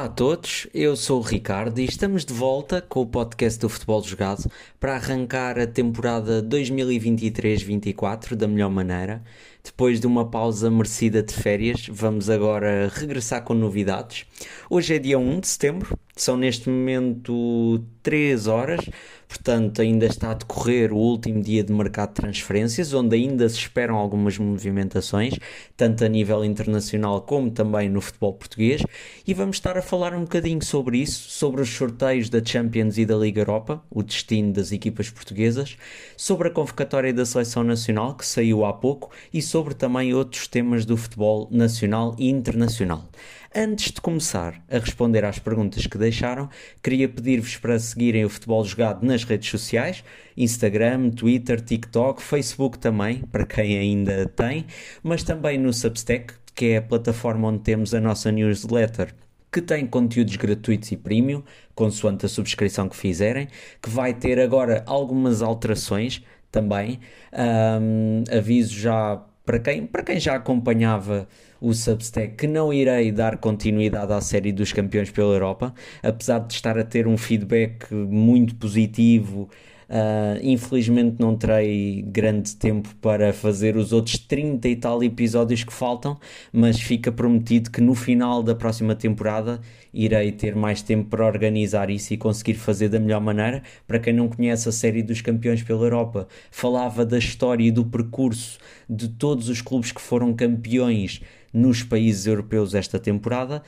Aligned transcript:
Olá 0.00 0.06
a 0.06 0.12
todos, 0.12 0.66
eu 0.72 0.96
sou 0.96 1.18
o 1.18 1.22
Ricardo 1.22 1.78
e 1.78 1.84
estamos 1.84 2.24
de 2.24 2.32
volta 2.32 2.80
com 2.80 3.02
o 3.02 3.06
podcast 3.06 3.60
do 3.60 3.68
Futebol 3.68 4.02
Jogado 4.02 4.50
para 4.80 4.94
arrancar 4.94 5.58
a 5.58 5.66
temporada 5.66 6.42
2023-24 6.42 8.34
da 8.34 8.48
melhor 8.48 8.70
maneira. 8.70 9.22
Depois 9.62 10.00
de 10.00 10.06
uma 10.06 10.24
pausa 10.24 10.70
merecida 10.70 11.22
de 11.22 11.34
férias, 11.34 11.86
vamos 11.90 12.30
agora 12.30 12.90
regressar 12.92 13.42
com 13.42 13.52
novidades. 13.52 14.24
Hoje 14.70 14.94
é 14.94 14.98
dia 14.98 15.18
1 15.18 15.40
de 15.40 15.48
setembro, 15.48 15.98
são 16.16 16.36
neste 16.36 16.68
momento 16.68 17.82
3 18.02 18.46
horas, 18.46 18.80
portanto 19.28 19.80
ainda 19.80 20.06
está 20.06 20.32
a 20.32 20.34
decorrer 20.34 20.92
o 20.92 20.96
último 20.96 21.40
dia 21.40 21.62
de 21.62 21.72
mercado 21.72 22.08
de 22.10 22.14
transferências, 22.16 22.92
onde 22.92 23.16
ainda 23.16 23.48
se 23.48 23.56
esperam 23.56 23.96
algumas 23.96 24.36
movimentações, 24.36 25.34
tanto 25.76 26.04
a 26.04 26.08
nível 26.08 26.44
internacional 26.44 27.22
como 27.22 27.50
também 27.50 27.88
no 27.88 28.00
futebol 28.00 28.34
português, 28.34 28.82
e 29.26 29.32
vamos 29.32 29.56
estar 29.56 29.78
a 29.78 29.82
falar 29.82 30.14
um 30.14 30.22
bocadinho 30.22 30.62
sobre 30.62 30.98
isso, 30.98 31.30
sobre 31.30 31.62
os 31.62 31.68
sorteios 31.70 32.28
da 32.28 32.44
Champions 32.44 32.98
e 32.98 33.06
da 33.06 33.16
Liga 33.16 33.40
Europa, 33.40 33.82
o 33.90 34.02
destino 34.02 34.52
das 34.52 34.72
equipas 34.72 35.08
portuguesas, 35.10 35.76
sobre 36.16 36.48
a 36.48 36.50
convocatória 36.50 37.12
da 37.12 37.24
Seleção 37.24 37.62
Nacional, 37.62 38.14
que 38.14 38.26
saiu 38.26 38.64
há 38.64 38.72
pouco, 38.72 39.10
e 39.32 39.40
sobre 39.50 39.74
também 39.74 40.14
outros 40.14 40.46
temas 40.46 40.86
do 40.86 40.96
futebol 40.96 41.48
nacional 41.50 42.14
e 42.16 42.30
internacional. 42.30 43.08
Antes 43.52 43.90
de 43.90 44.00
começar 44.00 44.62
a 44.70 44.78
responder 44.78 45.24
às 45.24 45.40
perguntas 45.40 45.84
que 45.88 45.98
deixaram, 45.98 46.48
queria 46.80 47.08
pedir-vos 47.08 47.56
para 47.56 47.76
seguirem 47.80 48.24
o 48.24 48.28
Futebol 48.28 48.64
Jogado 48.64 49.04
nas 49.04 49.24
redes 49.24 49.50
sociais, 49.50 50.04
Instagram, 50.36 51.10
Twitter, 51.10 51.60
TikTok, 51.60 52.22
Facebook 52.22 52.78
também, 52.78 53.22
para 53.32 53.44
quem 53.44 53.76
ainda 53.76 54.26
tem, 54.26 54.66
mas 55.02 55.24
também 55.24 55.58
no 55.58 55.72
Substack, 55.72 56.32
que 56.54 56.66
é 56.66 56.76
a 56.76 56.82
plataforma 56.82 57.48
onde 57.48 57.64
temos 57.64 57.92
a 57.92 58.00
nossa 58.00 58.30
newsletter 58.30 59.12
que 59.52 59.60
tem 59.60 59.84
conteúdos 59.84 60.36
gratuitos 60.36 60.92
e 60.92 60.96
premium, 60.96 61.42
consoante 61.74 62.24
a 62.24 62.28
subscrição 62.28 62.88
que 62.88 62.96
fizerem, 62.96 63.48
que 63.82 63.90
vai 63.90 64.14
ter 64.14 64.38
agora 64.38 64.84
algumas 64.86 65.42
alterações 65.42 66.22
também. 66.52 67.00
Um, 67.32 68.22
aviso 68.32 68.78
já 68.78 69.20
para 69.50 69.58
quem, 69.58 69.84
para 69.84 70.04
quem 70.04 70.20
já 70.20 70.36
acompanhava 70.36 71.26
o 71.60 71.74
Substack 71.74 72.36
que 72.36 72.46
não 72.46 72.72
irei 72.72 73.10
dar 73.10 73.36
continuidade 73.38 74.12
à 74.12 74.20
série 74.20 74.52
dos 74.52 74.72
campeões 74.72 75.10
pela 75.10 75.34
Europa, 75.34 75.74
apesar 76.04 76.38
de 76.38 76.54
estar 76.54 76.78
a 76.78 76.84
ter 76.84 77.08
um 77.08 77.16
feedback 77.16 77.92
muito 77.92 78.54
positivo. 78.54 79.50
Uh, 79.90 80.38
infelizmente 80.40 81.16
não 81.18 81.36
terei 81.36 82.02
grande 82.02 82.54
tempo 82.54 82.94
para 83.00 83.32
fazer 83.32 83.76
os 83.76 83.92
outros 83.92 84.18
30 84.18 84.68
e 84.68 84.76
tal 84.76 85.02
episódios 85.02 85.64
que 85.64 85.72
faltam, 85.72 86.16
mas 86.52 86.80
fica 86.80 87.10
prometido 87.10 87.72
que 87.72 87.80
no 87.80 87.96
final 87.96 88.40
da 88.40 88.54
próxima 88.54 88.94
temporada 88.94 89.60
irei 89.92 90.30
ter 90.30 90.54
mais 90.54 90.80
tempo 90.80 91.10
para 91.10 91.26
organizar 91.26 91.90
isso 91.90 92.14
e 92.14 92.16
conseguir 92.16 92.54
fazer 92.54 92.88
da 92.88 93.00
melhor 93.00 93.20
maneira. 93.20 93.64
Para 93.84 93.98
quem 93.98 94.12
não 94.12 94.28
conhece 94.28 94.68
a 94.68 94.72
série 94.72 95.02
dos 95.02 95.20
campeões 95.20 95.60
pela 95.60 95.84
Europa, 95.84 96.28
falava 96.52 97.04
da 97.04 97.18
história 97.18 97.64
e 97.64 97.72
do 97.72 97.84
percurso 97.84 98.60
de 98.88 99.08
todos 99.08 99.48
os 99.48 99.60
clubes 99.60 99.90
que 99.90 100.00
foram 100.00 100.32
campeões 100.32 101.20
nos 101.52 101.82
países 101.82 102.26
europeus 102.26 102.76
esta 102.76 102.96
temporada. 102.96 103.60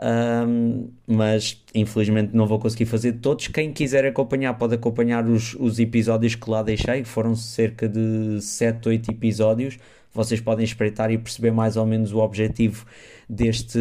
Um, 0.00 0.90
mas 1.06 1.60
infelizmente 1.74 2.34
não 2.34 2.46
vou 2.46 2.58
conseguir 2.58 2.86
fazer 2.86 3.14
todos. 3.14 3.48
Quem 3.48 3.72
quiser 3.72 4.04
acompanhar, 4.04 4.54
pode 4.54 4.74
acompanhar 4.74 5.26
os, 5.26 5.54
os 5.54 5.78
episódios 5.78 6.34
que 6.34 6.48
lá 6.48 6.62
deixei, 6.62 7.04
foram 7.04 7.34
cerca 7.34 7.88
de 7.88 8.40
7, 8.40 8.88
8 8.88 9.10
episódios. 9.10 9.78
Vocês 10.12 10.40
podem 10.40 10.64
espreitar 10.64 11.10
e 11.10 11.18
perceber 11.18 11.50
mais 11.50 11.76
ou 11.76 11.84
menos 11.84 12.12
o 12.12 12.18
objetivo 12.18 12.86
deste, 13.28 13.78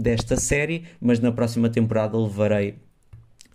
desta 0.00 0.36
série, 0.36 0.84
mas 1.00 1.18
na 1.18 1.32
próxima 1.32 1.68
temporada 1.68 2.16
levarei 2.16 2.76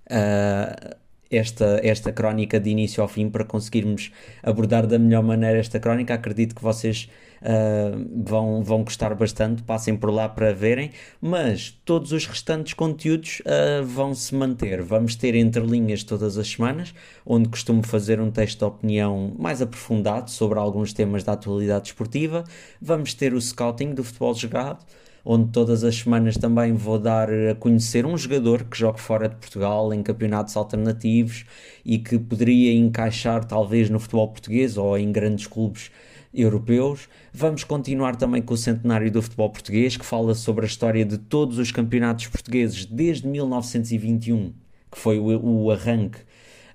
uh, 0.09 0.95
esta, 1.35 1.79
esta 1.83 2.11
crónica 2.11 2.59
de 2.59 2.69
início 2.69 3.01
ao 3.01 3.07
fim 3.07 3.29
para 3.29 3.43
conseguirmos 3.43 4.11
abordar 4.41 4.85
da 4.87 4.97
melhor 4.99 5.23
maneira 5.23 5.57
esta 5.59 5.79
crónica. 5.79 6.13
Acredito 6.13 6.55
que 6.55 6.61
vocês 6.61 7.09
uh, 7.41 8.23
vão, 8.23 8.63
vão 8.63 8.83
gostar 8.83 9.13
bastante, 9.15 9.63
passem 9.63 9.95
por 9.95 10.09
lá 10.09 10.27
para 10.29 10.53
verem, 10.53 10.91
mas 11.21 11.71
todos 11.85 12.11
os 12.11 12.25
restantes 12.25 12.73
conteúdos 12.73 13.41
uh, 13.41 13.85
vão 13.85 14.13
se 14.13 14.33
manter. 14.35 14.81
Vamos 14.81 15.15
ter 15.15 15.35
entrelinhas 15.35 16.03
todas 16.03 16.37
as 16.37 16.47
semanas, 16.47 16.93
onde 17.25 17.49
costumo 17.49 17.83
fazer 17.85 18.19
um 18.19 18.31
texto 18.31 18.59
de 18.59 18.65
opinião 18.65 19.33
mais 19.37 19.61
aprofundado 19.61 20.29
sobre 20.31 20.59
alguns 20.59 20.93
temas 20.93 21.23
da 21.23 21.33
atualidade 21.33 21.87
esportiva. 21.89 22.43
Vamos 22.81 23.13
ter 23.13 23.33
o 23.33 23.41
scouting 23.41 23.93
do 23.93 24.03
futebol 24.03 24.33
jogado 24.33 24.85
onde 25.25 25.51
todas 25.51 25.83
as 25.83 25.95
semanas 25.95 26.35
também 26.37 26.73
vou 26.73 26.99
dar 26.99 27.29
a 27.31 27.55
conhecer 27.55 28.05
um 28.05 28.17
jogador 28.17 28.63
que 28.65 28.77
joga 28.77 28.97
fora 28.97 29.29
de 29.29 29.35
Portugal 29.35 29.93
em 29.93 30.03
campeonatos 30.03 30.57
alternativos 30.57 31.45
e 31.85 31.97
que 31.97 32.19
poderia 32.19 32.73
encaixar 32.73 33.45
talvez 33.45 33.89
no 33.89 33.99
futebol 33.99 34.27
português 34.27 34.77
ou 34.77 34.97
em 34.97 35.11
grandes 35.11 35.47
clubes 35.47 35.89
europeus. 36.33 37.07
Vamos 37.31 37.63
continuar 37.63 38.15
também 38.15 38.41
com 38.41 38.53
o 38.53 38.57
centenário 38.57 39.11
do 39.11 39.21
futebol 39.21 39.49
português, 39.49 39.95
que 39.95 40.05
fala 40.05 40.33
sobre 40.33 40.65
a 40.65 40.67
história 40.67 41.05
de 41.05 41.17
todos 41.17 41.57
os 41.57 41.71
campeonatos 41.71 42.27
portugueses 42.27 42.85
desde 42.85 43.27
1921, 43.27 44.53
que 44.91 44.97
foi 44.97 45.19
o, 45.19 45.71
arranque 45.71 46.19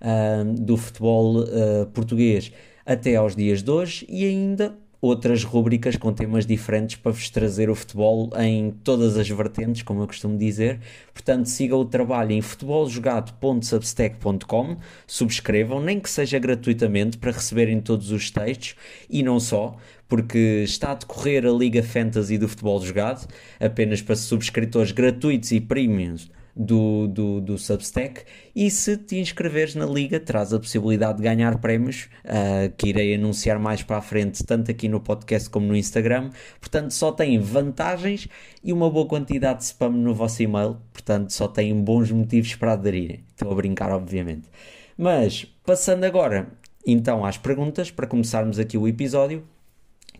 uh, 0.01 0.45
do 0.55 0.77
futebol 0.77 1.43
uh, 1.43 1.87
português, 1.93 2.53
até 2.87 3.17
aos 3.17 3.37
dias 3.37 3.63
de 3.63 3.71
hoje, 3.71 4.07
e 4.09 4.25
ainda 4.25 4.75
outras 5.01 5.45
rúbricas 5.45 5.95
com 5.97 6.13
temas 6.13 6.45
diferentes 6.45 6.97
para 6.97 7.13
vos 7.13 7.31
trazer 7.31 7.71
o 7.71 7.75
futebol 7.75 8.29
em 8.37 8.73
todas 8.83 9.17
as 9.17 9.29
vertentes, 9.29 9.83
como 9.83 10.03
eu 10.03 10.07
costumo 10.07 10.37
dizer. 10.37 10.81
Portanto, 11.13 11.47
sigam 11.47 11.79
o 11.79 11.85
trabalho 11.85 12.33
em 12.33 12.41
futeboljogado.substack.com, 12.41 14.77
subscrevam, 15.07 15.81
nem 15.81 16.01
que 16.01 16.11
seja 16.11 16.39
gratuitamente, 16.39 17.19
para 17.19 17.33
receberem 17.33 17.81
todos 17.81 18.11
os 18.11 18.31
textos 18.31 18.75
e 19.09 19.23
não 19.23 19.39
só, 19.39 19.77
porque 20.09 20.65
está 20.65 20.91
a 20.93 20.95
decorrer 20.95 21.45
a 21.47 21.51
Liga 21.51 21.83
Fantasy 21.83 22.39
do 22.39 22.49
Futebol 22.49 22.81
Jogado, 22.81 23.29
apenas 23.61 24.01
para 24.03 24.17
subscritores 24.17 24.91
gratuitos 24.91 25.53
e 25.53 25.61
premiums 25.61 26.31
do, 26.59 27.07
do, 27.07 27.41
do 27.41 27.57
Substack. 27.57 28.25
E 28.55 28.69
se 28.71 28.97
te 28.97 29.17
inscreveres 29.17 29.77
na 29.77 29.87
liga 29.87 30.19
traz 30.19 30.53
a 30.53 30.59
possibilidade 30.59 31.19
de 31.19 31.23
ganhar 31.23 31.59
prémios 31.59 32.09
uh, 32.25 32.73
que 32.77 32.89
irei 32.89 33.15
anunciar 33.15 33.59
mais 33.61 33.83
para 33.83 33.99
a 33.99 34.03
frente 34.03 34.45
tanto 34.45 34.71
aqui 34.71 34.89
no 34.89 35.01
podcast 35.01 35.49
como 35.49 35.69
no 35.69 35.77
Instagram. 35.77 36.31
Portanto 36.61 36.91
só 36.91 37.13
tem 37.13 37.39
vantagens 37.39 38.29
e 38.63 38.73
uma 38.73 38.91
boa 38.91 39.07
quantidade 39.07 39.61
de 39.61 39.67
spam 39.67 39.91
no 39.91 40.13
vosso 40.13 40.43
e-mail. 40.43 40.77
Portanto 40.93 41.33
só 41.33 41.47
têm 41.47 41.73
bons 41.81 42.11
motivos 42.11 42.57
para 42.57 42.73
aderirem. 42.73 43.21
Estou 43.31 43.53
a 43.53 43.55
brincar 43.55 43.93
obviamente. 43.93 44.49
Mas 44.97 45.47
passando 45.65 46.03
agora 46.03 46.49
então 46.85 47.25
às 47.25 47.39
perguntas 47.39 47.93
para 47.93 48.07
começarmos 48.07 48.59
aqui 48.59 48.77
o 48.77 48.89
episódio 48.89 49.45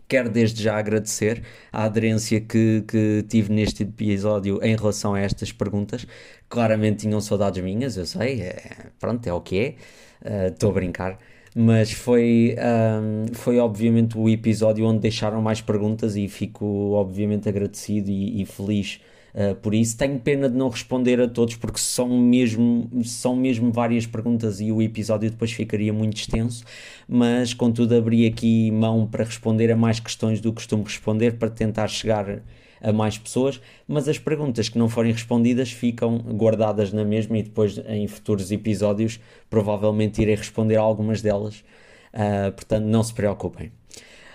Quero 0.09 0.29
desde 0.29 0.61
já 0.63 0.77
agradecer 0.77 1.43
a 1.71 1.85
aderência 1.85 2.41
que, 2.41 2.83
que 2.87 3.23
tive 3.29 3.53
neste 3.53 3.83
episódio 3.83 4.59
em 4.63 4.75
relação 4.75 5.13
a 5.13 5.19
estas 5.21 5.51
perguntas. 5.51 6.05
Claramente 6.49 7.01
tinham 7.01 7.21
saudades 7.21 7.63
minhas, 7.63 7.95
eu 7.95 8.05
sei, 8.05 8.41
é, 8.41 8.87
pronto, 8.99 9.25
é 9.27 9.33
o 9.33 9.39
que 9.39 9.77
é, 10.25 10.47
estou 10.47 10.69
uh, 10.69 10.71
a 10.71 10.75
brincar. 10.75 11.19
Mas 11.55 11.91
foi, 11.91 12.55
um, 13.01 13.33
foi 13.33 13.59
obviamente 13.59 14.17
o 14.17 14.29
episódio 14.29 14.85
onde 14.85 14.99
deixaram 14.99 15.41
mais 15.41 15.61
perguntas 15.61 16.15
e 16.15 16.27
fico 16.27 16.65
obviamente 16.93 17.49
agradecido 17.49 18.09
e, 18.09 18.41
e 18.41 18.45
feliz 18.45 18.99
Uh, 19.39 19.55
por 19.55 19.73
isso 19.73 19.97
tenho 19.97 20.19
pena 20.19 20.49
de 20.49 20.57
não 20.57 20.67
responder 20.67 21.21
a 21.21 21.25
todos 21.25 21.55
porque 21.55 21.79
são 21.79 22.09
mesmo, 22.09 22.89
são 23.05 23.37
mesmo 23.37 23.71
várias 23.71 24.05
perguntas 24.05 24.59
e 24.59 24.69
o 24.69 24.81
episódio 24.81 25.31
depois 25.31 25.53
ficaria 25.53 25.93
muito 25.93 26.17
extenso, 26.17 26.65
mas 27.07 27.53
contudo 27.53 27.95
abri 27.95 28.25
aqui 28.27 28.69
mão 28.69 29.07
para 29.07 29.23
responder 29.23 29.71
a 29.71 29.77
mais 29.77 29.97
questões 29.97 30.41
do 30.41 30.49
que 30.51 30.55
costumo 30.55 30.83
responder 30.83 31.37
para 31.37 31.49
tentar 31.49 31.87
chegar 31.87 32.41
a 32.81 32.91
mais 32.91 33.17
pessoas, 33.17 33.61
mas 33.87 34.09
as 34.09 34.19
perguntas 34.19 34.67
que 34.67 34.77
não 34.77 34.89
forem 34.89 35.13
respondidas 35.13 35.71
ficam 35.71 36.17
guardadas 36.17 36.91
na 36.91 37.05
mesma 37.05 37.37
e 37.37 37.43
depois 37.43 37.77
em 37.87 38.07
futuros 38.07 38.51
episódios 38.51 39.21
provavelmente 39.49 40.21
irei 40.21 40.35
responder 40.35 40.75
a 40.75 40.81
algumas 40.81 41.21
delas, 41.21 41.63
uh, 42.13 42.51
portanto 42.51 42.83
não 42.83 43.03
se 43.03 43.13
preocupem. 43.13 43.71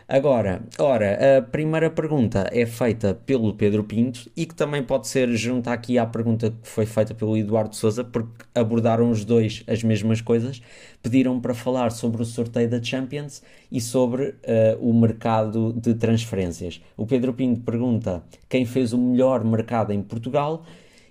Agora, 0.06 0.62
ora, 0.78 1.38
a 1.38 1.42
primeira 1.42 1.88
pergunta 1.88 2.46
é 2.52 2.66
feita 2.66 3.14
pelo 3.24 3.54
Pedro 3.54 3.82
Pinto 3.84 4.30
e 4.36 4.44
que 4.44 4.54
também 4.54 4.82
pode 4.82 5.08
ser 5.08 5.30
junto 5.34 5.70
aqui 5.70 5.96
à 5.96 6.04
pergunta 6.04 6.50
que 6.50 6.68
foi 6.68 6.84
feita 6.84 7.14
pelo 7.14 7.34
Eduardo 7.38 7.74
Souza, 7.74 8.04
porque 8.04 8.44
abordaram 8.54 9.10
os 9.10 9.24
dois 9.24 9.64
as 9.66 9.82
mesmas 9.82 10.20
coisas. 10.20 10.60
Pediram 11.02 11.40
para 11.40 11.54
falar 11.54 11.90
sobre 11.90 12.20
o 12.20 12.24
sorteio 12.26 12.68
da 12.68 12.82
Champions 12.82 13.42
e 13.72 13.80
sobre 13.80 14.24
uh, 14.28 14.34
o 14.78 14.92
mercado 14.92 15.72
de 15.72 15.94
transferências. 15.94 16.82
O 16.98 17.06
Pedro 17.06 17.32
Pinto 17.32 17.62
pergunta 17.62 18.22
quem 18.46 18.66
fez 18.66 18.92
o 18.92 18.98
melhor 18.98 19.42
mercado 19.42 19.90
em 19.90 20.02
Portugal 20.02 20.64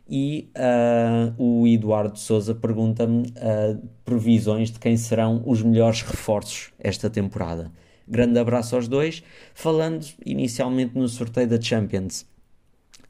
e 0.07 0.51
uh, 0.55 1.33
o 1.43 1.67
Eduardo 1.67 2.19
Souza 2.19 2.53
pergunta-me 2.53 3.23
uh, 3.23 3.81
previsões 4.05 4.69
de 4.69 4.77
quem 4.77 4.95
serão 4.97 5.41
os 5.47 5.63
melhores 5.63 6.03
reforços 6.03 6.71
esta 6.77 7.09
temporada. 7.09 7.71
Grande 8.07 8.39
abraço 8.39 8.75
aos 8.75 8.87
dois. 8.87 9.23
Falando 9.53 10.05
inicialmente 10.25 10.97
no 10.97 11.07
sorteio 11.07 11.47
da 11.47 11.59
Champions. 11.59 12.25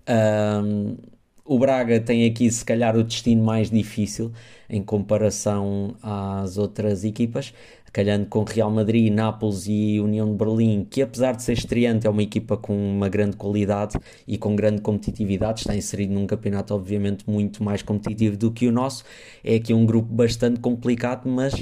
Um, 0.08 0.98
o 1.46 1.60
Braga 1.60 2.00
tem 2.00 2.26
aqui, 2.26 2.50
se 2.50 2.64
calhar, 2.64 2.96
o 2.96 3.04
destino 3.04 3.44
mais 3.44 3.70
difícil 3.70 4.32
em 4.70 4.82
comparação 4.82 5.94
às 6.02 6.58
outras 6.58 7.04
equipas, 7.04 7.54
calhando 7.92 8.26
com 8.28 8.44
Real 8.44 8.72
Madrid, 8.72 9.14
Nápoles 9.14 9.68
e 9.68 10.00
União 10.00 10.32
de 10.32 10.38
Berlim, 10.38 10.88
que 10.90 11.02
apesar 11.02 11.34
de 11.34 11.44
ser 11.44 11.54
estreante, 11.54 12.08
é 12.08 12.10
uma 12.10 12.24
equipa 12.24 12.56
com 12.56 12.74
uma 12.76 13.10
grande 13.10 13.36
qualidade 13.36 14.00
e 14.26 14.38
com 14.38 14.56
grande 14.56 14.82
competitividade, 14.82 15.60
está 15.60 15.76
inserido 15.76 16.14
num 16.14 16.26
campeonato, 16.26 16.74
obviamente, 16.74 17.30
muito 17.30 17.62
mais 17.62 17.82
competitivo 17.82 18.38
do 18.38 18.50
que 18.50 18.68
o 18.68 18.72
nosso. 18.72 19.04
É 19.44 19.56
aqui 19.56 19.74
um 19.74 19.86
grupo 19.86 20.12
bastante 20.14 20.62
complicado, 20.62 21.30
mas 21.30 21.54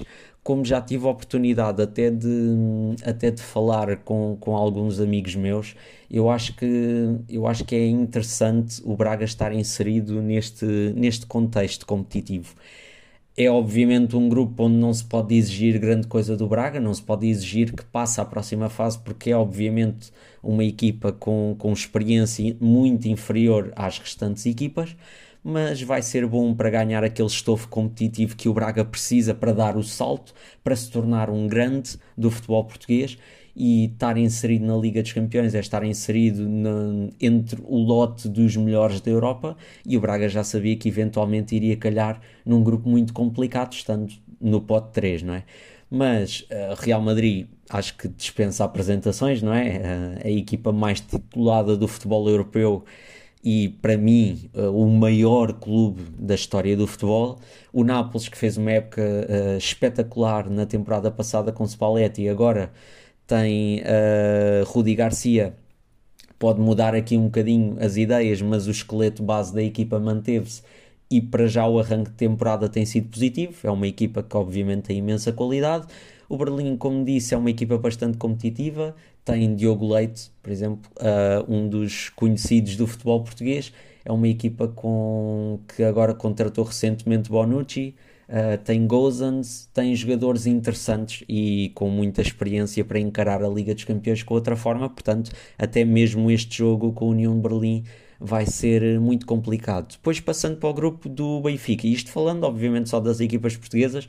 como 0.43 0.65
já 0.65 0.81
tive 0.81 1.05
a 1.05 1.09
oportunidade 1.11 1.81
até 1.81 2.09
de, 2.09 2.27
até 3.05 3.29
de 3.31 3.41
falar 3.41 3.97
com, 3.97 4.37
com 4.39 4.55
alguns 4.55 4.99
amigos 4.99 5.35
meus, 5.35 5.75
eu 6.09 6.29
acho, 6.29 6.55
que, 6.55 6.65
eu 7.29 7.47
acho 7.47 7.63
que 7.63 7.75
é 7.75 7.87
interessante 7.87 8.81
o 8.83 8.95
Braga 8.95 9.23
estar 9.23 9.53
inserido 9.53 10.21
neste, 10.21 10.65
neste 10.95 11.25
contexto 11.25 11.85
competitivo. 11.85 12.55
É 13.37 13.49
obviamente 13.49 14.15
um 14.15 14.27
grupo 14.27 14.63
onde 14.65 14.75
não 14.75 14.93
se 14.93 15.05
pode 15.05 15.35
exigir 15.35 15.79
grande 15.79 16.07
coisa 16.07 16.35
do 16.35 16.47
Braga, 16.47 16.79
não 16.79 16.93
se 16.93 17.01
pode 17.01 17.27
exigir 17.27 17.73
que 17.73 17.83
passe 17.85 18.19
à 18.19 18.25
próxima 18.25 18.69
fase, 18.69 18.99
porque 18.99 19.31
é 19.31 19.37
obviamente 19.37 20.11
uma 20.43 20.63
equipa 20.65 21.13
com, 21.13 21.55
com 21.57 21.71
experiência 21.71 22.55
muito 22.59 23.07
inferior 23.07 23.71
às 23.75 23.97
restantes 23.99 24.45
equipas 24.45 24.95
mas 25.43 25.81
vai 25.81 26.01
ser 26.01 26.25
bom 26.25 26.53
para 26.53 26.69
ganhar 26.69 27.03
aquele 27.03 27.27
estofo 27.27 27.67
competitivo 27.67 28.35
que 28.35 28.47
o 28.47 28.53
Braga 28.53 28.85
precisa 28.85 29.33
para 29.33 29.53
dar 29.53 29.75
o 29.77 29.83
salto, 29.83 30.33
para 30.63 30.75
se 30.75 30.89
tornar 30.91 31.29
um 31.29 31.47
grande 31.47 31.97
do 32.17 32.29
futebol 32.29 32.63
português 32.63 33.17
e 33.55 33.85
estar 33.85 34.17
inserido 34.17 34.65
na 34.65 34.77
Liga 34.77 35.01
dos 35.01 35.11
Campeões 35.11 35.53
é 35.53 35.59
estar 35.59 35.83
inserido 35.83 36.47
entre 37.19 37.61
o 37.63 37.77
lote 37.77 38.29
dos 38.29 38.55
melhores 38.55 39.01
da 39.01 39.11
Europa 39.11 39.57
e 39.85 39.97
o 39.97 40.01
Braga 40.01 40.29
já 40.29 40.43
sabia 40.43 40.75
que 40.75 40.87
eventualmente 40.87 41.55
iria 41.55 41.75
calhar 41.75 42.21
num 42.45 42.63
grupo 42.63 42.87
muito 42.87 43.13
complicado, 43.13 43.73
estando 43.73 44.13
no 44.39 44.61
pote 44.61 44.91
3, 44.93 45.23
não 45.23 45.33
é? 45.35 45.43
Mas 45.89 46.41
uh, 46.49 46.75
Real 46.79 47.01
Madrid 47.01 47.47
acho 47.69 47.97
que 47.97 48.07
dispensa 48.07 48.63
apresentações, 48.63 49.41
não 49.41 49.53
é? 49.53 49.79
Uh, 50.23 50.27
a 50.27 50.29
equipa 50.29 50.71
mais 50.71 51.01
titulada 51.01 51.75
do 51.75 51.87
futebol 51.87 52.29
europeu 52.29 52.85
e 53.43 53.69
para 53.81 53.97
mim 53.97 54.49
uh, 54.53 54.69
o 54.69 54.87
maior 54.89 55.53
clube 55.53 56.03
da 56.17 56.35
história 56.35 56.75
do 56.75 56.85
futebol. 56.85 57.39
O 57.73 57.83
Nápoles, 57.83 58.29
que 58.29 58.37
fez 58.37 58.57
uma 58.57 58.71
época 58.71 59.01
uh, 59.01 59.57
espetacular 59.57 60.49
na 60.49 60.65
temporada 60.65 61.09
passada 61.09 61.51
com 61.51 61.65
Spalletti, 61.65 62.27
agora 62.29 62.71
tem 63.25 63.79
uh, 63.81 64.65
Rudi 64.65 64.95
Garcia. 64.95 65.55
Pode 66.37 66.59
mudar 66.59 66.95
aqui 66.95 67.17
um 67.17 67.25
bocadinho 67.25 67.77
as 67.79 67.97
ideias, 67.97 68.41
mas 68.41 68.67
o 68.67 68.71
esqueleto 68.71 69.21
base 69.23 69.53
da 69.53 69.61
equipa 69.61 69.99
manteve-se 69.99 70.61
e 71.11 71.21
para 71.21 71.45
já 71.45 71.67
o 71.67 71.77
arranque 71.77 72.09
de 72.09 72.15
temporada 72.15 72.69
tem 72.69 72.85
sido 72.85 73.09
positivo. 73.09 73.53
É 73.63 73.69
uma 73.69 73.85
equipa 73.85 74.23
que 74.23 74.35
obviamente 74.37 74.83
tem 74.83 74.97
imensa 74.97 75.33
qualidade. 75.33 75.85
O 76.31 76.37
Berlim, 76.37 76.77
como 76.77 77.03
disse, 77.03 77.33
é 77.33 77.37
uma 77.37 77.49
equipa 77.49 77.77
bastante 77.77 78.17
competitiva. 78.17 78.95
Tem 79.25 79.53
Diogo 79.53 79.93
Leite, 79.93 80.31
por 80.41 80.49
exemplo, 80.49 80.89
uh, 80.95 81.53
um 81.53 81.67
dos 81.67 82.07
conhecidos 82.07 82.77
do 82.77 82.87
futebol 82.87 83.21
português. 83.21 83.73
É 84.05 84.13
uma 84.13 84.29
equipa 84.29 84.69
com 84.69 85.59
que 85.75 85.83
agora 85.83 86.13
contratou 86.13 86.63
recentemente 86.63 87.29
Bonucci. 87.29 87.95
Uh, 88.29 88.57
tem 88.63 88.87
Gozans, 88.87 89.69
tem 89.73 89.93
jogadores 89.93 90.47
interessantes 90.47 91.21
e 91.27 91.69
com 91.75 91.89
muita 91.89 92.21
experiência 92.21 92.85
para 92.85 92.97
encarar 92.97 93.43
a 93.43 93.49
Liga 93.49 93.75
dos 93.75 93.83
Campeões 93.83 94.23
com 94.23 94.33
outra 94.33 94.55
forma, 94.55 94.89
portanto, 94.89 95.33
até 95.57 95.83
mesmo 95.83 96.31
este 96.31 96.59
jogo 96.59 96.93
com 96.93 97.07
a 97.07 97.09
União 97.09 97.35
de 97.35 97.41
Berlim 97.41 97.83
vai 98.17 98.45
ser 98.45 99.01
muito 99.01 99.25
complicado. 99.25 99.91
Depois, 99.91 100.21
passando 100.21 100.55
para 100.55 100.69
o 100.69 100.73
grupo 100.73 101.09
do 101.09 101.41
Benfica, 101.41 101.85
isto 101.87 102.09
falando, 102.09 102.45
obviamente, 102.45 102.87
só 102.87 103.01
das 103.01 103.19
equipas 103.19 103.57
portuguesas, 103.57 104.07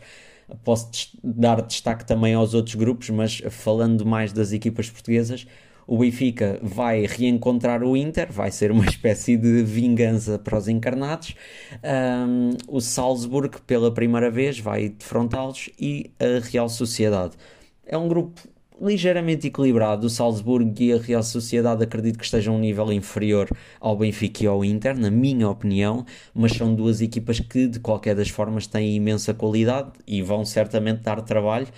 Posso 0.65 0.89
dar 1.23 1.63
destaque 1.63 2.05
também 2.05 2.35
aos 2.35 2.55
outros 2.55 2.75
grupos, 2.75 3.11
mas 3.11 3.43
falando 3.51 4.05
mais 4.05 4.33
das 4.33 4.53
equipas 4.53 4.91
portuguesas, 4.91 5.47
o 5.87 5.99
Benfica 5.99 6.59
vai 6.63 7.07
reencontrar 7.07 7.83
o 7.83 7.97
Inter, 7.97 8.33
vai 8.33 8.51
ser 8.51 8.71
uma 8.71 8.85
espécie 8.87 9.37
de 9.37 9.63
vingança 9.63 10.39
para 10.39 10.57
os 10.57 10.69
encarnados. 10.69 11.35
Um, 11.83 12.57
o 12.69 12.81
Salzburg, 12.81 13.61
pela 13.67 13.93
primeira 13.93 14.31
vez, 14.31 14.59
vai 14.59 14.89
defrontá-los 14.89 15.71
e 15.79 16.11
a 16.19 16.45
Real 16.47 16.69
Sociedade. 16.69 17.37
É 17.85 17.97
um 17.99 18.09
grupo 18.09 18.41
ligeiramente 18.83 19.47
equilibrado. 19.47 20.07
O 20.07 20.11
Salzburgo 20.11 20.75
e 20.81 20.93
a 20.93 20.99
Real 20.99 21.23
Sociedade 21.23 21.85
acredito 21.85 22.19
que 22.19 22.25
estejam 22.25 22.55
a 22.55 22.57
um 22.57 22.61
nível 22.61 22.93
inferior 22.93 23.49
ao 23.81 23.97
Benfica 23.97 24.43
e 24.45 24.47
ao 24.47 24.65
Inter, 24.65 24.99
na 24.99 25.11
minha 25.11 25.49
opinião, 25.49 26.05
mas 26.35 26.53
são 26.53 26.75
duas 26.75 27.01
equipas 27.01 27.39
que, 27.39 27.69
de 27.69 27.79
qualquer 27.79 28.17
das 28.17 28.29
formas, 28.29 28.67
têm 28.67 28.97
imensa 28.97 29.33
qualidade 29.33 29.93
e 30.07 30.21
vão 30.21 30.45
certamente 30.45 31.03
dar 31.03 31.23
trabalho. 31.23 31.69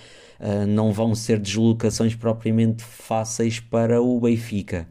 Uh, 0.40 0.66
não 0.66 0.92
vão 0.92 1.14
ser 1.14 1.38
deslocações 1.38 2.14
propriamente 2.14 2.82
fáceis 2.82 3.60
para 3.60 4.00
o 4.02 4.18
Benfica. 4.18 4.88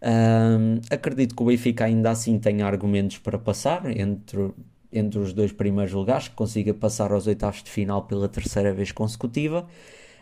Uh, 0.00 0.80
acredito 0.90 1.34
que 1.34 1.42
o 1.42 1.46
Benfica 1.46 1.84
ainda 1.84 2.10
assim 2.10 2.38
tenha 2.38 2.64
argumentos 2.64 3.18
para 3.18 3.38
passar 3.38 3.84
entre, 3.96 4.50
entre 4.92 5.18
os 5.18 5.32
dois 5.32 5.52
primeiros 5.52 5.92
lugares, 5.92 6.28
que 6.28 6.34
consiga 6.34 6.72
passar 6.72 7.12
aos 7.12 7.26
oitavos 7.26 7.62
de 7.62 7.70
final 7.70 8.02
pela 8.02 8.28
terceira 8.28 8.72
vez 8.72 8.92
consecutiva. 8.92 9.66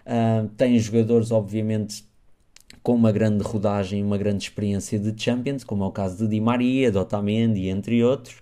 Uh, 0.07 0.49
tem 0.57 0.79
jogadores, 0.79 1.31
obviamente, 1.33 2.05
com 2.83 2.95
uma 2.95 3.11
grande 3.11 3.43
rodagem, 3.43 4.03
uma 4.05 4.17
grande 4.17 4.45
experiência 4.45 4.99
de 4.99 5.21
Champions, 5.21 5.65
como 5.65 5.85
é 5.85 5.87
o 5.89 5.91
caso 5.93 6.19
de 6.19 6.29
Di 6.29 6.41
Maria, 6.41 6.91
de 6.91 6.99
Otamendi, 6.99 7.69
entre 7.69 8.05
outros. 8.05 8.37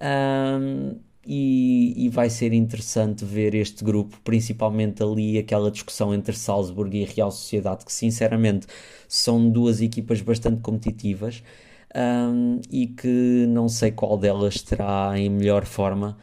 Um, 0.00 1.00
e, 1.26 2.06
e, 2.06 2.08
vai 2.08 2.28
ser 2.30 2.52
interessante 2.52 3.24
ver 3.24 3.54
este 3.54 3.84
grupo, 3.84 4.20
principalmente 4.24 5.02
ali 5.02 5.38
aquela 5.38 5.70
discussão 5.70 6.12
entre 6.14 6.36
Salzburg 6.36 6.96
e 6.96 7.04
Real 7.04 7.30
Sociedade, 7.30 7.84
que 7.84 7.92
sinceramente 7.92 8.66
são 9.08 9.48
duas 9.50 9.80
equipas 9.80 10.20
bastante 10.20 10.60
competitivas 10.60 11.42
um, 11.94 12.60
e 12.70 12.86
que 12.88 13.46
não 13.48 13.68
sei 13.68 13.92
qual 13.92 14.18
delas 14.18 14.62
terá 14.62 15.12
em 15.16 15.30
melhor 15.30 15.64
forma. 15.64 16.18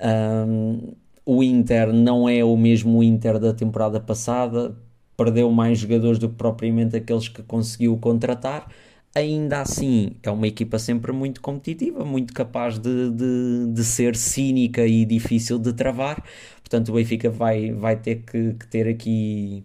Um, 0.00 0.94
o 1.26 1.42
Inter 1.42 1.92
não 1.92 2.28
é 2.28 2.44
o 2.44 2.56
mesmo 2.56 3.02
Inter 3.02 3.38
da 3.38 3.52
temporada 3.52 4.00
passada, 4.00 4.76
perdeu 5.16 5.50
mais 5.50 5.78
jogadores 5.78 6.18
do 6.18 6.28
que 6.28 6.36
propriamente 6.36 6.96
aqueles 6.96 7.28
que 7.28 7.42
conseguiu 7.42 7.98
contratar. 7.98 8.70
Ainda 9.14 9.60
assim, 9.62 10.12
é 10.22 10.30
uma 10.30 10.46
equipa 10.46 10.78
sempre 10.78 11.10
muito 11.12 11.40
competitiva, 11.40 12.04
muito 12.04 12.34
capaz 12.34 12.78
de, 12.78 13.10
de, 13.10 13.72
de 13.72 13.84
ser 13.84 14.14
cínica 14.16 14.86
e 14.86 15.04
difícil 15.06 15.58
de 15.58 15.72
travar. 15.72 16.22
Portanto, 16.60 16.90
o 16.90 16.94
Benfica 16.94 17.30
vai, 17.30 17.72
vai 17.72 17.96
ter 18.00 18.16
que, 18.16 18.54
que 18.54 18.66
ter 18.68 18.86
aqui 18.88 19.64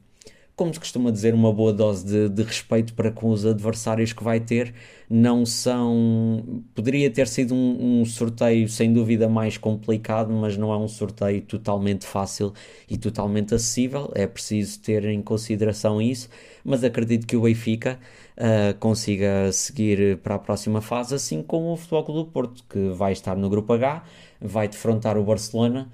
como 0.62 0.72
se 0.72 0.80
costuma 0.80 1.10
dizer, 1.10 1.34
uma 1.34 1.52
boa 1.52 1.74
dose 1.74 2.06
de, 2.06 2.30
de, 2.30 2.44
respeito 2.44 2.94
para 2.94 3.10
com 3.10 3.32
os 3.32 3.48
adversários 3.48 4.14
que 4.14 4.24
vai 4.24 4.40
ter. 4.40 4.76
Não 5.10 5.44
são. 5.44 6.64
Poderia 6.76 7.10
ter 7.10 7.28
sido 7.28 7.56
um, 7.56 8.02
um, 8.02 8.06
sorteio 8.06 8.70
sem 8.70 8.94
dúvida 8.94 9.28
mais 9.28 9.58
complicado, 9.58 10.32
mas 10.32 10.58
não 10.58 10.72
é 10.72 10.78
um 10.78 10.88
sorteio 10.88 11.42
totalmente 11.42 12.06
fácil 12.06 12.54
e 12.88 12.96
totalmente 12.96 13.56
acessível. 13.56 14.12
É 14.14 14.28
preciso 14.28 14.80
ter 14.82 15.04
em 15.06 15.20
consideração 15.20 16.00
isso. 16.00 16.30
Mas 16.64 16.84
acredito 16.84 17.26
que 17.26 17.36
o 17.36 17.42
Benfica 17.42 17.98
uh, 18.38 18.78
consiga 18.78 19.52
seguir 19.52 20.18
para 20.18 20.36
a 20.36 20.40
próxima 20.40 20.80
fase, 20.80 21.16
assim 21.16 21.42
como 21.42 21.74
o 21.74 21.76
Futebol 21.76 22.04
Clube 22.04 22.20
do 22.20 22.32
Porto, 22.32 22.64
que 22.70 22.90
vai 22.90 23.14
estar 23.14 23.36
no 23.36 23.50
Grupo 23.50 23.74
H, 23.74 24.04
vai 24.40 24.68
defrontar 24.68 25.18
o 25.18 25.24
Barcelona 25.24 25.92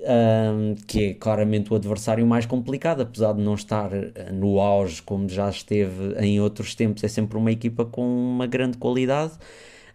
um, 0.00 0.74
que 0.86 1.04
é 1.04 1.14
claramente 1.14 1.72
o 1.72 1.76
adversário 1.76 2.26
mais 2.26 2.46
complicado, 2.46 3.02
apesar 3.02 3.32
de 3.34 3.42
não 3.42 3.54
estar 3.54 3.92
eh, 3.92 4.32
no 4.32 4.60
auge 4.60 5.02
como 5.02 5.28
já 5.28 5.48
esteve 5.48 6.14
em 6.18 6.40
outros 6.40 6.74
tempos, 6.74 7.04
é 7.04 7.08
sempre 7.08 7.36
uma 7.36 7.52
equipa 7.52 7.84
com 7.84 8.02
uma 8.02 8.46
grande 8.46 8.78
qualidade. 8.78 9.32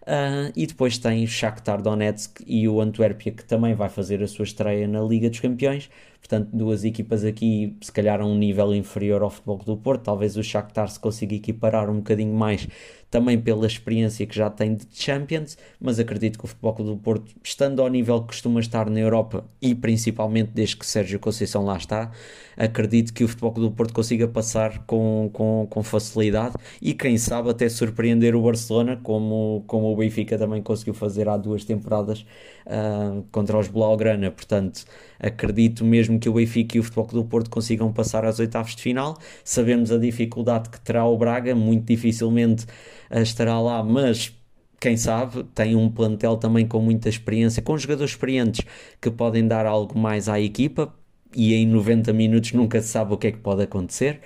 Uh, 0.05 0.53
e 0.55 0.67
depois 0.67 0.99
tem 0.99 1.23
o 1.23 1.27
Shakhtar 1.27 1.81
Donetsk 1.81 2.43
e 2.45 2.67
o 2.69 2.79
Antuérpia 2.79 3.31
que 3.31 3.43
também 3.43 3.73
vai 3.73 3.89
fazer 3.89 4.21
a 4.21 4.27
sua 4.27 4.43
estreia 4.43 4.87
na 4.87 5.01
Liga 5.01 5.31
dos 5.31 5.39
Campeões. 5.39 5.89
Portanto, 6.19 6.49
duas 6.53 6.83
equipas 6.83 7.23
aqui, 7.23 7.75
se 7.81 7.91
calhar 7.91 8.21
a 8.21 8.25
um 8.25 8.37
nível 8.37 8.73
inferior 8.75 9.23
ao 9.23 9.31
Futebol 9.31 9.57
do 9.57 9.77
Porto. 9.77 10.03
Talvez 10.03 10.37
o 10.37 10.43
Shakhtar 10.43 10.89
se 10.89 10.99
consiga 10.99 11.33
equiparar 11.33 11.89
um 11.89 11.97
bocadinho 11.97 12.35
mais 12.35 12.67
também 13.09 13.39
pela 13.39 13.65
experiência 13.65 14.25
que 14.25 14.35
já 14.35 14.49
tem 14.49 14.75
de 14.75 14.85
Champions, 14.91 15.57
mas 15.79 15.99
acredito 15.99 16.37
que 16.37 16.45
o 16.45 16.47
Futebol 16.47 16.73
Clube 16.73 16.91
do 16.91 16.97
Porto, 16.97 17.33
estando 17.43 17.81
ao 17.81 17.87
nível 17.87 18.21
que 18.21 18.27
costuma 18.27 18.59
estar 18.59 18.89
na 18.89 18.99
Europa 18.99 19.45
e 19.61 19.73
principalmente 19.73 20.51
desde 20.53 20.75
que 20.77 20.85
Sérgio 20.85 21.19
Conceição 21.19 21.63
lá 21.63 21.77
está, 21.77 22.11
acredito 22.57 23.13
que 23.13 23.23
o 23.23 23.27
Futebol 23.27 23.51
Clube 23.53 23.69
do 23.69 23.75
Porto 23.75 23.93
consiga 23.93 24.27
passar 24.27 24.79
com, 24.85 25.29
com, 25.31 25.67
com 25.69 25.83
facilidade 25.83 26.55
e 26.81 26.93
quem 26.93 27.17
sabe 27.17 27.49
até 27.49 27.69
surpreender 27.69 28.35
o 28.35 28.41
Barcelona, 28.41 28.99
como, 29.01 29.63
como 29.67 29.91
o 29.91 29.95
Benfica 29.95 30.37
também 30.37 30.61
conseguiu 30.61 30.93
fazer 30.93 31.29
há 31.29 31.37
duas 31.37 31.63
temporadas 31.63 32.25
uh, 32.65 33.23
contra 33.31 33.57
os 33.57 33.67
Blaugrana. 33.67 34.31
Portanto, 34.31 34.83
acredito 35.19 35.85
mesmo 35.85 36.19
que 36.19 36.27
o 36.27 36.33
Benfica 36.33 36.77
e 36.77 36.79
o 36.79 36.83
Futebol 36.83 37.05
Clube 37.05 37.25
do 37.25 37.29
Porto 37.29 37.49
consigam 37.49 37.91
passar 37.93 38.25
às 38.25 38.39
oitavas 38.39 38.75
de 38.75 38.81
final. 38.81 39.17
Sabemos 39.43 39.91
a 39.91 39.97
dificuldade 39.97 40.69
que 40.69 40.79
terá 40.81 41.05
o 41.05 41.17
Braga, 41.17 41.55
muito 41.55 41.85
dificilmente 41.85 42.65
estará 43.11 43.59
lá, 43.59 43.83
mas 43.83 44.33
quem 44.79 44.97
sabe, 44.97 45.43
tem 45.55 45.75
um 45.75 45.89
plantel 45.89 46.37
também 46.37 46.67
com 46.67 46.79
muita 46.79 47.09
experiência, 47.09 47.61
com 47.61 47.77
jogadores 47.77 48.11
experientes 48.11 48.65
que 49.01 49.09
podem 49.09 49.47
dar 49.47 49.65
algo 49.65 49.97
mais 49.97 50.29
à 50.29 50.39
equipa 50.39 50.93
e 51.35 51.53
em 51.55 51.67
90 51.67 52.13
minutos 52.13 52.53
nunca 52.53 52.81
se 52.81 52.89
sabe 52.89 53.13
o 53.13 53.17
que 53.17 53.27
é 53.27 53.31
que 53.31 53.39
pode 53.39 53.63
acontecer. 53.63 54.21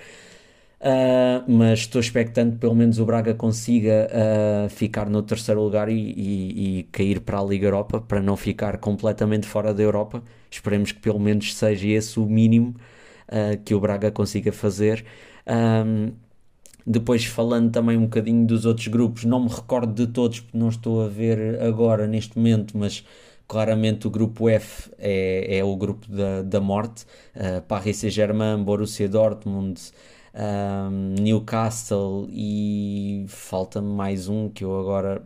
Uh, 0.80 1.44
mas 1.46 1.80
estou 1.80 2.00
expectante 2.00 2.56
pelo 2.56 2.74
menos 2.74 2.98
o 2.98 3.04
Braga 3.04 3.34
consiga 3.34 4.08
uh, 4.66 4.70
ficar 4.70 5.10
no 5.10 5.22
terceiro 5.22 5.62
lugar 5.62 5.90
e, 5.90 5.94
e, 5.94 6.78
e, 6.78 6.82
cair 6.84 7.20
para 7.20 7.38
a 7.38 7.44
Liga 7.44 7.66
Europa 7.66 8.00
para 8.00 8.22
não 8.22 8.34
ficar 8.34 8.78
completamente 8.78 9.46
fora 9.46 9.74
da 9.74 9.82
Europa. 9.82 10.22
Esperemos 10.50 10.92
que 10.92 11.00
pelo 11.00 11.20
menos 11.20 11.54
seja 11.54 11.86
esse 11.86 12.18
o 12.18 12.24
mínimo 12.26 12.74
uh, 13.28 13.58
que 13.62 13.74
o 13.74 13.80
Braga 13.80 14.10
consiga 14.10 14.52
fazer. 14.52 15.04
Um, 15.46 16.12
depois, 16.86 17.24
falando 17.24 17.70
também 17.70 17.96
um 17.96 18.04
bocadinho 18.04 18.46
dos 18.46 18.64
outros 18.66 18.88
grupos, 18.88 19.24
não 19.24 19.44
me 19.44 19.48
recordo 19.48 19.92
de 19.92 20.12
todos 20.12 20.40
porque 20.40 20.56
não 20.58 20.68
estou 20.68 21.04
a 21.04 21.08
ver 21.08 21.60
agora 21.62 22.06
neste 22.06 22.36
momento, 22.38 22.76
mas 22.76 23.04
claramente 23.46 24.06
o 24.06 24.10
grupo 24.10 24.48
F 24.48 24.90
é, 24.98 25.58
é 25.58 25.64
o 25.64 25.76
grupo 25.76 26.06
da, 26.10 26.42
da 26.42 26.60
morte. 26.60 27.04
Uh, 27.34 27.60
Paris 27.62 27.96
Saint-Germain, 27.98 28.62
Borussia 28.62 29.08
Dortmund, 29.08 29.80
um, 30.32 31.14
Newcastle 31.20 32.28
e 32.30 33.24
falta-me 33.28 33.92
mais 33.92 34.28
um 34.28 34.48
que 34.48 34.64
eu 34.64 34.78
agora 34.78 35.24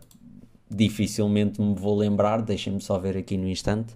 dificilmente 0.69 1.61
me 1.61 1.75
vou 1.75 1.97
lembrar. 1.97 2.41
Deixem-me 2.41 2.81
só 2.81 2.97
ver 2.97 3.15
aqui 3.17 3.37
no 3.37 3.47
instante. 3.47 3.95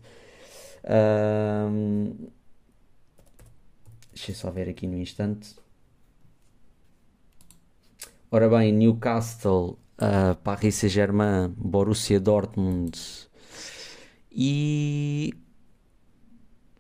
Um, 0.86 2.13
deixa 4.13 4.34
só 4.34 4.51
ver 4.51 4.70
aqui 4.70 4.88
no 4.88 4.98
instante. 4.98 5.56
Ora 8.31 8.48
bem, 8.48 8.71
Newcastle, 8.71 9.79
uh, 10.00 10.36
Paris 10.43 10.75
Saint-Germain, 10.75 11.51
Borussia 11.57 12.19
Dortmund 12.19 12.98
e. 14.31 15.33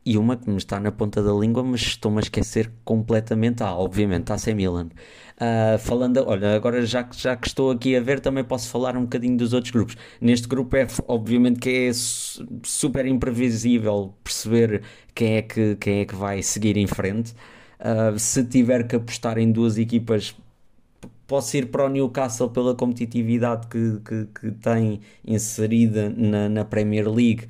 E 0.05 0.17
uma 0.17 0.37
que 0.37 0.49
me 0.49 0.57
está 0.57 0.79
na 0.79 0.91
ponta 0.91 1.21
da 1.21 1.31
língua, 1.31 1.63
mas 1.63 1.81
estou-me 1.81 2.17
a 2.17 2.21
esquecer 2.21 2.71
completamente. 2.83 3.61
Ah, 3.61 3.75
obviamente, 3.75 4.35
sem 4.39 4.55
Milan. 4.55 4.89
Uh, 5.39 5.77
falando, 5.77 6.17
olha, 6.25 6.55
agora 6.55 6.83
já, 6.85 7.07
já 7.11 7.35
que 7.35 7.47
estou 7.47 7.69
aqui 7.71 7.95
a 7.95 8.01
ver, 8.01 8.19
também 8.19 8.43
posso 8.43 8.69
falar 8.69 8.97
um 8.97 9.03
bocadinho 9.03 9.37
dos 9.37 9.53
outros 9.53 9.71
grupos. 9.71 9.97
Neste 10.19 10.47
grupo 10.47 10.75
F, 10.77 11.03
obviamente 11.07 11.59
que 11.59 11.69
é 11.69 11.91
super 12.63 13.05
imprevisível 13.05 14.15
perceber 14.23 14.81
quem 15.13 15.35
é 15.35 15.41
que, 15.43 15.75
quem 15.75 15.99
é 15.99 16.05
que 16.05 16.15
vai 16.15 16.41
seguir 16.41 16.77
em 16.77 16.87
frente. 16.87 17.33
Uh, 17.79 18.17
se 18.17 18.43
tiver 18.45 18.87
que 18.87 18.95
apostar 18.95 19.37
em 19.37 19.51
duas 19.51 19.77
equipas 19.77 20.35
posso 21.29 21.55
ir 21.55 21.67
para 21.67 21.85
o 21.85 21.89
Newcastle 21.89 22.49
pela 22.49 22.73
competitividade 22.73 23.67
que, 23.67 24.01
que, 24.03 24.25
que 24.33 24.51
tem 24.51 24.99
inserida 25.23 26.09
na, 26.09 26.49
na, 26.49 26.65
Premier 26.65 27.07
League, 27.07 27.47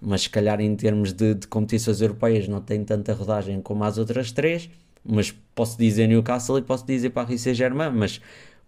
mas 0.00 0.22
se 0.22 0.30
calhar 0.30 0.58
em 0.58 0.74
termos 0.74 1.12
de, 1.12 1.34
de, 1.34 1.46
competições 1.46 2.00
europeias 2.00 2.48
não 2.48 2.62
tem 2.62 2.82
tanta 2.82 3.12
rodagem 3.12 3.60
como 3.60 3.84
as 3.84 3.98
outras 3.98 4.32
três. 4.32 4.70
Mas 5.04 5.32
posso 5.54 5.78
dizer 5.78 6.06
Newcastle 6.06 6.58
e 6.58 6.62
posso 6.62 6.86
dizer 6.86 7.10
Paris 7.10 7.42
Saint-Germain, 7.42 7.90
mas 7.90 8.20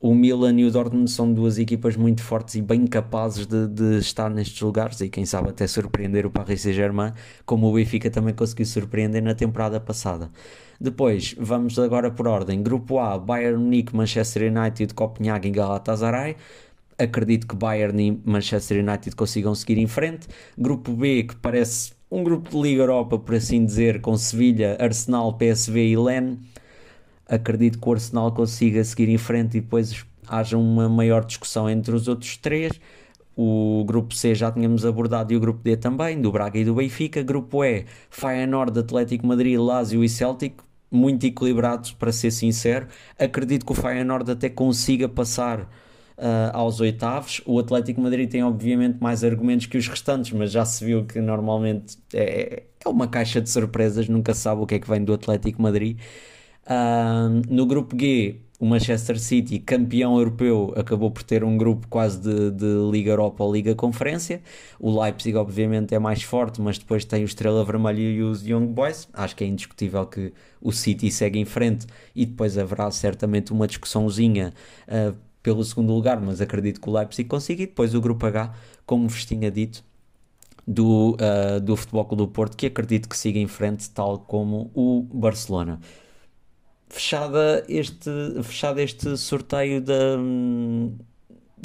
o 0.03 0.17
Milan 0.17 0.59
e 0.59 0.65
o 0.65 0.71
Dortmund 0.71 1.09
são 1.09 1.33
duas 1.33 1.59
equipas 1.59 1.95
muito 1.95 2.25
fortes 2.25 2.57
e 2.57 2.61
bem 2.61 2.89
capazes 2.89 3.47
de, 3.47 3.69
de 3.69 3.99
estar 3.99 4.29
nestes 4.29 4.61
lugares 4.61 5.01
e 5.01 5.09
quem 5.09 5.25
sabe 5.25 5.51
até 5.51 5.65
surpreender 5.65 6.27
o 6.27 6.31
Paris 6.31 6.63
Saint-Germain, 6.63 7.13
como 7.47 7.69
o 7.69 7.73
Benfica 7.73 8.11
também 8.11 8.35
conseguiu 8.35 8.67
surpreender 8.67 9.23
na 9.23 9.33
temporada 9.33 9.79
passada. 9.79 10.29
Depois, 10.81 11.37
vamos 11.39 11.79
agora 11.79 12.11
por 12.11 12.27
ordem. 12.27 12.61
Grupo 12.65 12.99
A, 12.99 13.17
Bayern 13.17 13.63
Munique, 13.63 13.95
Manchester 13.95 14.53
United, 14.53 14.93
Copenhague 14.93 15.47
e 15.47 15.53
Galatasaray. 15.53 16.35
Acredito 16.99 17.47
que 17.47 17.55
Bayern 17.55 18.05
e 18.05 18.29
Manchester 18.29 18.85
United 18.85 19.15
consigam 19.15 19.55
seguir 19.55 19.79
em 19.79 19.87
frente. 19.87 20.27
Grupo 20.59 20.91
B, 20.95 21.23
que 21.23 21.37
parece 21.37 21.93
um 22.11 22.25
grupo 22.25 22.51
de 22.51 22.61
Liga 22.61 22.83
Europa, 22.83 23.21
por 23.21 23.37
assim 23.37 23.65
dizer, 23.65 24.01
com 24.01 24.17
Sevilha, 24.17 24.77
Arsenal, 24.81 25.39
PSV 25.39 25.91
e 25.91 25.97
Len. 25.97 26.39
Acredito 27.33 27.81
que 27.81 27.89
o 27.89 27.93
Arsenal 27.93 28.31
consiga 28.31 28.85
seguir 28.85 29.09
em 29.09 29.17
frente 29.17 29.57
e 29.57 29.61
depois 29.62 30.05
haja 30.29 30.59
uma 30.59 30.87
maior 30.87 31.25
discussão 31.25 31.69
entre 31.71 31.95
os 31.95 32.07
outros 32.07 32.37
três. 32.37 32.79
O 33.35 33.83
grupo 33.87 34.15
C 34.15 34.35
já 34.35 34.53
tínhamos 34.53 34.85
abordado 34.85 35.33
e 35.33 35.37
o 35.37 35.41
grupo 35.41 35.62
D 35.65 35.79
também, 35.79 36.21
do 36.21 36.31
Braga 36.31 36.59
e 36.59 36.65
do 36.67 36.75
Benfica. 36.75 37.23
Grupo 37.23 37.65
E, 37.65 37.87
Feyenoord, 38.11 38.79
Atlético 38.79 39.27
Madrid, 39.27 39.59
Lazio 39.59 40.05
e 40.05 40.11
Celtic 40.11 40.57
muito 40.91 41.25
equilibrado, 41.25 41.89
para 41.99 42.12
ser 42.12 42.31
sincero. 42.31 42.87
Acredito 43.19 43.65
que 43.65 43.73
o 43.73 43.75
Feyenoord 43.75 44.31
até 44.31 44.51
consiga 44.51 45.09
passar 45.09 45.61
uh, 45.61 46.53
aos 46.53 46.81
oitavos. 46.81 47.41
O 47.47 47.59
Atlético 47.59 48.03
Madrid 48.03 48.29
tem, 48.29 48.45
obviamente, 48.45 48.99
mais 49.01 49.25
argumentos 49.25 49.65
que 49.65 49.79
os 49.79 49.89
restantes, 49.89 50.33
mas 50.33 50.53
já 50.53 50.67
se 50.67 50.85
viu 50.85 51.07
que 51.07 51.19
normalmente 51.19 51.97
é, 52.12 52.65
é 52.85 52.89
uma 52.89 53.09
caixa 53.09 53.41
de 53.41 53.49
surpresas, 53.49 54.07
nunca 54.07 54.35
sabe 54.35 54.61
o 54.61 54.67
que 54.67 54.75
é 54.75 54.79
que 54.79 54.89
vem 54.89 55.03
do 55.03 55.15
Atlético 55.15 55.62
Madrid. 55.62 55.99
No 57.49 57.66
grupo 57.66 57.97
G, 57.99 58.40
o 58.62 58.64
Manchester 58.64 59.19
City, 59.19 59.59
campeão 59.59 60.16
europeu, 60.16 60.73
acabou 60.76 61.11
por 61.11 61.25
ter 61.25 61.42
um 61.42 61.57
grupo 61.57 61.88
quase 61.88 62.21
de, 62.21 62.52
de, 62.52 62.90
Liga 62.92 63.11
Europa 63.11 63.42
ou 63.42 63.52
Liga 63.52 63.75
Conferência. 63.75 64.40
O 64.78 65.02
Leipzig, 65.02 65.37
obviamente, 65.37 65.92
é 65.97 65.99
mais 65.99 66.23
forte, 66.23 66.61
mas 66.61 66.78
depois 66.78 67.04
tem 67.04 67.25
o 67.25 67.26
Estrela 67.26 67.64
Vermelha 67.64 68.00
e 68.00 68.23
os 68.23 68.47
Young 68.47 68.69
Boys. 68.69 69.09
Acho 69.12 69.35
que 69.35 69.42
é 69.42 69.49
indiscutível 69.49 70.07
que 70.07 70.33
o 70.61 70.71
City 70.71 71.11
segue 71.11 71.40
em 71.40 71.45
frente 71.45 71.88
e 72.14 72.25
depois 72.25 72.57
haverá 72.57 72.88
certamente 72.92 73.52
uma 73.52 73.66
discussãozinha 73.66 74.54
uh, 74.87 75.16
pelo 75.42 75.64
segundo 75.64 75.92
lugar, 75.92 76.21
mas 76.21 76.40
acredito 76.40 76.81
que 76.81 76.88
o 76.88 76.92
Leipzig 76.92 77.28
consiga. 77.28 77.64
E 77.64 77.66
depois 77.66 77.97
o 77.97 78.00
grupo 78.00 78.25
H, 78.25 78.54
como 78.87 79.09
vos 79.09 79.25
tinha 79.25 79.50
dito, 79.50 79.83
do, 80.64 81.16
uh, 81.16 81.61
do 81.61 81.76
Futebol 81.76 82.04
Clube 82.04 82.23
do 82.23 82.28
Porto, 82.28 82.57
que 82.57 82.66
acredito 82.66 83.09
que 83.09 83.16
siga 83.16 83.40
em 83.40 83.49
frente, 83.49 83.90
tal 83.90 84.21
como 84.21 84.71
o 84.73 85.02
Barcelona 85.12 85.81
fechada 86.93 87.65
este, 87.69 88.11
fechado 88.43 88.79
este 88.79 89.17
sorteio 89.17 89.81
da, 89.81 90.19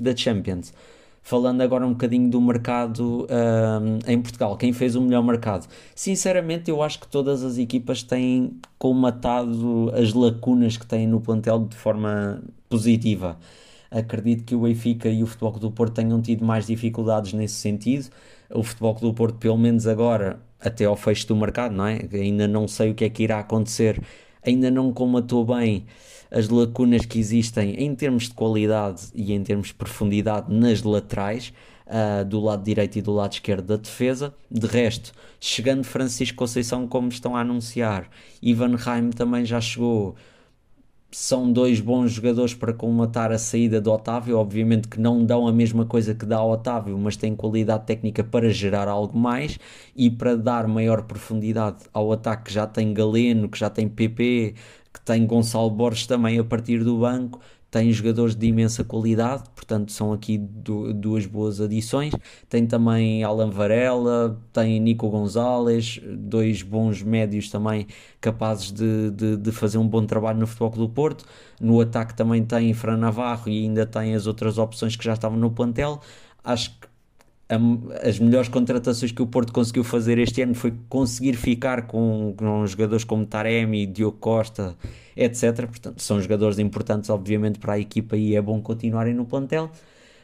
da 0.02 0.16
Champions. 0.16 0.74
Falando 1.22 1.60
agora 1.60 1.86
um 1.86 1.92
bocadinho 1.92 2.30
do 2.30 2.40
mercado 2.40 3.28
um, 3.30 4.00
em 4.10 4.22
Portugal, 4.22 4.56
quem 4.56 4.72
fez 4.72 4.96
o 4.96 5.02
melhor 5.02 5.22
mercado? 5.22 5.68
Sinceramente, 5.94 6.72
eu 6.72 6.82
acho 6.82 7.02
que 7.02 7.08
todas 7.08 7.44
as 7.44 7.58
equipas 7.58 8.02
têm 8.02 8.58
colmatado 8.80 9.92
as 9.94 10.14
lacunas 10.14 10.78
que 10.78 10.88
têm 10.88 11.06
no 11.06 11.20
plantel 11.20 11.66
de 11.66 11.76
forma 11.76 12.42
positiva. 12.70 13.38
Acredito 13.92 14.46
que 14.46 14.56
o 14.56 14.62
Benfica 14.62 15.10
e 15.10 15.22
o 15.22 15.28
Futebol 15.28 15.60
do 15.60 15.70
Porto 15.70 15.96
tenham 15.96 16.22
tido 16.22 16.46
mais 16.46 16.66
dificuldades 16.66 17.34
nesse 17.34 17.56
sentido. 17.56 18.08
O 18.50 18.64
Futebol 18.64 18.94
do 18.94 19.14
Porto, 19.14 19.38
pelo 19.38 19.58
menos 19.58 19.86
agora, 19.86 20.40
até 20.62 20.86
ao 20.86 20.96
fecho 20.96 21.28
do 21.28 21.36
mercado, 21.36 21.76
não 21.76 21.86
é? 21.86 22.00
Ainda 22.14 22.48
não 22.48 22.70
sei 22.70 22.92
o 22.92 22.96
que 22.96 23.04
é 23.04 23.10
que 23.10 23.24
irá 23.24 23.40
acontecer 23.40 24.02
ainda 24.48 24.72
não 24.72 24.92
comatou 24.92 25.46
bem 25.46 25.86
as 26.32 26.50
lacunas 26.50 27.06
que 27.06 27.20
existem 27.20 27.76
em 27.76 27.96
termos 27.96 28.24
de 28.24 28.34
qualidade 28.34 29.04
e 29.14 29.34
em 29.34 29.44
termos 29.44 29.68
de 29.68 29.74
profundidade 29.74 30.54
nas 30.54 30.84
laterais, 30.84 31.54
uh, 31.86 32.26
do 32.26 32.40
lado 32.40 32.64
direito 32.64 32.98
e 32.98 33.02
do 33.02 33.14
lado 33.14 33.34
esquerdo 33.34 33.66
da 33.66 33.78
defesa. 33.78 34.34
De 34.50 34.68
resto, 34.68 35.14
chegando 35.40 35.84
Francisco 35.84 36.38
Conceição, 36.38 36.88
como 36.88 37.10
estão 37.10 37.36
a 37.36 37.42
anunciar, 37.42 38.10
Ivan 38.42 38.76
Reim 38.76 39.10
também 39.10 39.46
já 39.46 39.62
chegou 39.62 40.16
são 41.12 41.52
dois 41.52 41.80
bons 41.80 42.12
jogadores 42.12 42.54
para 42.54 42.74
colmatar 42.74 43.32
a 43.32 43.38
saída 43.38 43.80
do 43.80 43.92
Otávio. 43.92 44.38
Obviamente 44.38 44.88
que 44.88 45.00
não 45.00 45.26
dão 45.26 45.48
a 45.48 45.54
mesma 45.54 45.86
coisa 45.86 46.14
que 46.14 46.26
dá 46.26 46.38
ao 46.38 46.52
Otávio, 46.52 46.98
mas 46.98 47.16
têm 47.18 47.36
qualidade 47.36 47.86
técnica 47.86 48.24
para 48.24 48.50
gerar 48.50 48.88
algo 48.88 49.18
mais 49.18 49.58
e 49.96 50.10
para 50.10 50.36
dar 50.36 50.68
maior 50.68 51.04
profundidade 51.04 51.86
ao 51.94 52.12
ataque 52.12 52.46
que 52.46 52.54
já 52.54 52.68
tem 52.68 52.94
Galeno, 52.94 53.50
que 53.50 53.58
já 53.58 53.70
tem 53.70 53.88
PP, 53.88 54.56
que 54.94 55.02
tem 55.02 55.26
Gonçalo 55.26 55.70
Borges 55.70 56.08
também 56.08 56.40
a 56.40 56.44
partir 56.44 56.84
do 56.84 57.00
banco 57.00 57.40
tem 57.70 57.92
jogadores 57.92 58.36
de 58.36 58.48
imensa 58.48 58.84
qualidade, 58.84 59.44
portanto 59.54 59.92
são 59.92 60.14
aqui 60.14 60.38
duas 60.38 61.26
boas 61.26 61.60
adições. 61.60 62.14
Tem 62.50 62.66
também 62.66 63.24
Alan 63.24 63.50
Varela, 63.50 64.40
tem 64.54 64.80
Nico 64.80 65.10
Gonzalez, 65.10 66.00
dois 66.18 66.62
bons 66.62 67.04
médios 67.04 67.50
também 67.50 67.88
capazes 68.22 68.72
de, 68.72 69.12
de, 69.12 69.38
de, 69.38 69.52
fazer 69.52 69.78
um 69.78 69.88
bom 69.88 70.06
trabalho 70.06 70.40
no 70.40 70.48
Futebol 70.48 70.70
do 70.70 70.90
Porto. 70.90 71.26
No 71.60 71.82
ataque 71.82 72.16
também 72.16 72.44
tem 72.44 72.74
Fran 72.74 72.98
Navarro 72.98 73.50
e 73.50 73.64
ainda 73.64 73.86
tem 73.86 74.16
as 74.16 74.28
outras 74.28 74.58
opções 74.58 74.96
que 74.96 75.04
já 75.04 75.14
estavam 75.14 75.38
no 75.38 75.52
plantel. 75.52 76.00
Acho 76.44 76.72
que 76.80 76.87
as 78.04 78.20
melhores 78.20 78.50
contratações 78.50 79.12
que 79.12 79.22
o 79.22 79.28
Porto 79.28 79.54
conseguiu 79.54 79.84
fazer 79.84 80.18
este 80.18 80.42
ano 80.42 80.54
foi 80.54 80.74
conseguir 80.90 81.34
ficar 81.34 81.88
com, 81.88 82.34
com 82.36 82.66
jogadores 82.68 83.06
como 83.06 83.26
Taremi, 83.26 83.86
Diogo 83.86 84.18
Costa, 84.18 84.76
etc. 85.16 85.66
Portanto, 85.66 86.02
são 86.02 86.20
jogadores 86.20 86.60
importantes, 86.60 87.10
obviamente, 87.10 87.58
para 87.58 87.74
a 87.74 87.80
equipa 87.80 88.18
e 88.18 88.36
é 88.36 88.42
bom 88.42 88.62
continuarem 88.62 89.14
no 89.14 89.26
plantel. 89.26 89.72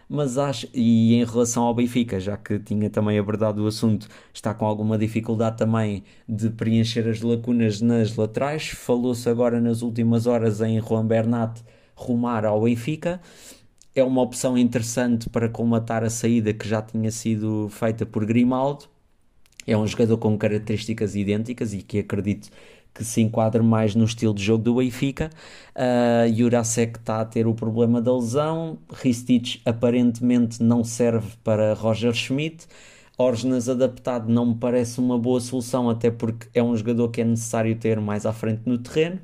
Mas 0.10 0.38
acho, 0.38 0.68
e 0.74 1.16
em 1.16 1.24
relação 1.24 1.64
ao 1.64 1.74
Benfica, 1.74 2.20
já 2.20 2.36
que 2.36 2.60
tinha 2.60 2.90
também 2.90 3.18
abordado 3.18 3.64
o 3.64 3.68
assunto, 3.68 4.08
está 4.34 4.54
com 4.54 4.66
alguma 4.66 4.98
dificuldade 4.98 5.58
também 5.58 6.04
de 6.28 6.50
preencher 6.50 7.08
as 7.08 7.22
lacunas 7.22 7.80
nas 7.80 8.16
laterais. 8.18 8.68
Falou-se 8.68 9.28
agora 9.30 9.62
nas 9.62 9.82
últimas 9.82 10.28
horas 10.28 10.60
em 10.60 10.80
Juan 10.82 11.06
Bernat 11.08 11.62
rumar 11.96 12.46
ao 12.46 12.62
Benfica 12.62 13.22
é 13.96 14.04
uma 14.04 14.22
opção 14.22 14.58
interessante 14.58 15.30
para 15.30 15.50
colmatar 15.50 16.04
a 16.04 16.10
saída 16.10 16.54
que 16.54 16.68
já 16.68 16.82
tinha 16.82 17.12
sido 17.12 17.70
feita 17.70 18.06
por 18.06 18.26
Grimaldo. 18.26 18.86
É 19.66 19.78
um 19.78 19.88
jogador 19.88 20.18
com 20.18 20.38
características 20.38 21.16
idênticas 21.16 21.74
e 21.74 21.82
que 21.82 22.00
acredito 22.00 22.50
que 22.94 23.04
se 23.04 23.22
enquadra 23.22 23.64
mais 23.64 23.96
no 23.96 24.06
estilo 24.06 24.34
de 24.34 24.44
jogo 24.44 24.64
do 24.64 24.76
Benfica. 24.76 25.30
Uh, 25.76 26.34
Jurasek 26.34 27.00
está 27.00 27.22
a 27.22 27.26
ter 27.26 27.48
o 27.48 27.54
problema 27.54 28.02
da 28.02 28.14
lesão. 28.14 28.78
Ristich 28.92 29.62
aparentemente 29.66 30.62
não 30.62 30.84
serve 30.84 31.36
para 31.44 31.74
Roger 31.74 32.14
Schmidt. 32.14 32.68
Orgenas 33.18 33.70
adaptado 33.70 34.32
não 34.32 34.48
me 34.48 34.56
parece 34.56 35.00
uma 35.00 35.18
boa 35.20 35.40
solução, 35.40 35.90
até 35.90 36.12
porque 36.12 36.48
é 36.54 36.64
um 36.64 36.76
jogador 36.76 37.10
que 37.10 37.22
é 37.22 37.24
necessário 37.24 37.76
ter 37.76 38.00
mais 38.00 38.26
à 38.26 38.34
frente 38.34 38.62
no 38.66 38.78
terreno. 38.78 39.20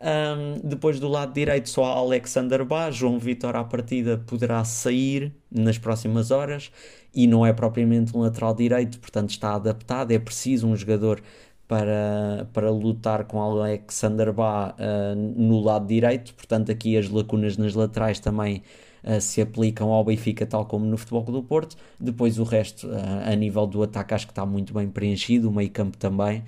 Um, 0.00 0.60
depois 0.62 1.00
do 1.00 1.08
lado 1.08 1.32
direito 1.32 1.68
só 1.68 1.84
Alexander 1.84 2.64
Bá, 2.64 2.88
João 2.88 3.18
Vitor 3.18 3.56
à 3.56 3.64
partida 3.64 4.16
poderá 4.16 4.62
sair 4.64 5.34
nas 5.50 5.76
próximas 5.76 6.30
horas 6.30 6.70
e 7.12 7.26
não 7.26 7.44
é 7.44 7.52
propriamente 7.52 8.16
um 8.16 8.20
lateral 8.20 8.54
direito, 8.54 9.00
portanto 9.00 9.30
está 9.30 9.54
adaptado, 9.54 10.12
é 10.12 10.18
preciso 10.20 10.68
um 10.68 10.76
jogador 10.76 11.20
para, 11.66 12.48
para 12.52 12.70
lutar 12.70 13.24
com 13.24 13.42
Alexander 13.42 14.32
Bá 14.32 14.68
uh, 14.78 15.16
no 15.16 15.60
lado 15.60 15.88
direito, 15.88 16.32
portanto 16.34 16.70
aqui 16.70 16.96
as 16.96 17.08
lacunas 17.10 17.56
nas 17.56 17.74
laterais 17.74 18.20
também 18.20 18.62
uh, 19.02 19.20
se 19.20 19.40
aplicam 19.40 19.90
ao 19.90 20.04
Benfica 20.04 20.46
tal 20.46 20.64
como 20.64 20.86
no 20.86 20.96
Futebol 20.96 21.24
do 21.24 21.42
Porto, 21.42 21.76
depois 21.98 22.38
o 22.38 22.44
resto 22.44 22.86
uh, 22.86 23.32
a 23.32 23.34
nível 23.34 23.66
do 23.66 23.82
ataque 23.82 24.14
acho 24.14 24.26
que 24.26 24.32
está 24.32 24.46
muito 24.46 24.72
bem 24.72 24.88
preenchido, 24.88 25.48
o 25.48 25.52
meio 25.52 25.70
campo 25.70 25.96
também, 25.98 26.44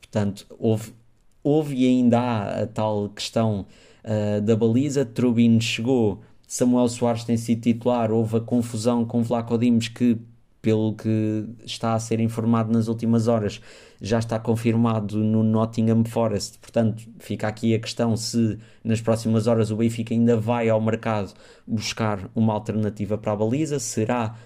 portanto 0.00 0.44
houve 0.58 0.92
houve 1.42 1.76
e 1.76 1.86
ainda 1.86 2.20
há 2.20 2.62
a 2.62 2.66
tal 2.66 3.08
questão 3.10 3.66
uh, 4.04 4.40
da 4.40 4.56
baliza. 4.56 5.04
Trubin 5.04 5.60
chegou, 5.60 6.20
Samuel 6.46 6.88
Soares 6.88 7.24
tem 7.24 7.36
sido 7.36 7.62
titular, 7.62 8.10
houve 8.10 8.36
a 8.36 8.40
confusão 8.40 9.04
com 9.04 9.22
Vlaco 9.22 9.56
Dimos 9.58 9.88
que, 9.88 10.18
pelo 10.60 10.94
que 10.94 11.44
está 11.64 11.94
a 11.94 11.98
ser 11.98 12.20
informado 12.20 12.72
nas 12.72 12.88
últimas 12.88 13.28
horas, 13.28 13.60
já 14.00 14.18
está 14.18 14.38
confirmado 14.38 15.18
no 15.18 15.42
Nottingham 15.42 16.04
Forest. 16.04 16.58
Portanto, 16.58 17.08
fica 17.18 17.48
aqui 17.48 17.74
a 17.74 17.78
questão 17.78 18.16
se 18.16 18.58
nas 18.84 19.00
próximas 19.00 19.46
horas 19.46 19.70
o 19.70 19.76
Benfica 19.76 20.14
ainda 20.14 20.36
vai 20.36 20.68
ao 20.68 20.80
mercado 20.80 21.32
buscar 21.66 22.30
uma 22.34 22.52
alternativa 22.52 23.18
para 23.18 23.32
a 23.32 23.36
baliza. 23.36 23.78
Será 23.78 24.36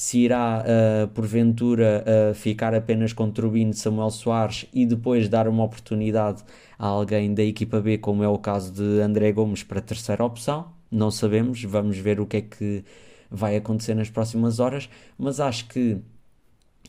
se 0.00 0.20
irá 0.20 0.64
uh, 0.64 1.08
porventura 1.08 2.02
uh, 2.06 2.34
ficar 2.34 2.74
apenas 2.74 3.12
com 3.12 3.30
Turbino 3.30 3.74
Samuel 3.74 4.08
Soares 4.08 4.64
e 4.72 4.86
depois 4.86 5.28
dar 5.28 5.46
uma 5.46 5.62
oportunidade 5.62 6.42
a 6.78 6.86
alguém 6.86 7.34
da 7.34 7.42
equipa 7.42 7.82
B, 7.82 7.98
como 7.98 8.24
é 8.24 8.28
o 8.28 8.38
caso 8.38 8.72
de 8.72 9.02
André 9.02 9.30
Gomes 9.30 9.62
para 9.62 9.78
terceira 9.78 10.24
opção. 10.24 10.72
Não 10.90 11.10
sabemos, 11.10 11.62
vamos 11.64 11.98
ver 11.98 12.18
o 12.18 12.24
que 12.24 12.38
é 12.38 12.40
que 12.40 12.82
vai 13.30 13.56
acontecer 13.56 13.94
nas 13.94 14.08
próximas 14.08 14.58
horas, 14.58 14.88
mas 15.18 15.38
acho 15.38 15.68
que 15.68 15.98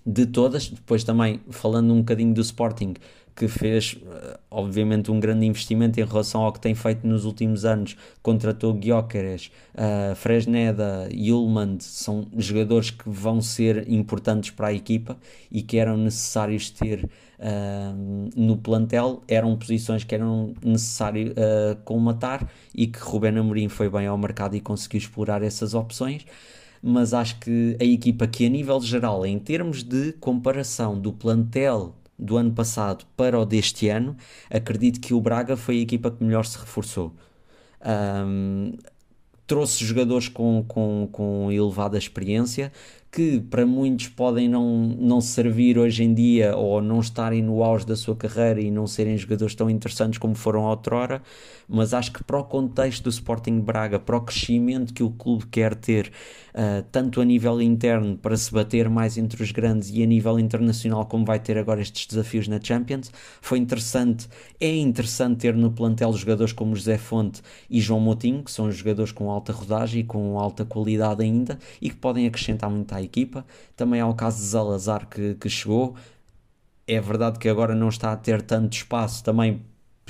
de 0.05 0.25
todas, 0.25 0.69
depois 0.69 1.03
também 1.03 1.41
falando 1.49 1.93
um 1.93 1.97
bocadinho 1.97 2.33
do 2.33 2.39
Sporting, 2.39 2.93
que 3.35 3.47
fez, 3.47 3.97
eh, 4.05 4.39
obviamente, 4.49 5.11
um 5.11 5.19
grande 5.19 5.45
investimento 5.45 5.99
em 5.99 6.05
relação 6.05 6.41
ao 6.41 6.51
que 6.51 6.59
tem 6.59 6.75
feito 6.75 7.05
nos 7.07 7.25
últimos 7.25 7.65
anos. 7.65 7.95
Contratou 8.21 8.77
Gyökeres, 8.79 9.51
uh, 9.73 10.15
Fresneda, 10.15 11.09
Yulman, 11.11 11.77
são 11.79 12.27
jogadores 12.37 12.91
que 12.91 13.09
vão 13.09 13.41
ser 13.41 13.89
importantes 13.89 14.51
para 14.51 14.67
a 14.67 14.73
equipa 14.73 15.17
e 15.51 15.61
que 15.61 15.77
eram 15.77 15.97
necessários 15.97 16.69
ter 16.69 17.05
uh, 17.05 18.29
no 18.35 18.57
plantel. 18.57 19.23
Eram 19.27 19.55
posições 19.55 20.03
que 20.03 20.13
eram 20.13 20.53
necessários 20.63 21.31
uh, 21.31 21.75
colmatar 21.83 22.47
e 22.75 22.87
que 22.87 22.99
Ruben 22.99 23.37
Amorim 23.37 23.69
foi 23.69 23.89
bem 23.89 24.07
ao 24.07 24.17
mercado 24.17 24.55
e 24.55 24.61
conseguiu 24.61 24.99
explorar 24.99 25.41
essas 25.41 25.73
opções 25.73 26.25
mas 26.83 27.13
acho 27.13 27.39
que 27.39 27.77
a 27.79 27.83
equipa 27.83 28.25
que 28.25 28.43
a 28.43 28.49
nível 28.49 28.81
geral, 28.81 29.23
em 29.23 29.37
termos 29.37 29.83
de 29.83 30.13
comparação 30.13 30.99
do 30.99 31.13
plantel 31.13 31.95
do 32.21 32.37
ano 32.37 32.51
passado 32.51 33.05
para 33.17 33.39
o 33.39 33.45
deste 33.45 33.89
ano, 33.89 34.15
acredito 34.49 35.01
que 35.01 35.13
o 35.13 35.19
Braga 35.19 35.57
foi 35.57 35.79
a 35.79 35.81
equipa 35.81 36.11
que 36.11 36.23
melhor 36.23 36.45
se 36.45 36.57
reforçou. 36.57 37.13
Um, 37.83 38.73
trouxe 39.47 39.83
jogadores 39.83 40.29
com, 40.29 40.63
com, 40.65 41.09
com 41.11 41.51
elevada 41.51 41.97
experiência 41.97 42.71
que 43.11 43.41
para 43.41 43.65
muitos 43.65 44.07
podem 44.07 44.47
não, 44.47 44.77
não 44.97 45.19
servir 45.19 45.77
hoje 45.77 46.03
em 46.03 46.13
dia 46.13 46.55
ou 46.55 46.81
não 46.81 47.01
estarem 47.01 47.43
no 47.43 47.61
auge 47.61 47.85
da 47.85 47.97
sua 47.97 48.15
carreira 48.15 48.61
e 48.61 48.71
não 48.71 48.87
serem 48.87 49.17
jogadores 49.17 49.53
tão 49.53 49.69
interessantes 49.69 50.17
como 50.17 50.33
foram 50.33 50.61
outrora, 50.61 51.21
mas 51.71 51.93
acho 51.93 52.11
que 52.11 52.21
para 52.21 52.37
o 52.37 52.43
contexto 52.43 53.05
do 53.05 53.09
Sporting 53.09 53.61
Braga, 53.61 53.97
para 53.97 54.17
o 54.17 54.21
crescimento 54.21 54.93
que 54.93 55.01
o 55.01 55.09
clube 55.09 55.45
quer 55.47 55.73
ter, 55.73 56.11
uh, 56.53 56.83
tanto 56.91 57.21
a 57.21 57.25
nível 57.25 57.61
interno 57.61 58.17
para 58.17 58.35
se 58.35 58.51
bater 58.51 58.89
mais 58.89 59.17
entre 59.17 59.41
os 59.41 59.51
grandes 59.53 59.89
e 59.89 60.03
a 60.03 60.05
nível 60.05 60.37
internacional 60.37 61.05
como 61.05 61.23
vai 61.23 61.39
ter 61.39 61.57
agora 61.57 61.81
estes 61.81 62.05
desafios 62.07 62.49
na 62.49 62.59
Champions, 62.61 63.09
foi 63.41 63.57
interessante, 63.57 64.27
é 64.59 64.75
interessante 64.75 65.39
ter 65.39 65.55
no 65.55 65.71
plantel 65.71 66.11
jogadores 66.11 66.51
como 66.51 66.75
José 66.75 66.97
Fonte 66.97 67.41
e 67.69 67.79
João 67.79 68.01
Moutinho, 68.01 68.43
que 68.43 68.51
são 68.51 68.69
jogadores 68.69 69.13
com 69.13 69.31
alta 69.31 69.53
rodagem 69.53 70.01
e 70.01 70.03
com 70.03 70.37
alta 70.37 70.65
qualidade 70.65 71.23
ainda 71.23 71.57
e 71.81 71.89
que 71.89 71.95
podem 71.95 72.27
acrescentar 72.27 72.69
muito 72.69 72.93
à 72.93 73.01
equipa. 73.01 73.45
Também 73.77 74.01
há 74.01 74.07
o 74.07 74.13
caso 74.13 74.39
de 74.39 74.43
Zalazar 74.43 75.07
que, 75.07 75.35
que 75.35 75.49
chegou. 75.49 75.95
É 76.85 76.99
verdade 76.99 77.39
que 77.39 77.47
agora 77.47 77.73
não 77.73 77.87
está 77.87 78.11
a 78.11 78.17
ter 78.17 78.41
tanto 78.41 78.73
espaço 78.73 79.23
também 79.23 79.61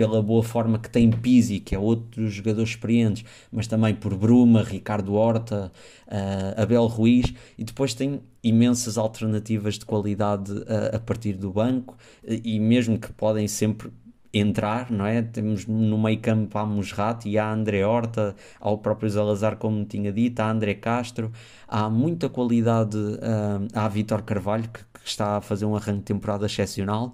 pela 0.01 0.19
boa 0.19 0.41
forma 0.41 0.79
que 0.79 0.89
tem 0.89 1.11
Pizzi, 1.11 1.59
que 1.59 1.75
é 1.75 1.79
outro 1.79 2.27
jogador 2.27 2.63
experiente, 2.63 3.23
mas 3.51 3.67
também 3.67 3.93
por 3.93 4.15
Bruma, 4.15 4.63
Ricardo 4.63 5.13
Horta, 5.13 5.71
uh, 6.07 6.59
Abel 6.59 6.87
Ruiz, 6.87 7.31
e 7.55 7.63
depois 7.63 7.93
tem 7.93 8.19
imensas 8.43 8.97
alternativas 8.97 9.77
de 9.77 9.85
qualidade 9.85 10.51
uh, 10.51 10.95
a 10.95 10.99
partir 10.99 11.33
do 11.33 11.51
banco, 11.51 11.95
e 12.27 12.59
mesmo 12.59 12.97
que 12.97 13.13
podem 13.13 13.47
sempre 13.47 13.91
entrar, 14.33 14.89
não 14.89 15.05
é? 15.05 15.21
Temos 15.21 15.67
no 15.67 15.99
meio 15.99 16.19
campo 16.19 16.57
há 16.57 16.65
Musrat 16.65 17.27
e 17.27 17.37
há 17.37 17.53
André 17.53 17.85
Horta, 17.85 18.35
há 18.59 18.71
o 18.71 18.79
próprio 18.79 19.07
Zalazar, 19.07 19.57
como 19.57 19.85
tinha 19.85 20.11
dito, 20.11 20.39
há 20.39 20.49
André 20.49 20.73
Castro, 20.73 21.31
há 21.67 21.87
muita 21.91 22.27
qualidade, 22.27 22.97
uh, 22.97 23.67
há 23.71 23.87
Vitor 23.87 24.23
Carvalho, 24.23 24.67
que, 24.67 24.79
que, 24.79 25.07
está 25.07 25.37
a 25.37 25.41
fazer 25.41 25.65
um 25.65 25.75
arranque 25.75 25.99
de 25.99 26.05
temporada 26.05 26.47
excepcional. 26.47 27.13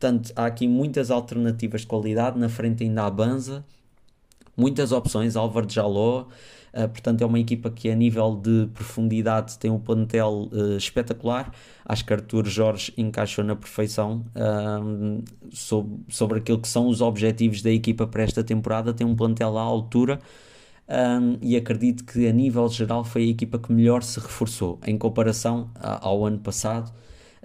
Portanto, 0.00 0.32
há 0.34 0.46
aqui 0.46 0.66
muitas 0.66 1.10
alternativas 1.10 1.82
de 1.82 1.86
qualidade, 1.86 2.38
na 2.38 2.48
frente 2.48 2.82
ainda 2.82 3.04
há 3.04 3.10
Banza, 3.10 3.62
muitas 4.56 4.92
opções, 4.92 5.36
Álvaro 5.36 5.66
de 5.66 5.74
Jaló, 5.74 6.26
Uh, 6.72 6.88
portanto, 6.88 7.22
é 7.22 7.26
uma 7.26 7.38
equipa 7.38 7.68
que, 7.70 7.90
a 7.90 7.94
nível 7.94 8.36
de 8.36 8.68
profundidade, 8.72 9.58
tem 9.58 9.70
um 9.70 9.78
plantel 9.78 10.48
uh, 10.52 10.76
espetacular. 10.76 11.52
Acho 11.84 12.04
que 12.04 12.12
Arthur 12.12 12.46
Jorge 12.46 12.92
encaixou 12.96 13.44
na 13.44 13.56
perfeição 13.56 14.24
uh, 14.36 15.22
sobre, 15.50 15.98
sobre 16.08 16.38
aquilo 16.38 16.60
que 16.60 16.68
são 16.68 16.86
os 16.86 17.00
objetivos 17.00 17.60
da 17.60 17.70
equipa 17.70 18.06
para 18.06 18.22
esta 18.22 18.44
temporada. 18.44 18.94
Tem 18.94 19.06
um 19.06 19.16
plantel 19.16 19.58
à 19.58 19.62
altura. 19.62 20.20
E 21.40 21.56
acredito 21.56 22.04
que 22.04 22.26
a 22.26 22.32
nível 22.32 22.68
geral 22.68 23.04
foi 23.04 23.22
a 23.22 23.26
equipa 23.26 23.60
que 23.60 23.72
melhor 23.72 24.02
se 24.02 24.18
reforçou 24.18 24.80
em 24.84 24.98
comparação 24.98 25.70
ao 25.76 26.26
ano 26.26 26.40
passado 26.40 26.92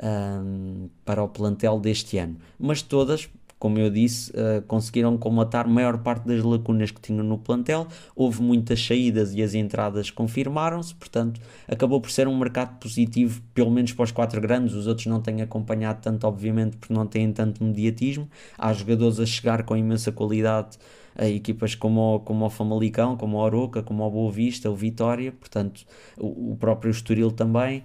um, 0.01 0.89
para 1.03 1.23
o 1.23 1.27
plantel 1.27 1.79
deste 1.79 2.17
ano. 2.17 2.37
Mas 2.59 2.81
todas, 2.81 3.29
como 3.57 3.79
eu 3.79 3.89
disse, 3.89 4.31
uh, 4.31 4.61
conseguiram 4.67 5.17
comatar 5.17 5.65
a 5.65 5.69
maior 5.69 5.97
parte 5.99 6.27
das 6.27 6.43
lacunas 6.43 6.91
que 6.91 7.01
tinham 7.01 7.23
no 7.23 7.37
plantel. 7.37 7.87
Houve 8.15 8.41
muitas 8.41 8.83
saídas 8.85 9.33
e 9.33 9.41
as 9.41 9.53
entradas 9.53 10.11
confirmaram-se, 10.11 10.93
portanto, 10.95 11.39
acabou 11.67 12.01
por 12.01 12.11
ser 12.11 12.27
um 12.27 12.37
mercado 12.37 12.77
positivo, 12.79 13.41
pelo 13.53 13.71
menos 13.71 13.93
para 13.93 14.03
os 14.03 14.11
quatro 14.11 14.41
grandes. 14.41 14.75
Os 14.75 14.87
outros 14.87 15.07
não 15.07 15.21
têm 15.21 15.41
acompanhado 15.41 16.01
tanto, 16.01 16.27
obviamente, 16.27 16.77
porque 16.77 16.93
não 16.93 17.07
têm 17.07 17.31
tanto 17.31 17.63
mediatismo. 17.63 18.29
Há 18.57 18.73
jogadores 18.73 19.19
a 19.19 19.25
chegar 19.25 19.63
com 19.63 19.75
imensa 19.75 20.11
qualidade 20.11 20.77
a 21.17 21.27
equipas 21.27 21.73
como, 21.73 22.19
como 22.25 22.45
o 22.45 22.49
Famalicão, 22.49 23.15
como 23.15 23.37
o 23.37 23.39
Oroca, 23.39 23.81
como 23.81 24.05
o 24.05 24.11
Boa 24.11 24.31
Vista, 24.31 24.69
o 24.69 24.75
Vitória, 24.75 25.31
portanto, 25.31 25.85
o, 26.17 26.51
o 26.51 26.57
próprio 26.57 26.91
Estoril 26.91 27.31
também. 27.31 27.83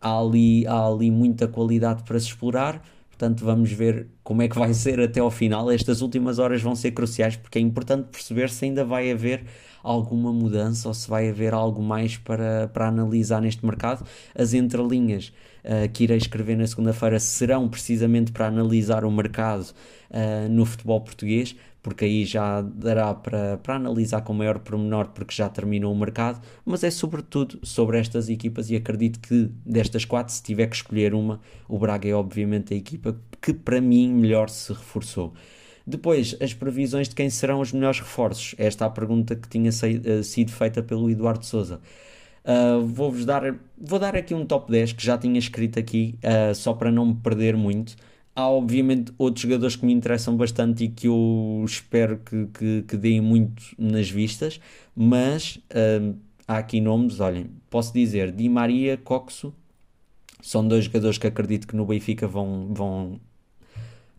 Há 0.00 0.18
ali, 0.18 0.66
há 0.66 0.86
ali 0.86 1.10
muita 1.10 1.46
qualidade 1.46 2.02
para 2.04 2.18
se 2.18 2.26
explorar 2.26 2.82
Portanto, 3.20 3.44
vamos 3.44 3.70
ver 3.70 4.08
como 4.24 4.40
é 4.40 4.48
que 4.48 4.58
vai 4.58 4.72
ser 4.74 4.98
até 4.98 5.20
ao 5.20 5.30
final. 5.30 5.70
Estas 5.70 6.00
últimas 6.00 6.38
horas 6.38 6.62
vão 6.62 6.74
ser 6.74 6.92
cruciais 6.92 7.36
porque 7.36 7.58
é 7.58 7.60
importante 7.60 8.08
perceber 8.10 8.48
se 8.48 8.64
ainda 8.64 8.82
vai 8.82 9.12
haver 9.12 9.44
alguma 9.82 10.32
mudança 10.32 10.88
ou 10.88 10.94
se 10.94 11.08
vai 11.08 11.28
haver 11.28 11.52
algo 11.52 11.82
mais 11.82 12.16
para, 12.16 12.68
para 12.68 12.88
analisar 12.88 13.42
neste 13.42 13.64
mercado. 13.64 14.06
As 14.34 14.54
entrelinhas 14.54 15.34
uh, 15.62 15.86
que 15.92 16.04
irei 16.04 16.16
escrever 16.16 16.56
na 16.56 16.66
segunda-feira 16.66 17.20
serão 17.20 17.68
precisamente 17.68 18.32
para 18.32 18.46
analisar 18.46 19.04
o 19.04 19.10
mercado 19.10 19.66
uh, 20.10 20.48
no 20.48 20.64
futebol 20.64 21.02
português 21.02 21.54
porque 21.82 22.04
aí 22.04 22.24
já 22.24 22.60
dará 22.60 23.14
para, 23.14 23.58
para 23.58 23.76
analisar 23.76 24.22
com 24.22 24.32
maior 24.32 24.58
pormenor, 24.58 25.08
porque 25.08 25.34
já 25.34 25.48
terminou 25.48 25.92
o 25.92 25.96
mercado, 25.96 26.40
mas 26.64 26.84
é 26.84 26.90
sobretudo 26.90 27.58
sobre 27.62 27.98
estas 27.98 28.28
equipas 28.28 28.70
e 28.70 28.76
acredito 28.76 29.18
que 29.20 29.50
destas 29.64 30.04
quatro, 30.04 30.32
se 30.32 30.42
tiver 30.42 30.66
que 30.66 30.76
escolher 30.76 31.14
uma, 31.14 31.40
o 31.68 31.78
Braga 31.78 32.08
é 32.08 32.14
obviamente 32.14 32.74
a 32.74 32.76
equipa 32.76 33.16
que 33.40 33.54
para 33.54 33.80
mim 33.80 34.12
melhor 34.12 34.50
se 34.50 34.72
reforçou. 34.72 35.32
Depois, 35.86 36.36
as 36.40 36.54
previsões 36.54 37.08
de 37.08 37.14
quem 37.14 37.28
serão 37.30 37.60
os 37.60 37.72
melhores 37.72 37.98
reforços. 38.00 38.54
Esta 38.58 38.84
é 38.84 38.86
a 38.86 38.90
pergunta 38.90 39.34
que 39.34 39.48
tinha 39.48 39.70
eh, 39.70 40.22
sido 40.22 40.52
feita 40.52 40.82
pelo 40.82 41.10
Eduardo 41.10 41.44
Souza. 41.44 41.80
Uh, 42.44 42.84
Vou-vos 42.86 43.24
dar, 43.24 43.54
vou 43.76 43.98
dar 43.98 44.16
aqui 44.16 44.34
um 44.34 44.46
top 44.46 44.70
10 44.70 44.94
que 44.94 45.04
já 45.04 45.18
tinha 45.18 45.38
escrito 45.38 45.78
aqui, 45.78 46.18
uh, 46.24 46.54
só 46.54 46.72
para 46.72 46.90
não 46.90 47.06
me 47.06 47.14
perder 47.14 47.56
muito. 47.56 47.96
Há 48.40 48.48
obviamente 48.48 49.12
outros 49.18 49.42
jogadores 49.42 49.76
que 49.76 49.84
me 49.84 49.92
interessam 49.92 50.34
bastante 50.34 50.84
e 50.84 50.88
que 50.88 51.08
eu 51.08 51.62
espero 51.62 52.18
que, 52.24 52.46
que, 52.46 52.84
que 52.88 52.96
deem 52.96 53.20
muito 53.20 53.62
nas 53.76 54.08
vistas, 54.08 54.58
mas 54.96 55.56
uh, 55.56 56.16
há 56.48 56.56
aqui 56.56 56.80
nomes, 56.80 57.20
olhem, 57.20 57.50
posso 57.68 57.92
dizer 57.92 58.32
Di 58.32 58.48
Maria, 58.48 58.96
Coxo, 58.96 59.52
são 60.40 60.66
dois 60.66 60.86
jogadores 60.86 61.18
que 61.18 61.26
acredito 61.26 61.66
que 61.66 61.76
no 61.76 61.84
Benfica 61.84 62.26
vão, 62.26 62.72
vão, 62.72 63.20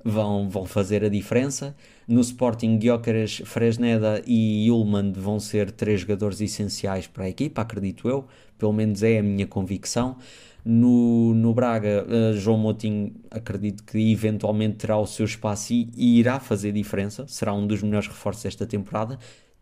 vão, 0.06 0.48
vão 0.48 0.66
fazer 0.68 1.04
a 1.04 1.10
diferença. 1.10 1.76
No 2.08 2.22
Sporting, 2.22 2.78
Gyökeres, 2.78 3.42
Fresneda 3.44 4.22
e 4.28 4.70
Ullmann 4.70 5.14
vão 5.14 5.40
ser 5.40 5.72
três 5.72 6.02
jogadores 6.02 6.40
essenciais 6.42 7.08
para 7.08 7.24
a 7.24 7.30
equipa, 7.30 7.64
acredito 7.64 8.08
eu, 8.08 8.28
pelo 8.56 8.72
menos 8.72 9.02
é 9.02 9.18
a 9.18 9.24
minha 9.24 9.48
convicção. 9.48 10.18
No, 10.64 11.34
no 11.34 11.54
Braga, 11.54 12.06
uh, 12.06 12.38
João 12.38 12.58
Moutinho 12.58 13.16
acredito 13.32 13.84
que 13.84 14.12
eventualmente 14.12 14.78
terá 14.78 14.98
o 14.98 15.08
seu 15.08 15.26
espaço 15.26 15.74
e, 15.74 15.90
e, 15.96 16.20
irá 16.20 16.40
fazer 16.40 16.72
diferença, 16.72 17.26
será 17.28 17.52
um 17.52 17.66
dos 17.66 17.82
melhores 17.82 18.08
reforços 18.08 18.44
desta 18.44 18.68
temporada, 18.68 19.18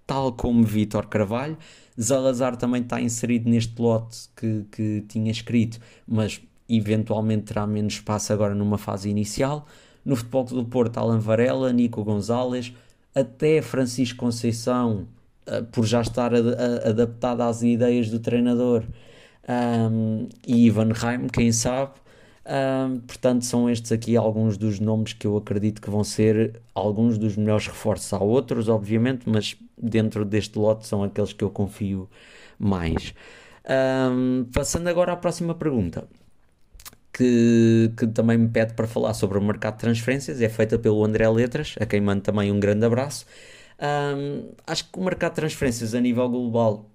tal 0.05 0.33
como 0.33 0.63
Vítor 0.63 1.07
Carvalho. 1.07 1.57
Zalazar 1.99 2.57
também 2.57 2.81
está 2.81 2.99
inserido 2.99 3.49
neste 3.49 3.81
lote 3.81 4.29
que, 4.35 4.65
que 4.71 5.05
tinha 5.07 5.31
escrito, 5.31 5.79
mas 6.05 6.41
eventualmente 6.67 7.45
terá 7.45 7.65
menos 7.65 7.93
espaço 7.93 8.33
agora 8.33 8.53
numa 8.53 8.77
fase 8.77 9.09
inicial. 9.09 9.65
No 10.03 10.15
Futebol 10.17 10.43
do 10.45 10.65
Porto, 10.65 10.97
Alan 10.97 11.19
Varela, 11.19 11.71
Nico 11.71 12.03
Gonzalez, 12.03 12.73
até 13.15 13.61
Francisco 13.61 14.19
Conceição, 14.19 15.07
uh, 15.47 15.63
por 15.71 15.85
já 15.85 16.01
estar 16.01 16.33
adaptado 16.33 17.41
às 17.41 17.63
ideias 17.63 18.09
do 18.09 18.19
treinador, 18.19 18.83
um, 19.49 20.29
e 20.47 20.67
Ivan 20.67 20.91
Reim, 20.93 21.27
quem 21.27 21.51
sabe. 21.51 21.93
Um, 22.45 22.99
portanto, 23.01 23.45
são 23.45 23.69
estes 23.69 23.91
aqui 23.91 24.15
alguns 24.15 24.57
dos 24.57 24.79
nomes 24.79 25.13
que 25.13 25.27
eu 25.27 25.37
acredito 25.37 25.81
que 25.81 25.89
vão 25.89 26.03
ser 26.03 26.61
alguns 26.73 27.17
dos 27.17 27.35
melhores 27.35 27.67
reforços. 27.67 28.13
Há 28.13 28.19
outros, 28.19 28.69
obviamente, 28.69 29.29
mas 29.29 29.55
dentro 29.77 30.25
deste 30.25 30.57
lote 30.57 30.87
são 30.87 31.03
aqueles 31.03 31.33
que 31.33 31.43
eu 31.43 31.49
confio 31.49 32.09
mais. 32.57 33.13
Um, 33.69 34.45
passando 34.53 34.87
agora 34.87 35.13
à 35.13 35.15
próxima 35.15 35.53
pergunta 35.53 36.07
que, 37.13 37.91
que 37.97 38.07
também 38.07 38.37
me 38.37 38.47
pede 38.49 38.73
para 38.73 38.87
falar 38.87 39.13
sobre 39.13 39.37
o 39.37 39.41
mercado 39.41 39.75
de 39.75 39.81
transferências, 39.81 40.41
é 40.41 40.49
feita 40.49 40.79
pelo 40.79 41.03
André 41.03 41.27
Letras, 41.29 41.75
a 41.79 41.85
quem 41.85 42.01
mando 42.01 42.21
também 42.21 42.51
um 42.51 42.59
grande 42.59 42.85
abraço. 42.85 43.25
Um, 43.81 44.51
acho 44.67 44.91
que 44.91 44.99
o 44.99 45.03
mercado 45.03 45.31
de 45.31 45.35
transferências 45.37 45.93
a 45.93 45.99
nível 45.99 46.29
global, 46.29 46.88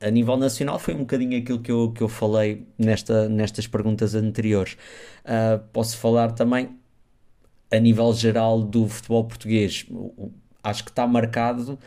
a 0.00 0.10
nível 0.10 0.36
nacional, 0.36 0.78
foi 0.78 0.94
um 0.94 1.00
bocadinho 1.00 1.38
aquilo 1.38 1.60
que 1.60 1.70
eu, 1.70 1.92
que 1.92 2.02
eu 2.02 2.08
falei 2.08 2.66
nesta, 2.78 3.28
nestas 3.28 3.66
perguntas 3.66 4.14
anteriores. 4.14 4.76
Uh, 5.24 5.58
posso 5.72 5.96
falar 5.98 6.32
também 6.32 6.70
a 7.70 7.78
nível 7.78 8.12
geral 8.12 8.62
do 8.62 8.88
futebol 8.88 9.24
português. 9.24 9.86
Acho 10.62 10.84
que 10.84 10.90
está 10.90 11.06
marcado 11.06 11.78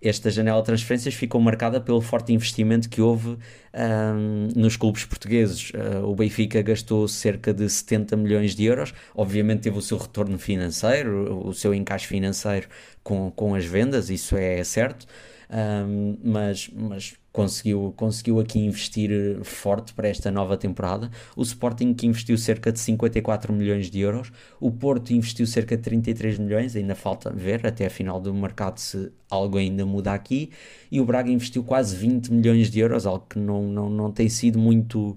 esta 0.00 0.30
janela 0.30 0.60
de 0.60 0.66
transferências 0.66 1.14
ficou 1.14 1.40
marcada 1.40 1.80
pelo 1.80 2.00
forte 2.00 2.32
investimento 2.32 2.88
que 2.88 3.02
houve 3.02 3.36
um, 3.74 4.48
nos 4.56 4.76
clubes 4.76 5.04
portugueses. 5.04 5.70
Uh, 5.70 6.06
o 6.06 6.14
Benfica 6.14 6.62
gastou 6.62 7.06
cerca 7.06 7.52
de 7.52 7.68
70 7.68 8.16
milhões 8.16 8.54
de 8.54 8.64
euros, 8.64 8.94
obviamente 9.14 9.60
teve 9.60 9.76
o 9.76 9.82
seu 9.82 9.98
retorno 9.98 10.38
financeiro, 10.38 11.46
o 11.46 11.52
seu 11.52 11.74
encaixe 11.74 12.06
financeiro 12.06 12.66
com, 13.02 13.30
com 13.30 13.54
as 13.54 13.66
vendas, 13.66 14.08
isso 14.08 14.36
é 14.36 14.64
certo, 14.64 15.06
um, 15.50 16.16
mas, 16.24 16.70
mas 16.72 17.14
conseguiu, 17.32 17.94
conseguiu 17.96 18.40
aqui 18.40 18.58
investir 18.58 19.10
forte 19.44 19.92
para 19.94 20.08
esta 20.08 20.30
nova 20.30 20.56
temporada. 20.56 21.10
O 21.36 21.42
Sporting 21.42 21.94
que 21.94 22.06
investiu 22.06 22.36
cerca 22.36 22.72
de 22.72 22.80
54 22.80 23.52
milhões 23.52 23.90
de 23.90 24.00
euros, 24.00 24.32
o 24.60 24.70
Porto 24.70 25.12
investiu 25.12 25.46
cerca 25.46 25.76
de 25.76 25.82
33 25.82 26.38
milhões, 26.38 26.74
ainda 26.74 26.94
falta 26.94 27.30
ver 27.30 27.66
até 27.66 27.86
a 27.86 27.90
final 27.90 28.20
do 28.20 28.34
mercado 28.34 28.78
se 28.78 29.12
algo 29.30 29.58
ainda 29.58 29.86
muda 29.86 30.12
aqui, 30.12 30.50
e 30.90 31.00
o 31.00 31.04
Braga 31.04 31.30
investiu 31.30 31.62
quase 31.62 31.96
20 31.96 32.32
milhões 32.32 32.70
de 32.70 32.80
euros, 32.80 33.06
algo 33.06 33.26
que 33.28 33.38
não, 33.38 33.62
não, 33.62 33.88
não 33.88 34.10
tem 34.12 34.28
sido 34.28 34.58
muito 34.58 35.10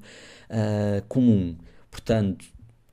uh, 0.49 1.03
comum. 1.07 1.55
Portanto, 1.89 2.45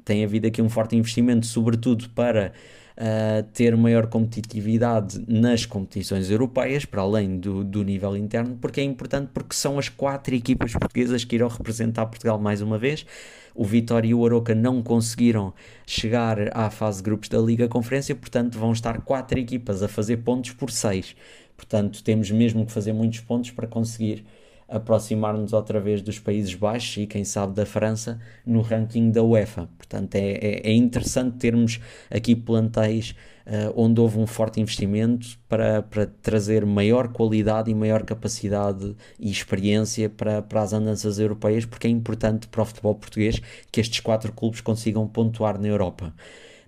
tem 0.04 0.24
havido 0.24 0.46
aqui 0.46 0.62
um 0.62 0.68
forte 0.68 0.96
investimento, 0.96 1.46
sobretudo 1.46 2.08
para 2.10 2.52
uh, 3.00 3.42
ter 3.54 3.74
maior 3.76 4.06
competitividade 4.06 5.24
nas 5.26 5.64
competições 5.64 6.30
europeias, 6.30 6.84
para 6.84 7.00
além 7.00 7.38
do, 7.38 7.64
do 7.64 7.82
nível 7.82 8.16
interno, 8.16 8.58
porque 8.60 8.80
é 8.80 8.84
importante 8.84 9.30
porque 9.32 9.54
são 9.54 9.78
as 9.78 9.88
quatro 9.88 10.34
equipas 10.34 10.72
portuguesas 10.72 11.24
que 11.24 11.34
irão 11.36 11.48
representar 11.48 12.06
Portugal 12.06 12.38
mais 12.38 12.60
uma 12.60 12.78
vez. 12.78 13.06
O 13.54 13.64
Vitória 13.64 14.08
e 14.08 14.14
o 14.14 14.24
Aroca 14.24 14.54
não 14.54 14.82
conseguiram 14.82 15.52
chegar 15.86 16.56
à 16.56 16.70
fase 16.70 16.98
de 16.98 17.04
grupos 17.04 17.28
da 17.28 17.38
Liga 17.38 17.66
Conferência, 17.68 18.14
portanto 18.14 18.58
vão 18.58 18.72
estar 18.72 19.00
quatro 19.00 19.38
equipas 19.38 19.82
a 19.82 19.88
fazer 19.88 20.18
pontos 20.18 20.52
por 20.52 20.70
seis. 20.70 21.16
Portanto, 21.56 22.02
temos 22.02 22.30
mesmo 22.30 22.64
que 22.64 22.72
fazer 22.72 22.92
muitos 22.92 23.20
pontos 23.20 23.50
para 23.50 23.66
conseguir 23.66 24.24
aproximar-nos 24.70 25.52
outra 25.52 25.80
vez 25.80 26.00
dos 26.00 26.20
Países 26.20 26.54
Baixos 26.54 27.02
e 27.02 27.06
quem 27.06 27.24
sabe 27.24 27.54
da 27.54 27.66
França 27.66 28.20
no 28.46 28.60
ranking 28.60 29.10
da 29.10 29.22
UEFA. 29.22 29.68
Portanto, 29.76 30.14
é, 30.14 30.30
é, 30.34 30.70
é 30.70 30.72
interessante 30.72 31.38
termos 31.38 31.80
aqui 32.08 32.36
plantéis 32.36 33.16
uh, 33.46 33.72
onde 33.74 34.00
houve 34.00 34.18
um 34.18 34.26
forte 34.28 34.60
investimento 34.60 35.36
para, 35.48 35.82
para 35.82 36.06
trazer 36.06 36.64
maior 36.64 37.08
qualidade 37.08 37.68
e 37.68 37.74
maior 37.74 38.04
capacidade 38.04 38.94
e 39.18 39.28
experiência 39.28 40.08
para, 40.08 40.40
para 40.40 40.62
as 40.62 40.72
andanças 40.72 41.18
europeias, 41.18 41.66
porque 41.66 41.88
é 41.88 41.90
importante 41.90 42.46
para 42.46 42.62
o 42.62 42.64
futebol 42.64 42.94
português 42.94 43.40
que 43.72 43.80
estes 43.80 43.98
quatro 43.98 44.32
clubes 44.32 44.60
consigam 44.60 45.06
pontuar 45.08 45.60
na 45.60 45.66
Europa. 45.66 46.14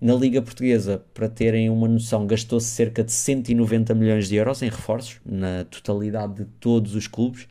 Na 0.01 0.15
Liga 0.15 0.43
Portuguesa, 0.43 1.01
para 1.15 1.29
terem 1.29 1.71
uma 1.71 1.87
noção, 1.87 2.27
gastou-se 2.27 2.67
cerca 2.67 3.05
de 3.05 3.13
190 3.13 3.95
milhões 3.95 4.29
de 4.29 4.35
euros 4.35 4.61
em 4.61 4.69
reforços, 4.69 5.21
na 5.25 5.65
totalidade 5.67 6.43
de 6.43 6.45
todos 6.59 6.97
os 6.97 7.07
clubes 7.07 7.47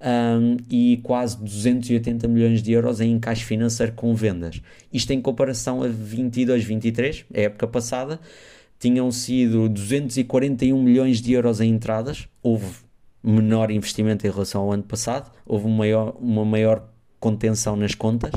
um, 0.00 0.56
e 0.70 1.00
quase 1.02 1.36
280 1.38 2.26
milhões 2.28 2.62
de 2.62 2.72
euros 2.72 3.00
em 3.00 3.12
encaixe 3.12 3.44
financeiro 3.44 3.92
com 3.92 4.14
vendas. 4.14 4.60
Isto 4.92 5.12
em 5.12 5.20
comparação 5.20 5.82
a 5.82 5.88
22-23, 5.88 7.24
a 7.34 7.40
época 7.40 7.66
passada, 7.66 8.20
tinham 8.78 9.10
sido 9.10 9.68
241 9.68 10.82
milhões 10.82 11.20
de 11.20 11.32
euros 11.32 11.60
em 11.60 11.70
entradas, 11.70 12.28
houve 12.42 12.84
menor 13.22 13.70
investimento 13.70 14.26
em 14.26 14.30
relação 14.30 14.62
ao 14.62 14.72
ano 14.72 14.82
passado, 14.82 15.30
houve 15.46 15.66
uma 15.66 15.78
maior, 15.78 16.16
uma 16.20 16.44
maior 16.44 16.88
contenção 17.18 17.76
nas 17.76 17.94
contas. 17.94 18.32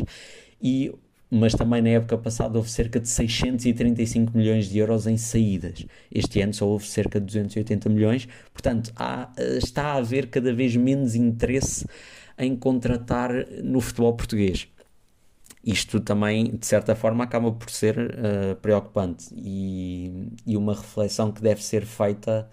E 0.61 0.93
mas 1.29 1.53
também 1.53 1.81
na 1.81 1.89
época 1.89 2.17
passada 2.17 2.57
houve 2.57 2.69
cerca 2.69 2.99
de 2.99 3.09
635 3.09 4.37
milhões 4.37 4.69
de 4.69 4.77
euros 4.77 5.07
em 5.07 5.17
saídas. 5.17 5.85
Este 6.11 6.41
ano 6.41 6.53
só 6.53 6.67
houve 6.67 6.85
cerca 6.87 7.19
de 7.19 7.25
280 7.25 7.89
milhões, 7.89 8.27
portanto 8.53 8.91
há, 8.95 9.31
eh, 9.37 9.57
está 9.57 9.87
a 9.87 9.95
haver 9.97 10.27
cada 10.27 10.53
vez 10.53 10.75
menos 10.75 11.15
interesse 11.15 11.85
em 12.37 12.55
contratar 12.55 13.31
no 13.63 13.81
futebol 13.81 14.13
português. 14.13 14.67
Isto 15.63 15.99
também, 15.99 16.55
de 16.55 16.65
certa 16.65 16.95
forma, 16.95 17.25
acaba 17.25 17.51
por 17.51 17.69
ser 17.69 17.97
uh, 17.97 18.55
preocupante 18.61 19.27
e, 19.35 20.29
e, 20.45 20.55
uma 20.55 20.73
reflexão 20.73 21.29
que 21.29 21.41
deve 21.41 21.61
ser 21.61 21.85
feita 21.85 22.47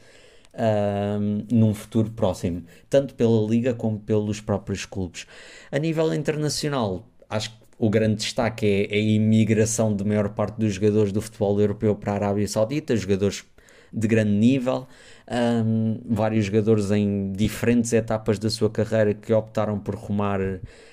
uh, 0.54 1.54
num 1.54 1.72
futuro 1.74 2.10
próximo, 2.10 2.64
tanto 2.90 3.14
pela 3.14 3.46
Liga 3.48 3.72
como 3.72 4.00
pelos 4.00 4.40
próprios 4.40 4.84
clubes. 4.84 5.26
A 5.70 5.78
nível 5.78 6.12
internacional, 6.12 7.06
acho 7.30 7.50
que 7.50 7.63
o 7.78 7.90
grande 7.90 8.16
destaque 8.16 8.88
é, 8.90 8.94
a 8.94 8.98
imigração 8.98 9.94
de 9.94 10.04
maior 10.04 10.30
parte 10.30 10.58
dos 10.58 10.74
jogadores 10.74 11.12
do 11.12 11.20
futebol 11.20 11.60
europeu 11.60 11.94
para 11.94 12.12
a 12.12 12.14
Arábia 12.16 12.46
Saudita, 12.48 12.96
jogadores 12.96 13.44
de 13.92 14.08
grande 14.08 14.32
nível, 14.32 14.86
um, 15.30 16.00
vários 16.04 16.46
jogadores 16.46 16.90
em 16.90 17.32
diferentes 17.32 17.92
etapas 17.92 18.38
da 18.38 18.50
sua 18.50 18.68
carreira 18.68 19.14
que 19.14 19.32
optaram 19.32 19.78
por 19.78 19.94
rumar 19.94 20.40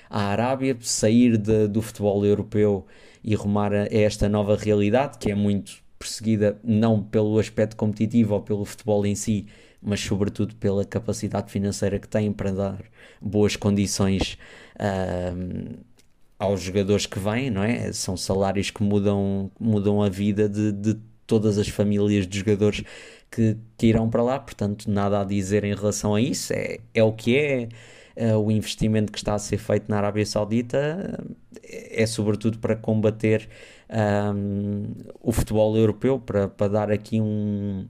à 0.08 0.26
Arábia, 0.26 0.76
sair 0.80 1.36
de, 1.36 1.66
do 1.66 1.82
futebol 1.82 2.24
europeu 2.24 2.86
e 3.24 3.34
rumar 3.34 3.72
a 3.72 3.86
esta 3.90 4.28
nova 4.28 4.56
realidade 4.56 5.18
que 5.18 5.30
é 5.30 5.34
muito 5.34 5.82
perseguida 5.98 6.58
não 6.64 7.02
pelo 7.02 7.38
aspecto 7.38 7.76
competitivo 7.76 8.34
ou 8.34 8.40
pelo 8.40 8.64
futebol 8.64 9.04
em 9.06 9.14
si, 9.14 9.46
mas 9.80 10.00
sobretudo 10.00 10.54
pela 10.56 10.84
capacidade 10.84 11.50
financeira 11.50 11.98
que 11.98 12.08
têm 12.08 12.32
para 12.32 12.52
dar 12.52 12.84
boas 13.20 13.56
condições. 13.56 14.36
Um, 14.80 15.91
aos 16.42 16.60
jogadores 16.60 17.06
que 17.06 17.18
vêm, 17.18 17.50
não 17.50 17.62
é? 17.62 17.92
São 17.92 18.16
salários 18.16 18.70
que 18.70 18.82
mudam, 18.82 19.50
mudam 19.60 20.02
a 20.02 20.08
vida 20.08 20.48
de, 20.48 20.72
de 20.72 20.98
todas 21.26 21.56
as 21.56 21.68
famílias 21.68 22.26
de 22.26 22.38
jogadores 22.38 22.82
que, 23.30 23.56
que 23.78 23.86
irão 23.86 24.10
para 24.10 24.22
lá, 24.22 24.40
portanto, 24.40 24.90
nada 24.90 25.20
a 25.20 25.24
dizer 25.24 25.62
em 25.64 25.74
relação 25.74 26.14
a 26.14 26.20
isso, 26.20 26.52
é, 26.52 26.78
é 26.92 27.02
o 27.02 27.12
que 27.12 27.38
é. 27.38 27.68
uh, 28.34 28.38
o 28.38 28.50
investimento 28.50 29.12
que 29.12 29.18
está 29.18 29.34
a 29.34 29.38
ser 29.38 29.58
feito 29.58 29.88
na 29.88 29.98
Arábia 29.98 30.26
Saudita 30.26 31.24
é, 31.62 32.02
é 32.02 32.06
sobretudo 32.06 32.58
para 32.58 32.74
combater 32.76 33.48
um, 34.34 34.86
o 35.20 35.32
futebol 35.32 35.76
europeu, 35.76 36.18
para, 36.18 36.48
para 36.48 36.68
dar 36.68 36.90
aqui 36.90 37.20
um, 37.20 37.86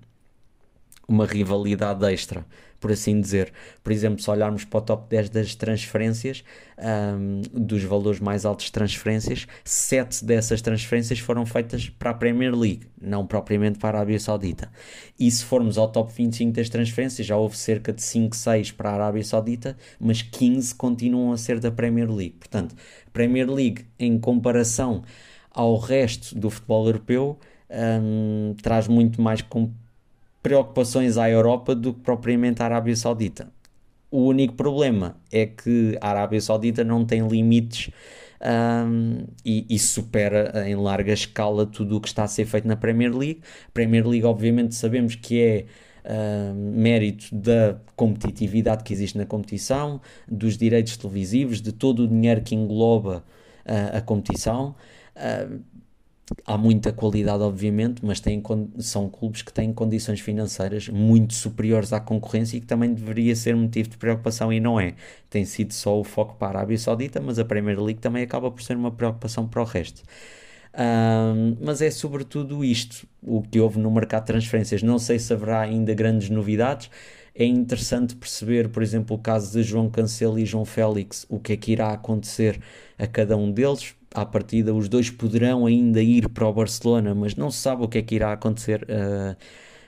uma 1.08 1.26
rivalidade 1.26 2.04
extra 2.12 2.44
por 2.82 2.90
assim 2.90 3.20
dizer. 3.20 3.52
Por 3.82 3.92
exemplo, 3.92 4.20
se 4.20 4.28
olharmos 4.28 4.64
para 4.64 4.78
o 4.78 4.82
top 4.82 5.08
10 5.08 5.30
das 5.30 5.54
transferências, 5.54 6.44
um, 6.76 7.40
dos 7.52 7.84
valores 7.84 8.18
mais 8.18 8.44
altos 8.44 8.66
de 8.66 8.72
transferências, 8.72 9.46
7 9.64 10.24
dessas 10.24 10.60
transferências 10.60 11.20
foram 11.20 11.46
feitas 11.46 11.88
para 11.88 12.10
a 12.10 12.14
Premier 12.14 12.52
League, 12.52 12.88
não 13.00 13.24
propriamente 13.24 13.78
para 13.78 13.96
a 13.96 14.00
Arábia 14.00 14.18
Saudita. 14.18 14.68
E 15.18 15.30
se 15.30 15.44
formos 15.44 15.78
ao 15.78 15.88
top 15.88 16.12
25 16.12 16.52
das 16.52 16.68
transferências, 16.68 17.24
já 17.24 17.36
houve 17.36 17.56
cerca 17.56 17.92
de 17.92 18.02
5, 18.02 18.34
6 18.34 18.72
para 18.72 18.90
a 18.90 18.94
Arábia 18.94 19.22
Saudita, 19.22 19.76
mas 20.00 20.20
15 20.20 20.74
continuam 20.74 21.32
a 21.32 21.38
ser 21.38 21.60
da 21.60 21.70
Premier 21.70 22.10
League. 22.10 22.34
Portanto, 22.38 22.74
Premier 23.12 23.48
League, 23.48 23.86
em 23.96 24.18
comparação 24.18 25.04
ao 25.52 25.78
resto 25.78 26.34
do 26.34 26.50
futebol 26.50 26.86
europeu, 26.86 27.38
um, 27.70 28.54
traz 28.60 28.88
muito 28.88 29.22
mais 29.22 29.40
preocupações 30.42 31.16
à 31.16 31.30
Europa 31.30 31.74
do 31.74 31.94
que 31.94 32.00
propriamente 32.00 32.62
à 32.62 32.66
Arábia 32.66 32.96
Saudita. 32.96 33.52
O 34.10 34.26
único 34.26 34.54
problema 34.54 35.16
é 35.30 35.46
que 35.46 35.96
a 36.00 36.10
Arábia 36.10 36.40
Saudita 36.40 36.84
não 36.84 37.04
tem 37.04 37.26
limites 37.26 37.90
um, 38.42 39.24
e, 39.44 39.64
e, 39.70 39.78
supera 39.78 40.68
em 40.68 40.74
larga 40.74 41.12
escala 41.12 41.64
tudo 41.64 41.96
o 41.96 42.00
que 42.00 42.08
está 42.08 42.24
a 42.24 42.28
ser 42.28 42.44
feito 42.44 42.66
na 42.66 42.76
Premier 42.76 43.16
League. 43.16 43.40
Premier 43.72 44.06
League, 44.06 44.26
obviamente, 44.26 44.74
sabemos 44.74 45.14
que 45.14 45.40
é 45.40 45.64
uh, 46.04 46.54
mérito 46.54 47.34
da 47.34 47.76
competitividade 47.94 48.82
que 48.82 48.92
existe 48.92 49.16
na 49.16 49.24
competição, 49.24 50.00
dos 50.28 50.58
direitos 50.58 50.96
televisivos, 50.96 51.60
de 51.60 51.72
todo 51.72 52.02
o 52.02 52.08
dinheiro 52.08 52.42
que 52.42 52.54
engloba 52.54 53.24
uh, 53.64 53.96
a 53.96 54.00
competição. 54.00 54.74
Uh, 55.16 55.60
há 56.46 56.56
muita 56.56 56.92
qualidade, 56.92 57.42
obviamente, 57.42 58.04
mas 58.04 58.20
têm, 58.20 58.42
são 58.78 59.08
clubes 59.08 59.42
que 59.42 59.52
têm 59.52 59.72
condições 59.72 60.20
financeiras 60.20 60.88
muito 60.88 61.34
superiores 61.34 61.92
à 61.92 62.00
concorrência 62.00 62.56
e 62.56 62.60
que 62.60 62.66
também 62.66 62.92
deveria 62.92 63.34
ser 63.36 63.54
motivo 63.56 63.90
de 63.90 63.96
preocupação 63.96 64.52
e 64.52 64.60
não 64.60 64.80
é. 64.80 64.94
Tem 65.28 65.44
sido 65.44 65.72
só 65.72 65.98
o 65.98 66.04
foco 66.04 66.36
para 66.36 66.48
a 66.48 66.60
Arábia 66.60 66.78
Saudita, 66.78 67.20
mas 67.20 67.38
a 67.38 67.44
Premier 67.44 67.80
League 67.80 68.00
também 68.00 68.22
acaba 68.22 68.50
por 68.50 68.62
ser 68.62 68.76
uma 68.76 68.90
preocupação 68.90 69.46
para 69.46 69.62
o 69.62 69.64
resto. 69.64 70.02
Um, 70.74 71.56
mas 71.60 71.82
é 71.82 71.90
sobretudo 71.90 72.64
isto 72.64 73.06
o 73.22 73.42
que 73.42 73.60
houve 73.60 73.78
no 73.78 73.90
mercado 73.90 74.22
de 74.22 74.26
transferências. 74.28 74.82
Não 74.82 74.98
sei 74.98 75.18
se 75.18 75.32
haverá 75.32 75.60
ainda 75.60 75.94
grandes 75.94 76.30
novidades. 76.30 76.90
É 77.34 77.44
interessante 77.44 78.14
perceber, 78.14 78.68
por 78.68 78.82
exemplo, 78.82 79.16
o 79.16 79.18
caso 79.18 79.52
de 79.52 79.62
João 79.62 79.90
Cancelo 79.90 80.38
e 80.38 80.44
João 80.46 80.64
Félix, 80.64 81.26
o 81.28 81.38
que 81.38 81.52
é 81.54 81.56
que 81.56 81.72
irá 81.72 81.92
acontecer 81.92 82.60
a 82.98 83.06
cada 83.06 83.36
um 83.36 83.50
deles 83.50 83.94
à 84.14 84.24
partida 84.26 84.74
os 84.74 84.88
dois 84.88 85.10
poderão 85.10 85.66
ainda 85.66 86.02
ir 86.02 86.28
para 86.28 86.46
o 86.46 86.52
Barcelona, 86.52 87.14
mas 87.14 87.34
não 87.34 87.50
se 87.50 87.58
sabe 87.58 87.82
o 87.82 87.88
que 87.88 87.98
é 87.98 88.02
que 88.02 88.14
irá 88.14 88.32
acontecer 88.32 88.82
uh, 88.84 89.36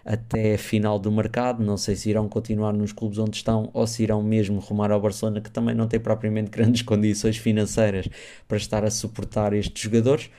até 0.05 0.55
a 0.55 0.59
final 0.59 0.99
do 0.99 1.11
mercado. 1.11 1.63
Não 1.63 1.77
sei 1.77 1.97
se 1.97 2.11
irão 2.11 2.29
continuar 2.29 2.73
nos 2.73 2.93
clubes 2.93 3.19
onde 3.19 3.37
estão 3.37 3.71
ou 3.73 3.87
se 3.87 4.03
irão 4.03 4.23
mesmo 4.23 4.61
rumar 4.61 4.91
ao 4.91 5.01
Barcelona, 5.01 5.41
que 5.41 5.51
também 5.51 5.75
não 5.75 5.89
tem 5.89 6.01
propriamente 6.01 6.51
grandes 6.53 6.83
condições 6.83 7.37
financeiras 7.37 8.09
para 8.49 8.57
estar 8.57 8.85
a 8.85 8.91
suportar 8.91 9.53
estes 9.53 9.83
jogadores. 9.83 10.31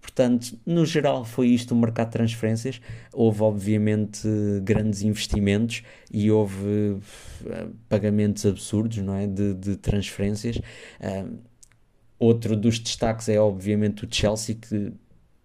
Portanto, 0.00 0.58
no 0.66 0.84
geral, 0.84 1.24
foi 1.24 1.48
isto 1.48 1.72
o 1.72 1.76
mercado 1.76 2.08
de 2.08 2.12
transferências. 2.12 2.78
Houve, 3.10 3.42
obviamente, 3.42 4.28
grandes 4.62 5.00
investimentos 5.00 5.82
e 6.12 6.30
houve 6.30 6.66
uh, 6.66 7.00
pagamentos 7.88 8.44
absurdos 8.44 8.98
não 8.98 9.14
é? 9.14 9.26
de, 9.26 9.54
de 9.54 9.76
transferências. 9.76 10.58
Uh, 11.00 11.38
Outro 12.24 12.56
dos 12.56 12.78
destaques 12.78 13.28
é 13.28 13.38
obviamente 13.38 14.06
o 14.06 14.08
Chelsea, 14.10 14.54
que 14.54 14.94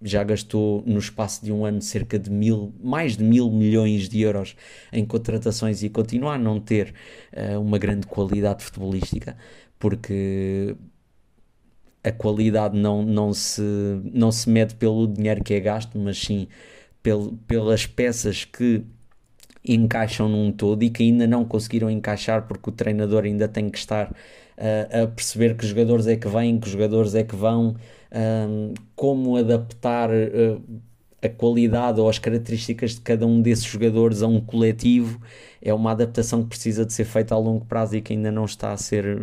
já 0.01 0.23
gastou 0.23 0.81
no 0.85 0.97
espaço 0.97 1.43
de 1.43 1.51
um 1.51 1.65
ano 1.65 1.81
cerca 1.81 2.17
de 2.17 2.31
mil, 2.31 2.73
mais 2.81 3.17
de 3.17 3.23
mil 3.23 3.51
milhões 3.51 4.07
de 4.07 4.21
euros 4.21 4.55
em 4.93 5.05
contratações 5.05 5.83
e 5.83 5.89
continua 5.89 6.35
a 6.35 6.37
não 6.37 6.57
ter 6.57 6.93
uh, 7.33 7.59
uma 7.59 7.77
grande 7.77 8.07
qualidade 8.07 8.63
futebolística, 8.63 9.35
porque 9.77 10.73
a 12.01 12.13
qualidade 12.13 12.79
não, 12.79 13.03
não, 13.03 13.33
se, 13.33 13.61
não 14.13 14.31
se 14.31 14.49
mede 14.49 14.75
pelo 14.75 15.05
dinheiro 15.05 15.43
que 15.43 15.53
é 15.53 15.59
gasto, 15.59 15.99
mas 15.99 16.17
sim 16.17 16.47
pel, 17.03 17.37
pelas 17.45 17.85
peças 17.85 18.45
que 18.45 18.85
encaixam 19.67 20.29
num 20.29 20.49
todo 20.49 20.81
e 20.83 20.89
que 20.89 21.03
ainda 21.03 21.27
não 21.27 21.43
conseguiram 21.43 21.89
encaixar 21.89 22.47
porque 22.47 22.69
o 22.69 22.73
treinador 22.73 23.25
ainda 23.25 23.49
tem 23.49 23.69
que 23.69 23.77
estar 23.77 24.15
a 25.03 25.07
perceber 25.07 25.55
que 25.55 25.65
jogadores 25.65 26.07
é 26.07 26.15
que 26.15 26.27
vêm, 26.27 26.59
que 26.59 26.69
jogadores 26.69 27.15
é 27.15 27.23
que 27.23 27.35
vão, 27.35 27.75
um, 28.11 28.73
como 28.95 29.37
adaptar 29.37 30.09
uh, 30.11 30.61
a 31.21 31.29
qualidade 31.29 31.99
ou 31.99 32.09
as 32.09 32.19
características 32.19 32.95
de 32.95 33.01
cada 33.01 33.25
um 33.25 33.41
desses 33.41 33.65
jogadores 33.65 34.21
a 34.21 34.27
um 34.27 34.39
coletivo 34.39 35.19
é 35.61 35.73
uma 35.73 35.91
adaptação 35.91 36.43
que 36.43 36.49
precisa 36.49 36.85
de 36.85 36.93
ser 36.93 37.03
feita 37.03 37.35
a 37.35 37.37
longo 37.37 37.65
prazo 37.65 37.97
e 37.97 38.01
que 38.01 38.13
ainda 38.13 38.31
não 38.31 38.45
está 38.45 38.71
a 38.71 38.77
ser 38.77 39.21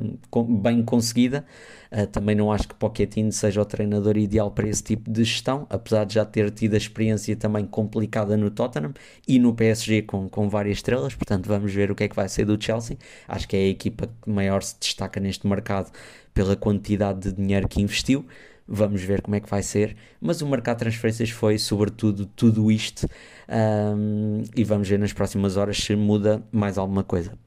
bem 0.60 0.82
conseguida. 0.82 1.44
Uh, 1.90 2.06
também 2.06 2.34
não 2.34 2.52
acho 2.52 2.68
que 2.68 2.74
Pochettino 2.74 3.32
seja 3.32 3.62
o 3.62 3.64
treinador 3.64 4.16
ideal 4.16 4.50
para 4.50 4.68
esse 4.68 4.82
tipo 4.82 5.10
de 5.10 5.24
gestão, 5.24 5.66
apesar 5.70 6.04
de 6.04 6.14
já 6.14 6.24
ter 6.24 6.50
tido 6.50 6.74
a 6.74 6.76
experiência 6.76 7.34
também 7.36 7.64
complicada 7.64 8.36
no 8.36 8.50
Tottenham 8.50 8.92
e 9.26 9.38
no 9.38 9.54
PSG 9.54 10.02
com, 10.02 10.28
com 10.28 10.48
várias 10.48 10.78
estrelas. 10.78 11.14
Portanto, 11.14 11.46
vamos 11.46 11.72
ver 11.72 11.90
o 11.90 11.94
que 11.94 12.04
é 12.04 12.08
que 12.08 12.16
vai 12.16 12.28
ser 12.28 12.44
do 12.44 12.62
Chelsea. 12.62 12.98
Acho 13.26 13.48
que 13.48 13.56
é 13.56 13.60
a 13.60 13.68
equipa 13.68 14.08
que 14.22 14.28
maior 14.28 14.62
se 14.62 14.76
destaca 14.78 15.18
neste 15.20 15.46
mercado 15.46 15.90
pela 16.34 16.54
quantidade 16.54 17.30
de 17.30 17.32
dinheiro 17.32 17.66
que 17.66 17.80
investiu. 17.80 18.26
Vamos 18.68 19.02
ver 19.02 19.22
como 19.22 19.36
é 19.36 19.40
que 19.40 19.48
vai 19.48 19.62
ser. 19.62 19.96
Mas 20.20 20.40
o 20.42 20.46
mercado 20.46 20.78
de 20.78 20.84
transferências 20.84 21.30
foi, 21.30 21.58
sobretudo, 21.58 22.26
tudo 22.26 22.70
isto. 22.70 23.08
Um, 23.48 24.42
e 24.56 24.64
vamos 24.64 24.88
ver 24.88 24.98
nas 24.98 25.12
próximas 25.12 25.56
horas 25.56 25.78
se 25.78 25.94
muda 25.94 26.42
mais 26.50 26.76
alguma 26.76 27.04
coisa. 27.04 27.38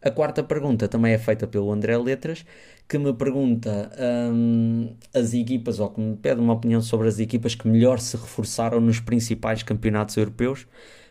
A 0.00 0.10
quarta 0.10 0.42
pergunta 0.42 0.88
também 0.88 1.12
é 1.12 1.18
feita 1.18 1.46
pelo 1.46 1.70
André 1.70 1.96
Letras, 1.96 2.44
que 2.88 2.98
me 2.98 3.12
pergunta 3.12 3.90
um, 4.32 4.96
as 5.14 5.32
equipas, 5.32 5.78
ou 5.78 5.90
que 5.90 6.00
me 6.00 6.16
pede 6.16 6.40
uma 6.40 6.54
opinião 6.54 6.80
sobre 6.80 7.08
as 7.08 7.20
equipas 7.20 7.54
que 7.54 7.68
melhor 7.68 8.00
se 8.00 8.16
reforçaram 8.16 8.80
nos 8.80 8.98
principais 8.98 9.62
campeonatos 9.62 10.16
europeus. 10.16 10.66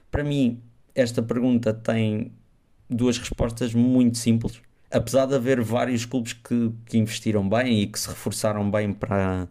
Para 0.09 0.23
mim, 0.23 0.61
esta 0.93 1.21
pergunta 1.21 1.73
tem 1.73 2.33
duas 2.89 3.17
respostas 3.17 3.73
muito 3.73 4.17
simples 4.17 4.61
apesar 4.91 5.25
de 5.25 5.35
haver 5.35 5.61
vários 5.61 6.05
clubes 6.05 6.33
que, 6.33 6.71
que 6.85 6.97
investiram 6.97 7.47
bem 7.47 7.81
e 7.81 7.87
que 7.87 7.99
se 7.99 8.09
reforçaram 8.09 8.69
bem 8.69 8.93
para, 8.93 9.47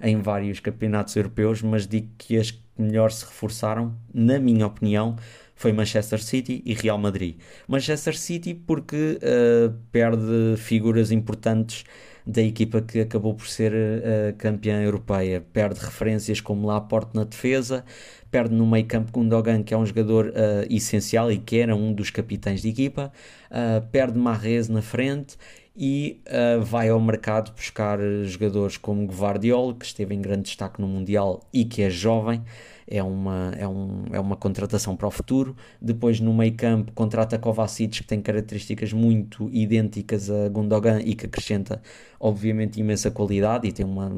em 0.00 0.20
vários 0.20 0.60
campeonatos 0.60 1.16
europeus, 1.16 1.62
mas 1.62 1.86
digo 1.86 2.08
que 2.18 2.36
as 2.36 2.50
que 2.50 2.64
melhor 2.76 3.10
se 3.12 3.24
reforçaram, 3.24 3.94
na 4.12 4.38
minha 4.38 4.66
opinião, 4.66 5.16
foi 5.54 5.72
Manchester 5.72 6.22
City 6.22 6.62
e 6.66 6.74
Real 6.74 6.98
Madrid. 6.98 7.36
Manchester 7.68 8.18
City 8.18 8.54
porque 8.54 9.18
uh, 9.22 9.72
perde 9.92 10.56
figuras 10.56 11.12
importantes 11.12 11.84
da 12.26 12.42
equipa 12.42 12.80
que 12.80 13.00
acabou 13.00 13.34
por 13.34 13.46
ser 13.46 13.72
uh, 13.72 14.34
campeã 14.38 14.80
europeia. 14.80 15.44
Perde 15.52 15.80
referências 15.80 16.40
como 16.40 16.66
Laporte 16.66 17.10
na 17.14 17.24
defesa, 17.24 17.84
perde 18.30 18.54
no 18.54 18.66
meio 18.66 18.86
campo 18.86 19.12
Gundogan, 19.12 19.62
que 19.62 19.74
é 19.74 19.76
um 19.76 19.84
jogador 19.84 20.28
uh, 20.28 20.32
essencial 20.68 21.30
e 21.30 21.38
que 21.38 21.58
era 21.58 21.76
um 21.76 21.92
dos 21.92 22.10
capitães 22.10 22.62
de 22.62 22.68
equipa, 22.68 23.12
uh, 23.50 23.86
perde 23.88 24.18
Marrez 24.18 24.68
na 24.68 24.82
frente 24.82 25.36
e 25.76 26.20
uh, 26.26 26.62
vai 26.62 26.88
ao 26.88 27.00
mercado 27.00 27.52
buscar 27.52 27.98
jogadores 28.24 28.76
como 28.76 29.04
Guardiola, 29.06 29.74
que 29.74 29.84
esteve 29.84 30.14
em 30.14 30.20
grande 30.22 30.44
destaque 30.44 30.80
no 30.80 30.86
Mundial 30.88 31.42
e 31.52 31.64
que 31.64 31.82
é 31.82 31.90
jovem, 31.90 32.42
é 32.86 33.02
uma, 33.02 33.52
é, 33.56 33.66
um, 33.66 34.04
é 34.12 34.20
uma 34.20 34.36
contratação 34.36 34.96
para 34.96 35.06
o 35.06 35.10
futuro. 35.10 35.56
Depois, 35.80 36.20
no 36.20 36.34
meio 36.34 36.54
campo, 36.54 36.92
contrata 36.92 37.38
Kovacic, 37.38 38.02
que 38.02 38.04
tem 38.04 38.20
características 38.20 38.92
muito 38.92 39.48
idênticas 39.52 40.30
a 40.30 40.48
Gundogan 40.48 41.00
e 41.00 41.14
que 41.14 41.26
acrescenta, 41.26 41.80
obviamente, 42.20 42.78
imensa 42.78 43.10
qualidade 43.10 43.66
e 43.68 43.72
tem 43.72 43.84
uma, 43.84 44.10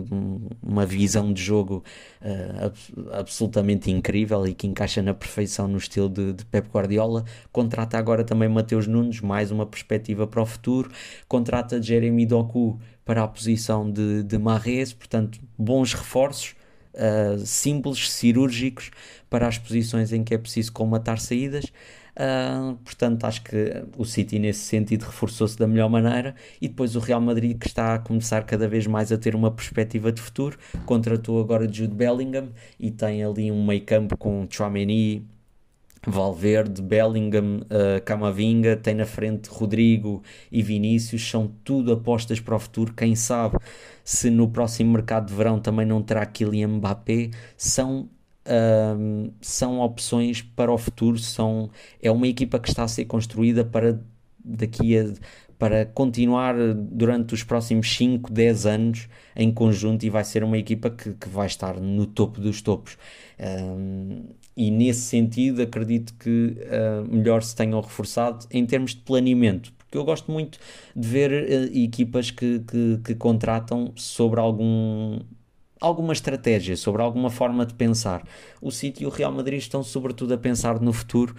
uma 0.62 0.84
visão 0.84 1.32
de 1.32 1.42
jogo 1.42 1.84
uh, 2.20 3.12
absolutamente 3.12 3.90
incrível 3.90 4.46
e 4.46 4.54
que 4.54 4.66
encaixa 4.66 5.02
na 5.02 5.14
perfeição 5.14 5.68
no 5.68 5.78
estilo 5.78 6.08
de, 6.08 6.32
de 6.32 6.44
Pep 6.44 6.68
Guardiola. 6.68 7.24
Contrata 7.52 7.98
agora 7.98 8.24
também 8.24 8.48
Mateus 8.48 8.86
Nunes, 8.86 9.20
mais 9.20 9.50
uma 9.50 9.66
perspectiva 9.66 10.26
para 10.26 10.42
o 10.42 10.46
futuro. 10.46 10.90
Contrata 11.28 11.80
Jeremy 11.80 12.26
Doku 12.26 12.78
para 13.04 13.22
a 13.22 13.28
posição 13.28 13.88
de, 13.88 14.24
de 14.24 14.36
Marrez, 14.36 14.92
portanto, 14.92 15.38
bons 15.56 15.94
reforços 15.94 16.56
uh, 16.96 17.38
simples, 17.44 18.10
cirúrgicos, 18.10 18.90
para 19.28 19.46
as 19.46 19.58
posições 19.58 20.12
em 20.12 20.24
que 20.24 20.34
é 20.34 20.38
preciso 20.38 20.72
colmatar 20.72 21.18
saídas. 21.18 21.64
Uh, 22.16 22.76
portanto, 22.76 23.24
acho 23.24 23.42
que 23.42 23.84
o 23.96 24.04
City, 24.04 24.38
nesse 24.38 24.60
sentido, 24.60 25.02
reforçou-se 25.02 25.58
da 25.58 25.66
melhor 25.66 25.90
maneira. 25.90 26.34
E 26.60 26.68
depois 26.68 26.96
o 26.96 26.98
Real 26.98 27.20
Madrid, 27.20 27.58
que 27.58 27.66
está 27.66 27.94
a 27.94 27.98
começar 27.98 28.42
cada 28.44 28.66
vez 28.66 28.86
mais 28.86 29.12
a 29.12 29.18
ter 29.18 29.34
uma 29.34 29.50
perspectiva 29.50 30.10
de 30.10 30.20
futuro, 30.20 30.58
contratou 30.86 31.40
agora 31.40 31.70
Jude 31.70 31.94
Bellingham 31.94 32.48
e 32.80 32.90
tem 32.90 33.22
ali 33.22 33.52
um 33.52 33.64
meio-campo 33.64 34.16
com 34.16 34.46
Chouameni, 34.48 35.26
Valverde, 36.06 36.80
Bellingham, 36.80 37.62
uh, 37.62 38.00
Camavinga, 38.04 38.76
tem 38.76 38.94
na 38.94 39.04
frente 39.04 39.48
Rodrigo 39.48 40.22
e 40.50 40.62
Vinícius, 40.62 41.28
são 41.28 41.48
tudo 41.64 41.92
apostas 41.92 42.38
para 42.38 42.54
o 42.54 42.58
futuro. 42.58 42.94
Quem 42.94 43.16
sabe 43.16 43.58
se 44.04 44.30
no 44.30 44.48
próximo 44.48 44.92
mercado 44.92 45.26
de 45.26 45.34
verão 45.34 45.58
também 45.58 45.84
não 45.84 46.02
terá 46.02 46.24
Kylian 46.24 46.68
Mbappé, 46.68 47.30
são 47.56 48.08
uh, 48.46 49.32
são 49.40 49.80
opções 49.80 50.42
para 50.42 50.72
o 50.72 50.78
futuro, 50.78 51.18
são, 51.18 51.70
é 52.00 52.10
uma 52.10 52.28
equipa 52.28 52.58
que 52.58 52.68
está 52.68 52.84
a 52.84 52.88
ser 52.88 53.06
construída 53.06 53.64
para 53.64 54.00
daqui 54.44 54.96
a 54.96 55.12
para 55.58 55.86
continuar 55.86 56.54
durante 56.74 57.32
os 57.34 57.42
próximos 57.42 57.94
5, 57.96 58.30
10 58.30 58.66
anos 58.66 59.08
em 59.34 59.50
conjunto 59.50 60.04
e 60.04 60.10
vai 60.10 60.22
ser 60.22 60.44
uma 60.44 60.58
equipa 60.58 60.90
que, 60.90 61.14
que 61.14 61.28
vai 61.28 61.46
estar 61.46 61.80
no 61.80 62.06
topo 62.06 62.40
dos 62.40 62.60
topos. 62.60 62.98
Um, 63.40 64.24
e 64.56 64.70
nesse 64.70 65.02
sentido 65.02 65.60
acredito 65.62 66.14
que 66.14 66.56
uh, 66.56 67.14
melhor 67.14 67.42
se 67.42 67.54
tenham 67.54 67.80
reforçado 67.80 68.46
em 68.50 68.64
termos 68.64 68.94
de 68.94 69.02
planeamento, 69.02 69.72
porque 69.76 69.98
eu 69.98 70.04
gosto 70.04 70.32
muito 70.32 70.58
de 70.94 71.06
ver 71.06 71.30
uh, 71.30 71.78
equipas 71.78 72.30
que, 72.30 72.60
que, 72.60 73.00
que, 73.04 73.14
contratam 73.14 73.92
sobre 73.94 74.40
algum 74.40 75.20
alguma 75.78 76.14
estratégia, 76.14 76.74
sobre 76.74 77.02
alguma 77.02 77.28
forma 77.28 77.66
de 77.66 77.74
pensar. 77.74 78.24
O 78.62 78.70
City 78.70 79.04
e 79.04 79.06
o 79.06 79.10
Real 79.10 79.30
Madrid 79.30 79.58
estão 79.58 79.82
sobretudo 79.82 80.32
a 80.32 80.38
pensar 80.38 80.80
no 80.80 80.90
futuro 80.90 81.36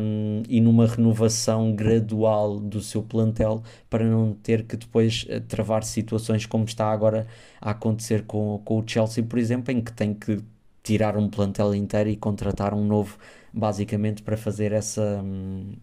um, 0.00 0.42
e 0.48 0.62
numa 0.62 0.86
renovação 0.86 1.74
gradual 1.74 2.58
do 2.58 2.80
seu 2.80 3.02
plantel 3.02 3.62
para 3.90 4.04
não 4.04 4.32
ter 4.32 4.64
que 4.64 4.78
depois 4.78 5.24
uh, 5.24 5.40
travar 5.42 5.84
situações 5.84 6.46
como 6.46 6.64
está 6.64 6.90
agora 6.90 7.26
a 7.60 7.72
acontecer 7.72 8.24
com, 8.24 8.60
com 8.64 8.78
o 8.80 8.84
Chelsea, 8.86 9.22
por 9.22 9.38
exemplo, 9.38 9.72
em 9.72 9.82
que 9.82 9.92
tem 9.92 10.14
que 10.14 10.42
tirar 10.82 11.16
um 11.16 11.28
plantel 11.28 11.74
inteiro 11.74 12.10
e 12.10 12.16
contratar 12.16 12.74
um 12.74 12.84
novo, 12.84 13.18
basicamente, 13.52 14.22
para 14.22 14.36
fazer 14.36 14.72
essa, 14.72 15.20
hum, 15.22 15.74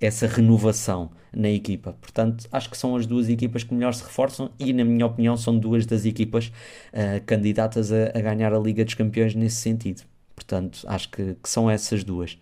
essa 0.00 0.26
renovação 0.26 1.10
na 1.32 1.48
equipa. 1.48 1.96
Portanto, 2.00 2.46
acho 2.50 2.70
que 2.70 2.76
são 2.76 2.96
as 2.96 3.06
duas 3.06 3.28
equipas 3.28 3.64
que 3.64 3.74
melhor 3.74 3.92
se 3.94 4.02
reforçam 4.02 4.50
e, 4.58 4.72
na 4.72 4.84
minha 4.84 5.06
opinião, 5.06 5.36
são 5.36 5.58
duas 5.58 5.86
das 5.86 6.04
equipas 6.04 6.48
uh, 6.92 7.22
candidatas 7.26 7.92
a, 7.92 8.06
a, 8.14 8.20
ganhar 8.20 8.52
a 8.54 8.58
Liga 8.58 8.84
dos 8.84 8.94
Campeões 8.94 9.34
nesse 9.34 9.56
sentido. 9.56 10.02
Portanto, 10.34 10.84
acho 10.86 11.10
que, 11.10 11.36
que 11.42 11.48
são 11.48 11.70
essas 11.70 12.04
duas. 12.04 12.38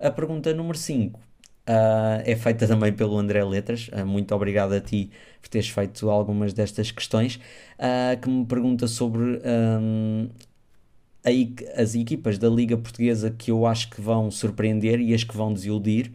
A 0.00 0.10
pergunta 0.10 0.52
número 0.52 0.76
5 0.76 1.18
uh, 1.18 1.22
é 2.24 2.36
feita 2.36 2.66
também 2.66 2.92
pelo 2.92 3.16
André 3.18 3.44
Letras. 3.44 3.88
Uh, 3.88 4.06
muito 4.06 4.34
obrigado 4.34 4.72
a 4.72 4.80
ti 4.80 5.10
por 5.40 5.48
teres 5.48 5.68
feito 5.68 6.10
algumas 6.10 6.52
destas 6.52 6.90
questões. 6.90 7.40
que 8.20 8.28
me 8.28 8.44
pergunta 8.46 8.86
sobre 8.86 9.40
um, 9.44 10.28
as 11.76 11.94
equipas 11.94 12.38
da 12.38 12.48
Liga 12.48 12.76
Portuguesa 12.76 13.30
que 13.30 13.50
eu 13.50 13.66
acho 13.66 13.88
que 13.88 14.00
vão 14.00 14.30
surpreender 14.30 15.00
e 15.00 15.14
as 15.14 15.24
que 15.24 15.36
vão 15.36 15.52
desiludir. 15.52 16.12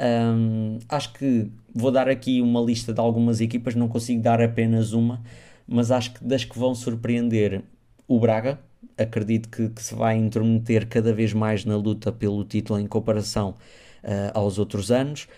Um, 0.00 0.78
acho 0.88 1.12
que 1.14 1.50
vou 1.74 1.90
dar 1.90 2.08
aqui 2.08 2.40
uma 2.40 2.60
lista 2.60 2.92
de 2.92 3.00
algumas 3.00 3.40
equipas, 3.40 3.74
não 3.74 3.88
consigo 3.88 4.22
dar 4.22 4.40
apenas 4.40 4.92
uma, 4.92 5.22
mas 5.66 5.90
acho 5.90 6.14
que 6.14 6.24
das 6.24 6.44
que 6.44 6.58
vão 6.58 6.74
surpreender 6.74 7.62
o 8.08 8.18
Braga, 8.18 8.58
acredito 8.98 9.48
que, 9.48 9.68
que 9.68 9.82
se 9.82 9.94
vai 9.94 10.16
intrometer 10.16 10.86
cada 10.88 11.12
vez 11.12 11.32
mais 11.32 11.64
na 11.64 11.76
luta 11.76 12.10
pelo 12.12 12.44
título 12.44 12.78
em 12.78 12.86
comparação 12.86 13.54
uh, 14.02 14.30
aos 14.34 14.58
outros 14.58 14.90
anos. 14.90 15.28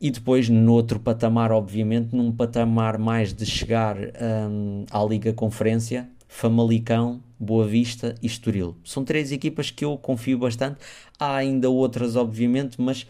E 0.00 0.10
depois, 0.12 0.48
no 0.48 0.72
outro 0.72 1.00
patamar, 1.00 1.50
obviamente, 1.50 2.14
num 2.14 2.30
patamar 2.30 2.98
mais 2.98 3.34
de 3.34 3.44
chegar 3.44 3.96
um, 3.98 4.84
à 4.90 5.04
Liga 5.04 5.32
Conferência, 5.32 6.08
Famalicão, 6.28 7.22
Boa 7.40 7.66
Vista 7.66 8.14
e 8.22 8.26
Estoril. 8.26 8.76
São 8.84 9.02
três 9.02 9.32
equipas 9.32 9.70
que 9.70 9.84
eu 9.84 9.96
confio 9.96 10.38
bastante. 10.38 10.78
Há 11.18 11.34
ainda 11.34 11.70
outras, 11.70 12.14
obviamente, 12.14 12.80
mas 12.80 13.06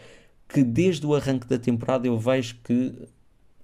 que 0.47 0.63
desde 0.63 1.05
o 1.05 1.13
arranque 1.13 1.47
da 1.47 1.59
temporada 1.59 2.07
eu 2.07 2.17
vejo 2.17 2.55
que, 2.63 2.93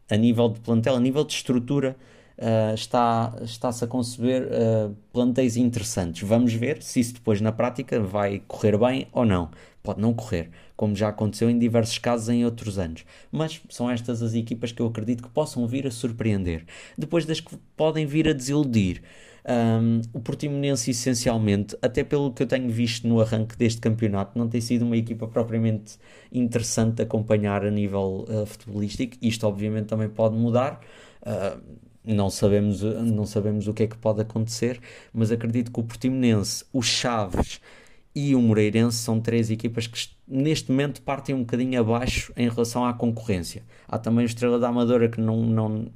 a 0.10 0.18
nível 0.18 0.50
de 0.50 0.60
plantel, 0.60 0.96
a 0.96 1.00
nível 1.00 1.24
de 1.24 1.34
estrutura, 1.34 1.96
uh, 2.38 2.76
está, 2.76 3.36
está-se 3.42 3.84
a 3.84 3.88
conceber 3.88 4.44
uh, 4.44 4.96
plantéis 5.12 5.58
interessantes. 5.58 6.28
Vamos 6.28 6.54
ver 6.54 6.84
se 6.84 7.00
isso 7.00 7.16
depois 7.16 7.42
na 7.42 7.52
prática 7.52 8.00
vai 8.00 8.42
correr 8.48 8.78
bem 8.78 9.08
ou 9.12 9.26
não. 9.26 9.50
Pode 9.82 10.02
não 10.02 10.14
correr, 10.14 10.50
como 10.76 10.96
já 10.96 11.10
aconteceu 11.10 11.48
em 11.50 11.60
diversos 11.60 12.00
casos 12.00 12.30
em 12.30 12.44
outros 12.44 12.80
anos. 12.80 13.06
Mas 13.32 13.62
são 13.70 13.90
estas 13.90 14.22
as 14.22 14.34
equipas 14.34 14.72
que 14.72 14.82
eu 14.82 14.88
acredito 14.88 15.24
que 15.24 15.30
possam 15.30 15.68
vir 15.68 15.86
a 15.86 15.92
surpreender. 15.92 16.66
Depois 16.98 17.26
das 17.26 17.40
que 17.40 17.56
podem 17.78 18.06
vir 18.06 18.28
a 18.28 18.34
desiludir. 18.34 19.04
Um, 19.48 20.02
o 20.12 20.20
Portimonense, 20.20 20.90
essencialmente, 20.90 21.78
até 21.80 22.04
pelo 22.04 22.34
que 22.34 22.42
eu 22.42 22.48
tenho 22.48 22.68
visto 22.70 23.08
no 23.08 23.22
arranque 23.22 23.56
deste 23.56 23.80
campeonato, 23.80 24.38
não 24.38 24.50
tem 24.50 24.60
sido 24.60 24.84
uma 24.84 24.98
equipa 24.98 25.28
propriamente 25.28 26.00
interessante 26.32 26.96
de 26.96 27.04
acompanhar 27.04 27.64
a 27.64 27.70
nível 27.70 28.26
uh, 28.28 28.46
futebolístico. 28.46 29.18
Isto, 29.22 29.46
obviamente, 29.46 29.86
também 29.86 30.10
pode 30.10 30.36
mudar. 30.36 30.82
Uh, 31.22 31.62
não 32.04 32.30
sabemos, 32.30 32.82
não 32.82 33.26
sabemos 33.26 33.68
o 33.68 33.74
que 33.74 33.84
é 33.84 33.88
que 33.88 33.98
pode 33.98 34.22
acontecer, 34.22 34.80
mas 35.14 35.32
acredito 35.32 35.72
que 35.72 35.80
o 35.80 35.84
Portimonense, 35.84 36.64
o 36.72 36.82
Chaves 36.82 37.60
e 38.14 38.36
o 38.36 38.42
Moreirense 38.42 38.98
são 38.98 39.20
três 39.20 39.50
equipas 39.52 39.88
que 39.88 40.10
neste 40.28 40.72
momento 40.72 41.02
partem 41.02 41.36
um 41.36 41.40
bocadinho 41.40 41.80
abaixo 41.80 42.32
em 42.38 42.48
relação 42.48 42.86
à 42.86 42.94
concorrência. 42.94 43.64
Há 43.88 43.98
também 43.98 44.24
o 44.24 44.28
Estrela 44.28 44.60
da 44.60 44.70
Amadora 44.70 45.10
que 45.10 45.20
não, 45.20 45.42
não 45.42 45.88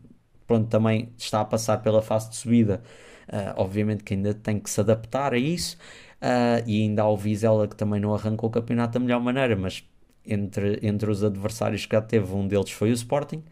pronto, 0.48 0.68
também 0.68 1.10
está 1.18 1.42
a 1.42 1.46
passar 1.46 1.78
pela 1.78 2.02
fase 2.02 2.30
de 2.32 2.36
subida 2.38 2.82
Uh, 3.30 3.54
obviamente 3.58 4.04
que 4.04 4.16
ainda 4.16 4.34
tem 4.34 4.60
que 4.60 4.70
se 4.70 4.82
adaptar 4.82 5.34
a 5.34 5.38
isso. 5.38 5.78
Uh, 6.22 6.66
e 6.68 6.82
ainda 6.82 7.04
há 7.04 7.10
o 7.10 7.16
Vizela 7.16 7.68
que 7.68 7.76
também 7.76 8.00
não 8.00 8.14
arrancou 8.14 8.50
o 8.50 8.52
campeonato 8.52 8.94
da 8.94 9.00
melhor 9.00 9.22
maneira, 9.22 9.56
mas 9.56 9.84
entre, 10.26 10.80
entre 10.82 11.10
os 11.10 11.24
adversários 11.24 11.86
que 11.86 11.96
já 11.96 12.02
teve, 12.02 12.34
um 12.34 12.48
deles 12.48 12.72
foi 12.72 12.90
o 12.92 12.94
Sporting, 12.94 13.44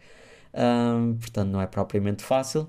uh, 0.52 1.14
portanto 1.18 1.48
não 1.48 1.60
é 1.60 1.66
propriamente 1.66 2.22
fácil. 2.22 2.68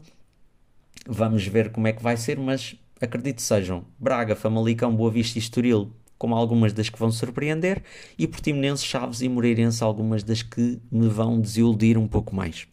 Vamos 1.08 1.46
ver 1.46 1.72
como 1.72 1.88
é 1.88 1.94
que 1.94 2.02
vai 2.04 2.16
ser, 2.16 2.38
mas 2.38 2.76
acredito 3.02 3.42
sejam 3.42 3.86
Braga, 3.98 4.36
Famalicão, 4.36 4.96
Boa 4.96 5.12
Vista 5.12 5.38
e 5.38 5.42
Estoril, 5.42 5.92
como 6.18 6.36
algumas 6.36 6.74
das 6.74 6.90
que 6.90 7.00
vão 7.00 7.12
surpreender, 7.12 7.84
e 8.18 8.28
Portimonense, 8.28 8.86
Chaves 8.86 9.22
e 9.22 9.30
Moreirense, 9.30 9.84
algumas 9.84 10.24
das 10.24 10.44
que 10.44 10.80
me 10.92 11.08
vão 11.08 11.42
desiludir 11.42 11.98
um 11.98 12.08
pouco 12.08 12.36
mais. 12.36 12.68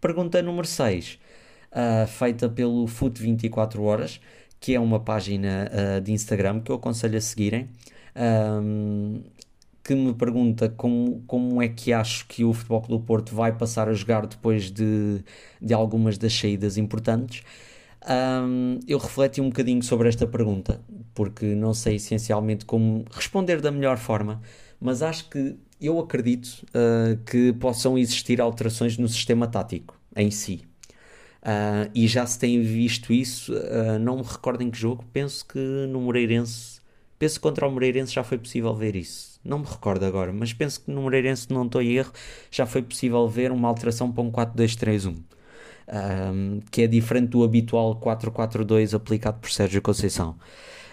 Pergunta 0.00 0.40
número 0.42 0.66
6 0.66 1.18
uh, 1.76 2.06
feita 2.06 2.48
pelo 2.48 2.86
Foot 2.86 3.20
24 3.20 3.82
Horas, 3.82 4.20
que 4.58 4.74
é 4.74 4.80
uma 4.80 4.98
página 4.98 5.70
uh, 5.70 6.00
de 6.00 6.12
Instagram 6.12 6.60
que 6.60 6.72
eu 6.72 6.76
aconselho 6.76 7.18
a 7.18 7.20
seguirem. 7.20 7.68
Um, 8.16 9.22
que 9.84 9.94
me 9.94 10.12
pergunta 10.14 10.68
como, 10.68 11.22
como 11.28 11.62
é 11.62 11.68
que 11.68 11.92
acho 11.92 12.26
que 12.26 12.42
o 12.42 12.52
Futebol 12.52 12.82
Clube 12.82 13.02
do 13.02 13.06
Porto 13.06 13.34
vai 13.36 13.52
passar 13.52 13.88
a 13.88 13.92
jogar 13.92 14.26
depois 14.26 14.68
de, 14.68 15.22
de 15.62 15.72
algumas 15.72 16.18
das 16.18 16.34
saídas 16.34 16.76
importantes. 16.76 17.44
Um, 18.08 18.80
eu 18.88 18.98
refleti 18.98 19.40
um 19.40 19.48
bocadinho 19.48 19.82
sobre 19.84 20.08
esta 20.08 20.26
pergunta, 20.26 20.80
porque 21.14 21.54
não 21.54 21.72
sei 21.72 21.96
essencialmente 21.96 22.64
como 22.64 23.04
responder 23.12 23.60
da 23.60 23.70
melhor 23.70 23.96
forma, 23.96 24.42
mas 24.80 25.02
acho 25.02 25.28
que 25.28 25.56
eu 25.80 26.00
acredito 26.00 26.66
uh, 26.70 27.16
que 27.24 27.52
possam 27.52 27.96
existir 27.96 28.40
alterações 28.40 28.98
no 28.98 29.08
sistema 29.08 29.46
tático 29.46 29.96
em 30.16 30.32
si. 30.32 30.62
Uh, 31.46 31.88
e 31.94 32.08
já 32.08 32.26
se 32.26 32.36
tem 32.40 32.60
visto 32.60 33.12
isso, 33.12 33.54
uh, 33.54 34.00
não 34.00 34.16
me 34.16 34.24
recordo 34.24 34.62
em 34.62 34.70
que 34.70 34.76
jogo, 34.76 35.04
penso 35.12 35.46
que 35.46 35.58
no 35.58 36.00
Moreirense, 36.00 36.80
penso 37.20 37.36
que 37.36 37.40
contra 37.40 37.68
o 37.68 37.70
Moreirense 37.70 38.12
já 38.12 38.24
foi 38.24 38.36
possível 38.36 38.74
ver 38.74 38.96
isso. 38.96 39.38
Não 39.44 39.60
me 39.60 39.64
recordo 39.64 40.04
agora, 40.04 40.32
mas 40.32 40.52
penso 40.52 40.80
que 40.80 40.90
no 40.90 41.02
Moreirense, 41.02 41.46
não 41.52 41.64
estou 41.64 41.80
em 41.80 41.92
erro, 41.92 42.10
já 42.50 42.66
foi 42.66 42.82
possível 42.82 43.28
ver 43.28 43.52
uma 43.52 43.68
alteração 43.68 44.10
para 44.10 44.24
um 44.24 44.32
4-2-3-1. 44.32 45.18
Um, 45.88 46.60
que 46.68 46.82
é 46.82 46.88
diferente 46.88 47.28
do 47.28 47.44
habitual 47.44 47.94
4-4-2 48.00 48.92
aplicado 48.92 49.38
por 49.38 49.48
Sérgio 49.48 49.80
Conceição. 49.80 50.36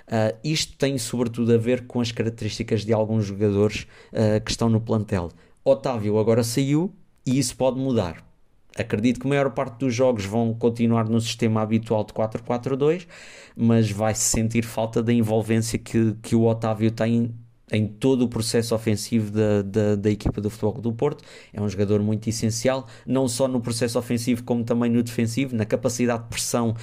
Uh, 0.07 0.37
isto 0.43 0.77
tem 0.77 0.99
sobretudo 0.99 1.51
a 1.51 1.57
ver 1.57 1.87
com 1.87 1.99
as 1.99 2.11
características 2.11 2.85
de 2.85 2.93
alguns 2.93 3.25
jogadores 3.25 3.87
uh, 4.11 4.39
que 4.45 4.51
estão 4.51 4.69
no 4.69 4.79
plantel. 4.79 5.31
Otávio 5.65 6.19
agora 6.19 6.43
saiu 6.43 6.93
e 7.25 7.39
isso 7.39 7.55
pode 7.57 7.79
mudar. 7.79 8.32
Acredito 8.77 9.19
que 9.19 9.27
a 9.27 9.29
maior 9.29 9.51
parte 9.51 9.77
dos 9.79 9.93
jogos 9.93 10.25
vão 10.25 10.53
continuar 10.53 11.07
no 11.07 11.21
sistema 11.21 11.61
habitual 11.61 12.03
de 12.03 12.13
4-4-2, 12.13 13.07
mas 13.55 13.91
vai-se 13.91 14.23
sentir 14.23 14.63
falta 14.63 15.03
da 15.03 15.13
envolvência 15.13 15.77
que, 15.77 16.15
que 16.23 16.35
o 16.35 16.43
Otávio 16.45 16.89
tem 16.89 17.35
em 17.71 17.87
todo 17.87 18.23
o 18.23 18.27
processo 18.27 18.75
ofensivo 18.75 19.31
da, 19.31 19.61
da, 19.61 19.95
da, 19.95 20.09
equipa 20.09 20.39
do 20.39 20.49
Futebol 20.49 20.81
do 20.81 20.93
Porto. 20.93 21.23
É 21.51 21.61
um 21.61 21.67
jogador 21.67 22.01
muito 22.01 22.29
essencial, 22.29 22.87
não 23.05 23.27
só 23.27 23.47
no 23.47 23.61
processo 23.61 23.97
ofensivo, 23.97 24.43
como 24.43 24.63
também 24.63 24.91
no 24.91 25.01
defensivo, 25.01 25.55
na 25.55 25.65
capacidade 25.65 26.23
de 26.23 26.29
pressão, 26.29 26.75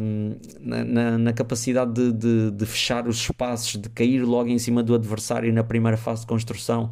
um, 0.00 0.36
na, 0.60 0.84
na, 0.84 1.18
na, 1.18 1.32
capacidade 1.32 1.92
de, 1.92 2.12
de, 2.12 2.50
de, 2.50 2.66
fechar 2.66 3.06
os 3.06 3.16
espaços, 3.16 3.80
de 3.80 3.88
cair 3.90 4.22
logo 4.24 4.48
em 4.48 4.58
cima 4.58 4.82
do 4.82 4.94
adversário 4.94 5.52
na 5.52 5.62
primeira 5.62 5.96
fase 5.96 6.22
de 6.22 6.26
construção. 6.26 6.90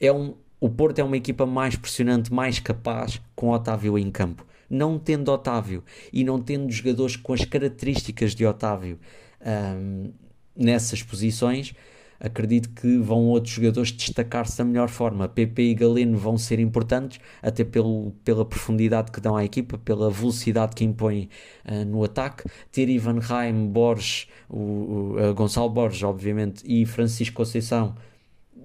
É 0.00 0.12
um, 0.12 0.34
o 0.60 0.68
Porto 0.68 0.98
é 0.98 1.04
uma 1.04 1.16
equipa 1.16 1.44
mais 1.44 1.76
pressionante, 1.76 2.32
mais 2.32 2.58
capaz 2.58 3.20
com 3.34 3.50
Otávio 3.50 3.98
em 3.98 4.10
campo. 4.10 4.46
Não 4.68 4.98
tendo 4.98 5.30
Otávio 5.30 5.84
e 6.12 6.24
não 6.24 6.40
tendo 6.40 6.70
jogadores 6.72 7.14
com 7.16 7.32
as 7.32 7.44
características 7.44 8.34
de 8.34 8.44
Otávio 8.44 8.98
um, 9.40 10.10
nessas 10.56 11.02
posições, 11.02 11.74
acredito 12.18 12.70
que 12.70 12.96
vão 12.98 13.26
outros 13.26 13.54
jogadores 13.54 13.92
destacar-se 13.92 14.56
da 14.58 14.64
melhor 14.64 14.88
forma. 14.88 15.28
PP 15.28 15.62
e 15.62 15.74
Galeno 15.74 16.16
vão 16.16 16.38
ser 16.38 16.58
importantes, 16.58 17.20
até 17.42 17.62
pelo, 17.62 18.12
pela 18.24 18.44
profundidade 18.44 19.12
que 19.12 19.20
dão 19.20 19.36
à 19.36 19.44
equipa, 19.44 19.78
pela 19.78 20.10
velocidade 20.10 20.74
que 20.74 20.84
impõem 20.84 21.28
uh, 21.64 21.84
no 21.84 22.02
ataque. 22.02 22.44
Ter 22.72 22.88
Ivan 22.88 23.18
Raim, 23.20 23.68
Borges, 23.68 24.26
o, 24.48 24.58
o 24.58 25.30
uh, 25.30 25.34
Gonçalo 25.34 25.68
Borges, 25.68 26.02
obviamente, 26.02 26.64
e 26.66 26.86
Francisco 26.86 27.36
Conceição 27.36 27.94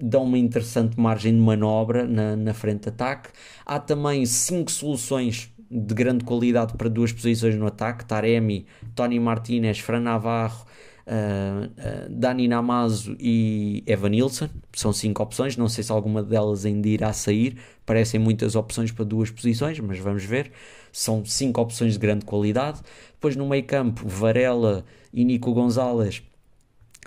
dão 0.00 0.24
uma 0.24 0.38
interessante 0.38 0.98
margem 0.98 1.32
de 1.32 1.40
manobra 1.40 2.06
na, 2.06 2.36
na 2.36 2.54
frente 2.54 2.82
de 2.82 2.88
ataque. 2.88 3.30
Há 3.64 3.78
também 3.78 4.24
cinco 4.26 4.70
soluções 4.70 5.52
de 5.70 5.94
grande 5.94 6.24
qualidade 6.24 6.74
para 6.74 6.88
duas 6.88 7.12
posições 7.12 7.54
no 7.56 7.66
ataque: 7.66 8.04
Taremi, 8.04 8.66
Tony 8.94 9.18
Martinez, 9.18 9.78
Fran 9.78 10.00
Navarro, 10.00 10.66
uh, 11.06 11.66
uh, 11.66 12.10
Dani 12.10 12.48
Namazo 12.48 13.16
e 13.18 13.82
Evan 13.86 14.10
Nilsson. 14.10 14.48
São 14.72 14.92
cinco 14.92 15.22
opções. 15.22 15.56
Não 15.56 15.68
sei 15.68 15.84
se 15.84 15.92
alguma 15.92 16.22
delas 16.22 16.64
ainda 16.64 16.88
irá 16.88 17.12
sair. 17.12 17.56
Parecem 17.86 18.20
muitas 18.20 18.54
opções 18.54 18.90
para 18.90 19.04
duas 19.04 19.30
posições, 19.30 19.78
mas 19.80 19.98
vamos 19.98 20.24
ver. 20.24 20.52
São 20.92 21.24
cinco 21.24 21.60
opções 21.60 21.94
de 21.94 21.98
grande 21.98 22.24
qualidade. 22.24 22.80
Depois 23.12 23.36
no 23.36 23.48
meio 23.48 23.64
campo, 23.64 24.06
Varela 24.06 24.84
e 25.12 25.24
Nico 25.24 25.52
Gonzalez 25.52 26.22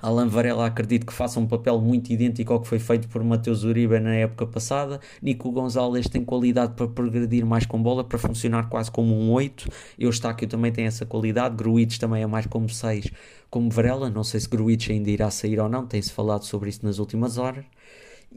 Alan 0.06 0.28
Varela 0.28 0.68
acredito 0.68 1.04
que 1.04 1.12
faça 1.12 1.40
um 1.40 1.48
papel 1.48 1.82
muito 1.82 2.14
idêntico 2.14 2.54
ao 2.54 2.62
que 2.62 2.68
foi 2.68 2.78
feito 2.78 3.08
por 3.10 3.24
Mateus 3.24 3.64
Uribe 3.64 4.00
na 4.00 4.14
época 4.14 4.46
passada. 4.46 5.00
Nico 5.20 5.52
Gonzalez 5.52 6.08
tem 6.08 6.24
qualidade 6.24 6.74
para 6.74 6.88
progredir 6.88 7.44
mais 7.44 7.66
com 7.66 7.82
bola, 7.82 8.04
para 8.04 8.20
funcionar 8.20 8.70
quase 8.70 8.92
como 8.92 9.20
um 9.20 9.32
8. 9.32 9.68
Eustáquio 9.98 10.48
também 10.48 10.72
tem 10.72 10.86
essa 10.86 11.08
qualidade. 11.08 11.56
Gruites 11.56 11.98
também 11.98 12.22
é 12.22 12.28
mais 12.28 12.46
como 12.46 12.70
6, 12.70 13.10
como 13.50 13.68
Varela. 13.72 14.08
Não 14.08 14.24
sei 14.24 14.40
se 14.40 14.48
Gruites 14.48 14.92
ainda 14.92 15.10
irá 15.10 15.32
sair 15.32 15.60
ou 15.60 15.68
não, 15.68 15.88
tem-se 15.88 16.12
falado 16.12 16.46
sobre 16.46 16.70
isso 16.70 16.86
nas 16.86 17.00
últimas 17.00 17.40
horas. 17.40 17.66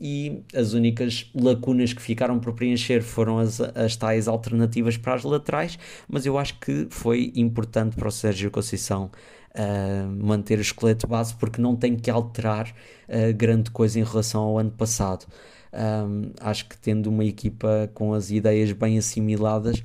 E 0.00 0.42
as 0.54 0.72
únicas 0.72 1.30
lacunas 1.34 1.92
que 1.92 2.00
ficaram 2.00 2.38
por 2.38 2.54
preencher 2.54 3.02
foram 3.02 3.38
as, 3.38 3.60
as 3.60 3.94
tais 3.94 4.26
alternativas 4.26 4.96
para 4.96 5.14
as 5.14 5.24
laterais, 5.24 5.78
mas 6.08 6.24
eu 6.24 6.38
acho 6.38 6.58
que 6.60 6.86
foi 6.88 7.30
importante 7.34 7.94
para 7.94 8.08
o 8.08 8.12
Sérgio 8.12 8.50
Conceição 8.50 9.10
uh, 9.58 10.08
manter 10.24 10.58
o 10.58 10.62
esqueleto 10.62 11.06
base 11.06 11.34
porque 11.34 11.60
não 11.60 11.74
tem 11.76 11.96
que 11.96 12.10
alterar 12.10 12.72
uh, 13.08 13.34
grande 13.34 13.70
coisa 13.70 13.98
em 13.98 14.04
relação 14.04 14.42
ao 14.42 14.58
ano 14.58 14.70
passado. 14.70 15.26
Um, 15.72 16.30
acho 16.40 16.66
que 16.68 16.78
tendo 16.78 17.08
uma 17.08 17.24
equipa 17.24 17.90
com 17.92 18.14
as 18.14 18.30
ideias 18.30 18.72
bem 18.72 18.96
assimiladas, 18.96 19.82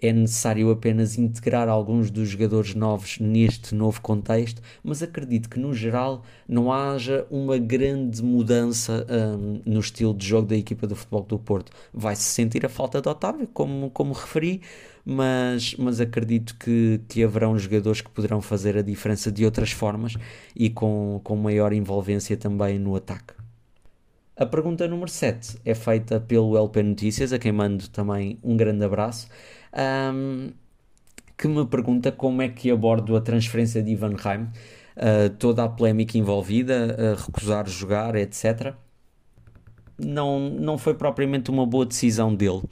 é 0.00 0.12
necessário 0.12 0.70
apenas 0.70 1.16
integrar 1.16 1.68
alguns 1.68 2.10
dos 2.10 2.28
jogadores 2.28 2.74
novos 2.74 3.18
neste 3.18 3.74
novo 3.74 4.00
contexto, 4.00 4.60
mas 4.84 5.02
acredito 5.02 5.48
que 5.48 5.58
no 5.58 5.72
geral 5.72 6.22
não 6.46 6.70
haja 6.70 7.26
uma 7.30 7.56
grande 7.56 8.22
mudança 8.22 9.06
um, 9.08 9.60
no 9.64 9.80
estilo 9.80 10.12
de 10.12 10.26
jogo 10.26 10.48
da 10.48 10.56
equipa 10.56 10.86
do 10.86 10.94
Futebol 10.94 11.22
do 11.22 11.38
Porto. 11.38 11.72
Vai-se 11.92 12.24
sentir 12.24 12.64
a 12.66 12.68
falta 12.68 13.00
de 13.00 13.08
Otávio, 13.08 13.48
como, 13.48 13.90
como 13.90 14.12
referi, 14.12 14.60
mas, 15.08 15.76
mas 15.76 16.00
acredito 16.00 16.56
que, 16.58 17.00
que 17.08 17.22
haverão 17.22 17.56
jogadores 17.56 18.00
que 18.00 18.10
poderão 18.10 18.42
fazer 18.42 18.76
a 18.76 18.82
diferença 18.82 19.30
de 19.30 19.44
outras 19.44 19.70
formas 19.70 20.16
e 20.54 20.68
com, 20.68 21.20
com 21.22 21.36
maior 21.36 21.72
envolvência 21.72 22.36
também 22.36 22.76
no 22.76 22.96
ataque. 22.96 23.32
A 24.36 24.44
pergunta 24.44 24.86
número 24.88 25.08
7 25.08 25.60
é 25.64 25.74
feita 25.76 26.18
pelo 26.18 26.58
LP 26.58 26.82
Notícias, 26.82 27.32
a 27.32 27.38
quem 27.38 27.52
mando 27.52 27.88
também 27.88 28.36
um 28.42 28.56
grande 28.56 28.84
abraço, 28.84 29.28
um, 30.12 30.50
que 31.38 31.46
me 31.46 31.64
pergunta 31.66 32.10
como 32.10 32.42
é 32.42 32.48
que 32.48 32.68
abordo 32.68 33.16
a 33.16 33.20
transferência 33.20 33.82
de 33.82 33.92
Ivan 33.92 34.16
Heim, 34.24 34.42
uh, 34.42 35.30
toda 35.38 35.62
a 35.62 35.68
polémica 35.68 36.18
envolvida, 36.18 36.96
uh, 36.98 37.24
recusar 37.24 37.68
jogar, 37.68 38.16
etc. 38.16 38.74
Não, 39.96 40.50
não 40.50 40.76
foi 40.76 40.94
propriamente 40.94 41.48
uma 41.48 41.64
boa 41.64 41.86
decisão 41.86 42.34
dele. 42.34 42.62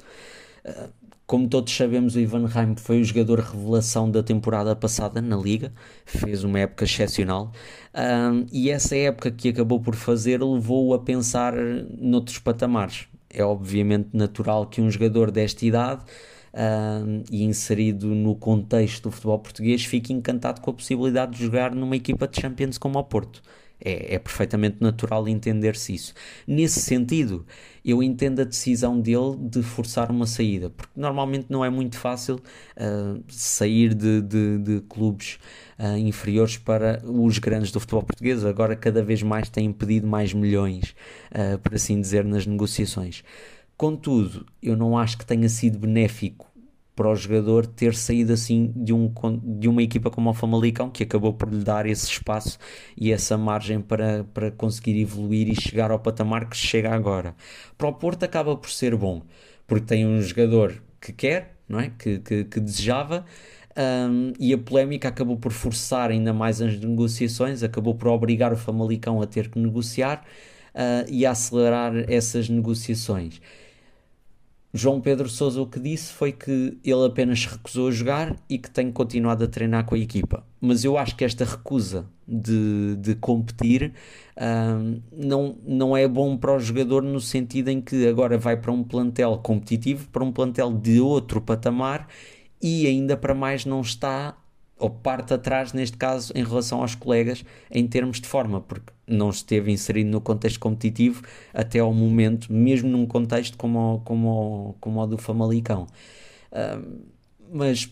Uh, 0.65 1.04
como 1.27 1.49
todos 1.49 1.75
sabemos, 1.75 2.15
o 2.15 2.21
Ivan 2.21 2.47
Reim 2.47 2.77
foi 2.77 3.01
o 3.01 3.05
jogador 3.05 3.41
revelação 3.41 4.11
da 4.11 4.23
temporada 4.23 4.77
passada 4.77 5.23
na 5.23 5.37
Liga, 5.37 5.73
fez 6.05 6.45
uma 6.45 6.59
época 6.61 6.85
excepcional 6.85 7.51
um, 7.95 8.47
e 8.53 8.71
essa 8.71 8.95
época 8.97 9.31
que 9.31 9.49
acabou 9.49 9.81
por 9.81 9.95
fazer 9.95 10.43
levou-o 10.43 10.93
a 10.93 10.99
pensar 10.99 11.55
noutros 11.99 12.39
patamares. 12.39 13.07
É 13.31 13.43
obviamente 13.43 14.11
natural 14.13 14.67
que 14.67 14.81
um 14.81 14.91
jogador 14.91 15.31
desta 15.31 15.65
idade 15.65 16.05
um, 16.55 17.23
e 17.31 17.43
inserido 17.43 18.15
no 18.15 18.37
contexto 18.37 19.05
do 19.05 19.11
futebol 19.11 19.39
português 19.39 19.85
fique 19.85 20.13
encantado 20.13 20.61
com 20.61 20.71
a 20.71 20.75
possibilidade 20.75 21.33
de 21.33 21.45
jogar 21.45 21.75
numa 21.75 21.97
equipa 21.97 22.29
de 22.29 22.41
Champions 22.41 22.79
como 22.79 22.99
o 22.99 23.05
Porto. 23.05 23.43
É, 23.81 24.15
é 24.15 24.19
perfeitamente 24.19 24.77
natural 24.81 25.29
entender-se 25.29 25.95
isso. 25.95 26.15
Nesse 26.47 26.81
sentido, 26.81 27.45
eu 27.85 28.03
entendo 28.03 28.41
a 28.41 28.45
decisão 28.45 28.99
dele 28.99 29.37
de 29.39 29.63
forçar 29.63 30.11
uma 30.11 30.27
saída, 30.27 30.71
porque 30.71 30.93
normalmente 30.99 31.47
não 31.51 31.65
é 31.65 31.69
muito 31.69 31.99
fácil 31.99 32.37
uh, 32.37 33.23
sair 33.29 33.93
de, 33.93 34.23
de, 34.23 34.59
de 34.59 34.81
clubes 34.89 35.39
uh, 35.79 35.99
inferiores 35.99 36.57
para 36.57 37.03
os 37.05 37.39
grandes 37.39 37.71
do 37.73 37.81
futebol 37.81 38.03
português. 38.05 38.45
Agora, 38.45 38.75
cada 38.75 39.03
vez 39.03 39.23
mais 39.23 39.51
têm 39.51 39.71
pedido 39.73 40.07
mais 40.07 40.33
milhões, 40.33 40.95
uh, 41.33 41.59
por 41.59 41.75
assim 41.75 42.01
dizer, 42.01 42.25
nas 42.25 42.47
negociações. 42.47 43.23
Contudo, 43.77 44.47
eu 44.63 44.77
não 44.77 44.97
acho 44.97 45.19
que 45.19 45.27
tenha 45.27 45.49
sido 45.49 45.79
benéfico 45.79 46.54
para 46.95 47.11
o 47.11 47.15
jogador 47.15 47.67
ter 47.67 47.95
saído 47.95 48.33
assim 48.33 48.73
de, 48.77 48.93
um, 48.93 49.13
de 49.43 49.69
uma 49.69 49.83
equipa 49.83 50.11
como 50.11 50.31
o 50.31 50.35
Famalicão, 50.35 50.91
que 50.91 51.03
acabou 51.03 51.33
por 51.33 51.53
lhe 51.53 51.65
dar 51.65 51.87
esse 51.87 52.07
espaço 52.07 52.59
e 52.97 53.13
essa 53.13 53.37
margem 53.37 53.81
para, 53.81 54.25
para 54.33 54.51
conseguir 54.51 55.01
evoluir 55.01 55.49
e 55.49 55.61
chegar 55.61 55.91
ao 55.91 55.99
patamar 55.99 56.49
que 56.49 56.57
chega 56.57 56.95
agora. 56.95 57.35
Para 57.77 57.89
o 57.89 57.93
Porto 57.93 58.23
acaba 58.25 58.57
por 58.57 58.71
ser 58.71 58.95
bom, 58.97 59.23
porque 59.67 59.87
tem 59.87 60.07
um 60.07 60.23
jogador 60.23 60.83
que 61.01 61.13
quer, 61.13 61.57
não 61.69 61.81
é? 61.81 61.91
que, 61.99 62.19
que, 62.21 62.45
que 62.45 62.61
desejava, 62.61 63.25
um, 63.77 64.33
e 64.39 64.55
a 64.55 64.59
polémica 64.59 65.09
acabou 65.09 65.37
por 65.37 65.53
forçar 65.53 66.11
ainda 66.11 66.33
mais 66.33 66.63
as 66.63 66.79
negociações, 66.79 67.63
acabou 67.63 67.95
por 67.95 68.09
obrigar 68.09 68.53
o 68.53 68.57
Famalicão 68.57 69.21
a 69.21 69.27
ter 69.27 69.51
que 69.51 69.59
negociar 69.59 70.25
uh, 70.75 71.11
e 71.11 71.27
a 71.27 71.33
acelerar 71.33 71.93
essas 72.09 72.49
negociações. 72.49 73.41
João 74.77 75.01
Pedro 75.01 75.29
Sousa 75.29 75.63
o 75.63 75.69
que 75.69 75.79
disse 75.79 76.13
foi 76.13 76.33
que 76.33 76.77
ele 76.85 77.07
apenas 77.07 77.47
recusou 77.47 77.87
a 77.87 77.91
jogar 77.93 78.35
e 78.51 78.59
que 78.59 78.69
tem 78.69 78.91
continuado 78.91 79.45
a 79.45 79.47
treinar 79.47 79.85
com 79.85 79.95
a 79.95 79.99
equipa. 79.99 80.45
Mas 80.61 80.85
eu 80.85 80.99
acho 80.99 81.15
que 81.15 81.25
esta 81.25 81.45
recusa 81.45 82.07
de, 82.27 82.97
de 82.97 83.15
competir 83.15 83.93
um, 84.37 85.01
não, 85.13 85.57
não 85.65 85.97
é 85.97 86.09
bom 86.09 86.37
para 86.37 86.57
o 86.57 86.59
jogador 86.59 87.05
no 87.05 87.21
sentido 87.21 87.69
em 87.69 87.81
que 87.81 88.05
agora 88.09 88.37
vai 88.37 88.57
para 88.57 88.73
um 88.73 88.83
plantel 88.83 89.39
competitivo, 89.39 90.09
para 90.09 90.25
um 90.25 90.33
plantel 90.33 90.73
de 90.73 90.99
outro 90.99 91.41
patamar 91.41 92.09
e 92.61 92.85
ainda 92.89 93.17
para 93.17 93.33
mais 93.33 93.65
não 93.65 93.81
está 93.81 94.37
ou 94.79 94.91
parte 94.91 95.33
atrás, 95.33 95.73
neste 95.73 95.97
caso, 95.97 96.33
em 96.35 96.45
relação 96.45 96.81
aos 96.81 96.95
colegas, 96.95 97.45
em 97.71 97.87
termos 97.87 98.21
de 98.21 98.27
forma, 98.27 98.61
porque 98.61 98.93
não 99.07 99.31
esteve 99.31 99.71
inserido 99.71 100.11
no 100.11 100.21
contexto 100.21 100.59
competitivo 100.59 101.23
até 101.53 101.79
ao 101.79 101.93
momento, 101.93 102.53
mesmo 102.53 102.89
num 102.89 103.07
contexto 103.07 103.57
como 103.57 103.97
o, 103.97 104.01
como 104.01 104.77
como 104.81 105.01
o 105.01 105.07
do 105.07 105.19
Famalicão. 105.19 105.87
Uh, 106.51 107.05
mas 107.53 107.91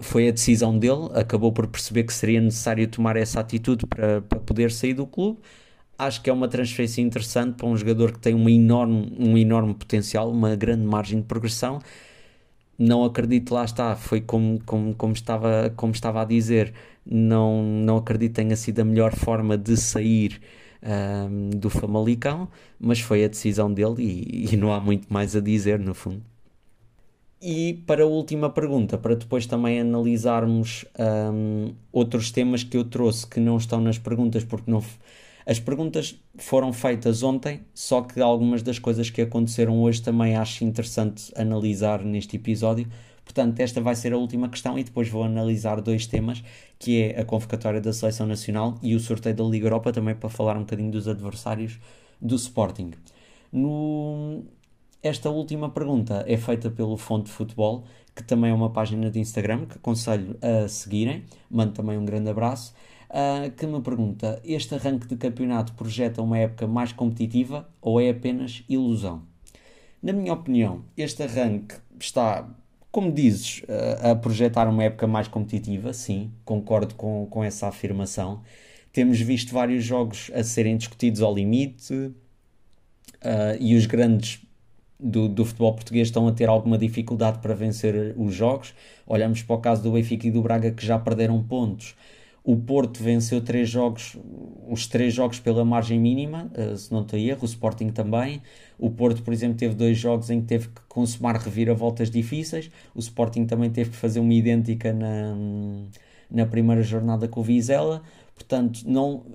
foi 0.00 0.28
a 0.28 0.30
decisão 0.30 0.78
dele, 0.78 1.08
acabou 1.14 1.52
por 1.52 1.66
perceber 1.66 2.04
que 2.04 2.12
seria 2.12 2.40
necessário 2.40 2.86
tomar 2.88 3.16
essa 3.16 3.40
atitude 3.40 3.86
para, 3.86 4.20
para 4.22 4.38
poder 4.40 4.70
sair 4.70 4.94
do 4.94 5.06
clube. 5.06 5.40
Acho 5.98 6.22
que 6.22 6.30
é 6.30 6.32
uma 6.32 6.46
transferência 6.46 7.02
interessante 7.02 7.56
para 7.56 7.66
um 7.66 7.76
jogador 7.76 8.12
que 8.12 8.20
tem 8.20 8.34
uma 8.34 8.50
enorme, 8.50 9.12
um 9.18 9.36
enorme 9.36 9.74
potencial, 9.74 10.30
uma 10.30 10.54
grande 10.54 10.84
margem 10.84 11.20
de 11.20 11.26
progressão 11.26 11.80
não 12.78 13.04
acredito, 13.04 13.52
lá 13.52 13.64
está, 13.64 13.96
foi 13.96 14.20
como, 14.20 14.60
como, 14.64 14.94
como, 14.94 15.12
estava, 15.12 15.70
como 15.76 15.92
estava 15.92 16.22
a 16.22 16.24
dizer, 16.24 16.72
não, 17.04 17.62
não 17.62 17.96
acredito 17.96 18.34
tenha 18.34 18.56
sido 18.56 18.80
a 18.80 18.84
melhor 18.84 19.14
forma 19.16 19.58
de 19.58 19.76
sair 19.76 20.40
um, 20.82 21.50
do 21.50 21.68
Famalicão, 21.68 22.48
mas 22.78 23.00
foi 23.00 23.24
a 23.24 23.28
decisão 23.28 23.72
dele 23.72 24.02
e, 24.02 24.54
e, 24.54 24.56
não 24.56 24.72
há 24.72 24.80
muito 24.80 25.12
mais 25.12 25.34
a 25.34 25.40
dizer, 25.40 25.78
no 25.78 25.94
fundo. 25.94 26.22
E 27.40 27.74
para 27.86 28.02
a 28.02 28.06
última 28.06 28.50
pergunta, 28.50 28.98
para 28.98 29.14
depois 29.14 29.46
também 29.46 29.80
analisarmos 29.80 30.84
um, 31.32 31.72
outros 31.92 32.32
temas 32.32 32.64
que 32.64 32.76
eu 32.76 32.84
trouxe 32.84 33.26
que 33.26 33.38
não 33.38 33.56
estão 33.56 33.80
nas 33.80 33.96
perguntas 33.96 34.44
porque 34.44 34.70
não 34.70 34.82
as 35.48 35.58
perguntas 35.58 36.14
foram 36.36 36.74
feitas 36.74 37.22
ontem, 37.22 37.62
só 37.72 38.02
que 38.02 38.20
algumas 38.20 38.62
das 38.62 38.78
coisas 38.78 39.08
que 39.08 39.22
aconteceram 39.22 39.80
hoje 39.80 40.02
também 40.02 40.36
acho 40.36 40.62
interessante 40.62 41.32
analisar 41.34 42.04
neste 42.04 42.36
episódio. 42.36 42.86
Portanto, 43.24 43.58
esta 43.60 43.80
vai 43.80 43.96
ser 43.96 44.12
a 44.12 44.18
última 44.18 44.50
questão 44.50 44.78
e 44.78 44.84
depois 44.84 45.08
vou 45.08 45.24
analisar 45.24 45.80
dois 45.80 46.06
temas, 46.06 46.44
que 46.78 47.00
é 47.00 47.20
a 47.22 47.24
convocatória 47.24 47.80
da 47.80 47.94
Seleção 47.94 48.26
Nacional 48.26 48.78
e 48.82 48.94
o 48.94 49.00
sorteio 49.00 49.34
da 49.34 49.44
Liga 49.44 49.68
Europa, 49.68 49.90
também 49.90 50.14
para 50.14 50.28
falar 50.28 50.54
um 50.54 50.60
bocadinho 50.60 50.90
dos 50.90 51.08
adversários 51.08 51.78
do 52.20 52.34
Sporting. 52.36 52.90
No... 53.50 54.44
Esta 55.02 55.30
última 55.30 55.70
pergunta 55.70 56.26
é 56.28 56.36
feita 56.36 56.70
pelo 56.70 56.98
Fonte 56.98 57.30
Futebol, 57.30 57.84
que 58.14 58.22
também 58.22 58.50
é 58.50 58.54
uma 58.54 58.68
página 58.68 59.10
de 59.10 59.18
Instagram 59.18 59.64
que 59.64 59.76
aconselho 59.76 60.36
a 60.42 60.68
seguirem. 60.68 61.24
Mando 61.50 61.72
também 61.72 61.96
um 61.96 62.04
grande 62.04 62.28
abraço. 62.28 62.74
Uh, 63.10 63.50
que 63.50 63.66
me 63.66 63.80
pergunta: 63.80 64.40
este 64.44 64.74
arranque 64.74 65.06
de 65.06 65.16
campeonato 65.16 65.72
projeta 65.74 66.22
uma 66.22 66.38
época 66.38 66.66
mais 66.66 66.92
competitiva 66.92 67.68
ou 67.80 68.00
é 68.00 68.10
apenas 68.10 68.64
ilusão? 68.68 69.22
Na 70.02 70.12
minha 70.12 70.32
opinião, 70.32 70.84
este 70.96 71.22
arranque 71.24 71.74
está, 71.98 72.48
como 72.92 73.10
dizes, 73.10 73.62
a 74.00 74.14
projetar 74.14 74.68
uma 74.68 74.84
época 74.84 75.08
mais 75.08 75.26
competitiva, 75.26 75.92
sim, 75.92 76.30
concordo 76.44 76.94
com, 76.94 77.26
com 77.26 77.42
essa 77.42 77.66
afirmação. 77.66 78.40
Temos 78.92 79.20
visto 79.20 79.52
vários 79.52 79.84
jogos 79.84 80.30
a 80.34 80.42
serem 80.44 80.76
discutidos 80.76 81.20
ao 81.20 81.34
limite 81.34 81.92
uh, 81.94 82.14
e 83.60 83.76
os 83.76 83.86
grandes 83.86 84.40
do, 84.98 85.28
do, 85.28 85.44
futebol 85.44 85.74
português 85.74 86.08
estão 86.08 86.26
a 86.26 86.32
ter 86.32 86.48
alguma 86.48 86.76
dificuldade 86.76 87.38
para 87.38 87.54
vencer 87.54 88.14
os 88.16 88.34
jogos. 88.34 88.74
Olhamos 89.06 89.42
para 89.42 89.56
o 89.56 89.60
caso 89.60 89.82
do 89.82 89.92
Benfica 89.92 90.26
e 90.26 90.30
do 90.30 90.42
Braga 90.42 90.72
que 90.72 90.84
já 90.84 90.98
perderam 90.98 91.42
pontos 91.42 91.94
o 92.48 92.56
Porto 92.56 93.02
venceu 93.02 93.42
três 93.42 93.68
jogos, 93.68 94.16
os 94.66 94.86
três 94.86 95.12
jogos 95.12 95.38
pela 95.38 95.66
margem 95.66 96.00
mínima, 96.00 96.50
uh, 96.56 96.74
se 96.74 96.90
não 96.90 97.02
estou 97.02 97.18
erro, 97.18 97.42
o 97.42 97.44
Sporting 97.44 97.90
também. 97.90 98.40
O 98.78 98.88
Porto, 98.90 99.22
por 99.22 99.34
exemplo, 99.34 99.58
teve 99.58 99.74
dois 99.74 99.98
jogos 99.98 100.30
em 100.30 100.40
que 100.40 100.46
teve 100.46 100.68
que 100.68 100.80
consumar 100.88 101.36
reviravoltas 101.36 102.10
difíceis. 102.10 102.70
O 102.94 103.00
Sporting 103.00 103.44
também 103.44 103.68
teve 103.68 103.90
que 103.90 103.96
fazer 103.96 104.20
uma 104.20 104.32
idêntica 104.32 104.94
na, 104.94 105.36
na 106.30 106.46
primeira 106.46 106.82
jornada 106.82 107.28
com 107.28 107.40
o 107.40 107.42
Vizela. 107.42 108.02
Portanto, 108.34 108.80
não, 108.86 109.26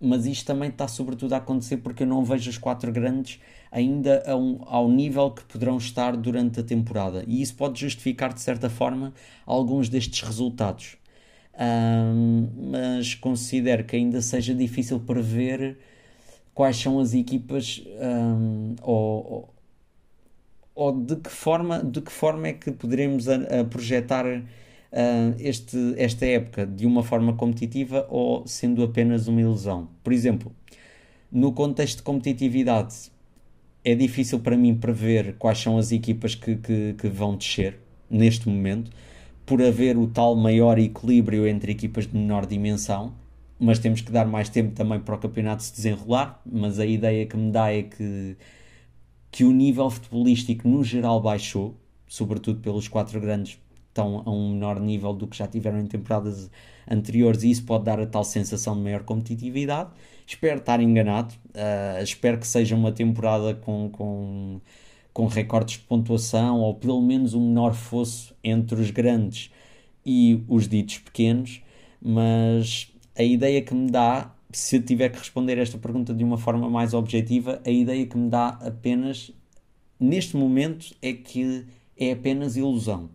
mas 0.00 0.24
isto 0.24 0.46
também 0.46 0.68
está 0.68 0.86
sobretudo 0.86 1.32
a 1.32 1.38
acontecer 1.38 1.78
porque 1.78 2.04
eu 2.04 2.06
não 2.06 2.24
vejo 2.24 2.48
os 2.50 2.56
quatro 2.56 2.92
grandes 2.92 3.40
ainda 3.72 4.22
um, 4.28 4.60
ao 4.64 4.88
nível 4.88 5.32
que 5.32 5.42
poderão 5.42 5.76
estar 5.76 6.16
durante 6.16 6.60
a 6.60 6.62
temporada. 6.62 7.24
E 7.26 7.42
isso 7.42 7.56
pode 7.56 7.80
justificar, 7.80 8.32
de 8.32 8.40
certa 8.40 8.70
forma, 8.70 9.12
alguns 9.44 9.88
destes 9.88 10.22
resultados 10.22 10.99
um, 11.60 12.48
mas 12.70 13.14
considero 13.14 13.84
que 13.84 13.94
ainda 13.94 14.22
seja 14.22 14.54
difícil 14.54 14.98
prever 15.00 15.76
quais 16.54 16.76
são 16.76 16.98
as 16.98 17.12
equipas 17.12 17.84
um, 18.00 18.74
ou, 18.82 19.52
ou, 20.74 20.92
de 20.92 21.16
que 21.16 21.30
forma 21.30 21.82
de 21.84 22.00
que 22.00 22.10
forma 22.10 22.48
é 22.48 22.52
que 22.54 22.72
poderemos 22.72 23.28
a, 23.28 23.60
a 23.60 23.64
projetar 23.64 24.26
uh, 24.26 24.42
este, 25.38 25.76
esta 25.98 26.24
época 26.24 26.66
de 26.66 26.86
uma 26.86 27.02
forma 27.02 27.34
competitiva 27.34 28.06
ou 28.08 28.46
sendo 28.46 28.82
apenas 28.82 29.28
uma 29.28 29.40
ilusão. 29.40 29.88
Por 30.02 30.14
exemplo, 30.14 30.54
no 31.30 31.52
contexto 31.52 31.98
de 31.98 32.02
competitividade, 32.04 33.12
é 33.84 33.94
difícil 33.94 34.40
para 34.40 34.56
mim 34.56 34.74
prever 34.74 35.34
quais 35.38 35.58
são 35.58 35.76
as 35.76 35.92
equipas 35.92 36.34
que, 36.34 36.56
que, 36.56 36.94
que 36.94 37.08
vão 37.08 37.36
descer 37.36 37.78
neste 38.08 38.48
momento 38.48 38.90
por 39.50 39.60
haver 39.60 39.98
o 39.98 40.06
tal 40.06 40.36
maior 40.36 40.78
equilíbrio 40.78 41.44
entre 41.44 41.72
equipas 41.72 42.06
de 42.06 42.16
menor 42.16 42.46
dimensão, 42.46 43.12
mas 43.58 43.80
temos 43.80 44.00
que 44.00 44.12
dar 44.12 44.24
mais 44.24 44.48
tempo 44.48 44.76
também 44.76 45.00
para 45.00 45.16
o 45.16 45.18
campeonato 45.18 45.64
se 45.64 45.74
desenrolar. 45.74 46.40
Mas 46.46 46.78
a 46.78 46.86
ideia 46.86 47.26
que 47.26 47.36
me 47.36 47.50
dá 47.50 47.72
é 47.72 47.82
que, 47.82 48.36
que 49.28 49.42
o 49.42 49.50
nível 49.50 49.90
futebolístico 49.90 50.68
no 50.68 50.84
geral 50.84 51.20
baixou, 51.20 51.74
sobretudo 52.06 52.60
pelos 52.60 52.86
quatro 52.86 53.20
grandes 53.20 53.58
estão 53.88 54.22
a 54.24 54.30
um 54.30 54.52
menor 54.52 54.78
nível 54.78 55.12
do 55.12 55.26
que 55.26 55.36
já 55.36 55.48
tiveram 55.48 55.80
em 55.80 55.86
temporadas 55.86 56.48
anteriores 56.88 57.42
e 57.42 57.50
isso 57.50 57.64
pode 57.64 57.82
dar 57.82 57.98
a 57.98 58.06
tal 58.06 58.22
sensação 58.22 58.76
de 58.76 58.82
maior 58.82 59.02
competitividade. 59.02 59.90
Espero 60.24 60.60
estar 60.60 60.80
enganado, 60.80 61.34
uh, 61.46 62.00
espero 62.04 62.38
que 62.38 62.46
seja 62.46 62.76
uma 62.76 62.92
temporada 62.92 63.52
com, 63.54 63.90
com 63.90 64.60
com 65.12 65.26
recordes 65.26 65.78
de 65.78 65.84
pontuação 65.84 66.60
ou 66.60 66.74
pelo 66.74 67.00
menos 67.00 67.34
um 67.34 67.48
menor 67.48 67.74
fosso 67.74 68.34
entre 68.42 68.80
os 68.80 68.90
grandes 68.90 69.50
e 70.04 70.42
os 70.48 70.68
ditos 70.68 70.98
pequenos, 70.98 71.62
mas 72.00 72.90
a 73.16 73.22
ideia 73.22 73.60
que 73.62 73.74
me 73.74 73.90
dá, 73.90 74.34
se 74.50 74.80
tiver 74.80 75.10
que 75.10 75.18
responder 75.18 75.58
esta 75.58 75.78
pergunta 75.78 76.14
de 76.14 76.24
uma 76.24 76.38
forma 76.38 76.70
mais 76.70 76.94
objetiva, 76.94 77.60
a 77.66 77.70
ideia 77.70 78.06
que 78.06 78.16
me 78.16 78.30
dá 78.30 78.48
apenas 78.48 79.32
neste 79.98 80.36
momento 80.36 80.94
é 81.02 81.12
que 81.12 81.66
é 81.98 82.12
apenas 82.12 82.56
ilusão. 82.56 83.10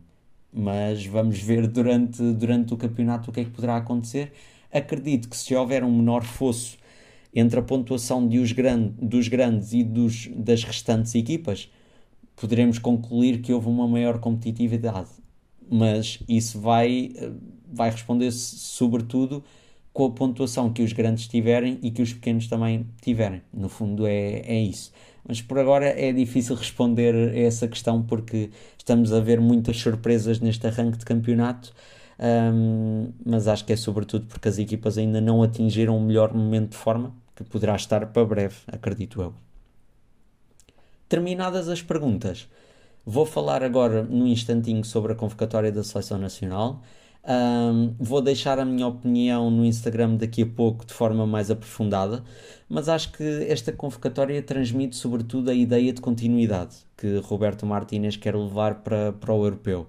Mas 0.53 1.05
vamos 1.05 1.39
ver 1.39 1.67
durante, 1.67 2.21
durante 2.33 2.73
o 2.73 2.77
campeonato 2.77 3.29
o 3.29 3.33
que 3.33 3.41
é 3.41 3.43
que 3.43 3.49
poderá 3.49 3.77
acontecer. 3.77 4.31
Acredito 4.71 5.27
que 5.27 5.35
se 5.35 5.53
houver 5.55 5.83
um 5.83 5.91
menor 5.91 6.23
fosso 6.23 6.77
entre 7.33 7.59
a 7.59 7.63
pontuação 7.63 8.25
de 8.25 8.39
os 8.39 8.53
grande, 8.53 8.93
dos 9.01 9.27
grandes 9.27 9.73
e 9.73 9.83
dos, 9.83 10.27
das 10.27 10.63
restantes 10.63 11.13
equipas, 11.15 11.69
poderemos 12.35 12.79
concluir 12.79 13.41
que 13.41 13.53
houve 13.53 13.67
uma 13.67 13.87
maior 13.87 14.19
competitividade. 14.19 15.09
Mas 15.69 16.19
isso 16.27 16.59
vai, 16.59 17.13
vai 17.71 17.89
responder-se 17.89 18.57
sobretudo 18.57 19.43
com 19.93 20.05
a 20.05 20.11
pontuação 20.11 20.71
que 20.73 20.83
os 20.83 20.91
grandes 20.93 21.27
tiverem 21.27 21.79
e 21.81 21.89
que 21.89 22.01
os 22.01 22.13
pequenos 22.13 22.47
também 22.47 22.85
tiverem. 23.01 23.41
No 23.53 23.69
fundo, 23.69 24.05
é, 24.05 24.41
é 24.45 24.59
isso. 24.59 24.91
Mas 25.27 25.41
por 25.41 25.57
agora 25.57 25.85
é 25.85 26.11
difícil 26.11 26.55
responder 26.55 27.15
a 27.15 27.39
essa 27.39 27.67
questão 27.67 28.03
porque 28.03 28.51
estamos 28.77 29.11
a 29.13 29.19
ver 29.19 29.39
muitas 29.39 29.77
surpresas 29.77 30.39
neste 30.39 30.67
arranque 30.67 30.97
de 30.97 31.05
campeonato. 31.05 31.73
Um, 32.19 33.11
mas 33.25 33.47
acho 33.47 33.65
que 33.65 33.73
é 33.73 33.75
sobretudo 33.75 34.25
porque 34.27 34.47
as 34.47 34.57
equipas 34.57 34.97
ainda 34.97 35.19
não 35.19 35.41
atingiram 35.41 35.97
o 35.97 36.01
melhor 36.01 36.33
momento 36.33 36.71
de 36.71 36.77
forma 36.77 37.13
que 37.35 37.43
poderá 37.43 37.75
estar 37.75 38.05
para 38.07 38.25
breve, 38.25 38.55
acredito 38.67 39.21
eu. 39.21 39.33
Terminadas 41.07 41.69
as 41.69 41.83
perguntas, 41.83 42.49
vou 43.05 43.27
falar 43.27 43.61
agora 43.61 44.01
num 44.01 44.25
instantinho 44.25 44.83
sobre 44.83 45.13
a 45.13 45.15
convocatória 45.15 45.71
da 45.71 45.83
Seleção 45.83 46.17
Nacional. 46.17 46.81
Um, 47.27 47.95
vou 47.99 48.21
deixar 48.21 48.57
a 48.57 48.65
minha 48.65 48.87
opinião 48.87 49.51
no 49.51 49.63
Instagram 49.65 50.15
daqui 50.15 50.41
a 50.41 50.45
pouco 50.47 50.83
de 50.83 50.93
forma 50.93 51.25
mais 51.27 51.51
aprofundada, 51.51 52.23
mas 52.67 52.89
acho 52.89 53.11
que 53.11 53.23
esta 53.47 53.71
convocatória 53.71 54.41
transmite 54.41 54.95
sobretudo 54.95 55.51
a 55.51 55.53
ideia 55.53 55.93
de 55.93 56.01
continuidade 56.01 56.77
que 56.97 57.17
Roberto 57.17 57.65
Martínez 57.67 58.15
quer 58.17 58.35
levar 58.35 58.75
para, 58.83 59.13
para 59.13 59.33
o 59.33 59.43
europeu. 59.43 59.87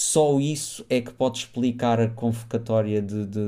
Só 0.00 0.38
isso 0.38 0.86
é 0.88 1.00
que 1.00 1.12
pode 1.12 1.38
explicar 1.38 1.98
a 1.98 2.08
convocatória 2.08 3.02
de, 3.02 3.26
de, 3.26 3.40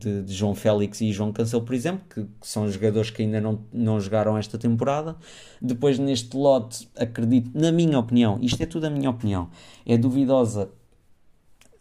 de, 0.00 0.22
de 0.24 0.34
João 0.34 0.52
Félix 0.52 1.00
e 1.00 1.12
João 1.12 1.32
Cancelo, 1.32 1.62
por 1.62 1.76
exemplo, 1.76 2.04
que, 2.12 2.24
que, 2.24 2.48
são 2.48 2.68
jogadores 2.68 3.10
que 3.10 3.22
ainda 3.22 3.40
não, 3.40 3.60
não 3.72 4.00
jogaram 4.00 4.36
esta 4.36 4.58
temporada. 4.58 5.16
Depois, 5.62 5.96
neste 5.96 6.36
lote, 6.36 6.88
acredito, 6.96 7.52
na 7.54 7.70
minha 7.70 8.00
opinião, 8.00 8.36
isto 8.42 8.60
é 8.60 8.66
tudo 8.66 8.86
a 8.86 8.90
minha 8.90 9.08
opinião, 9.08 9.48
é 9.86 9.96
duvidosa 9.96 10.68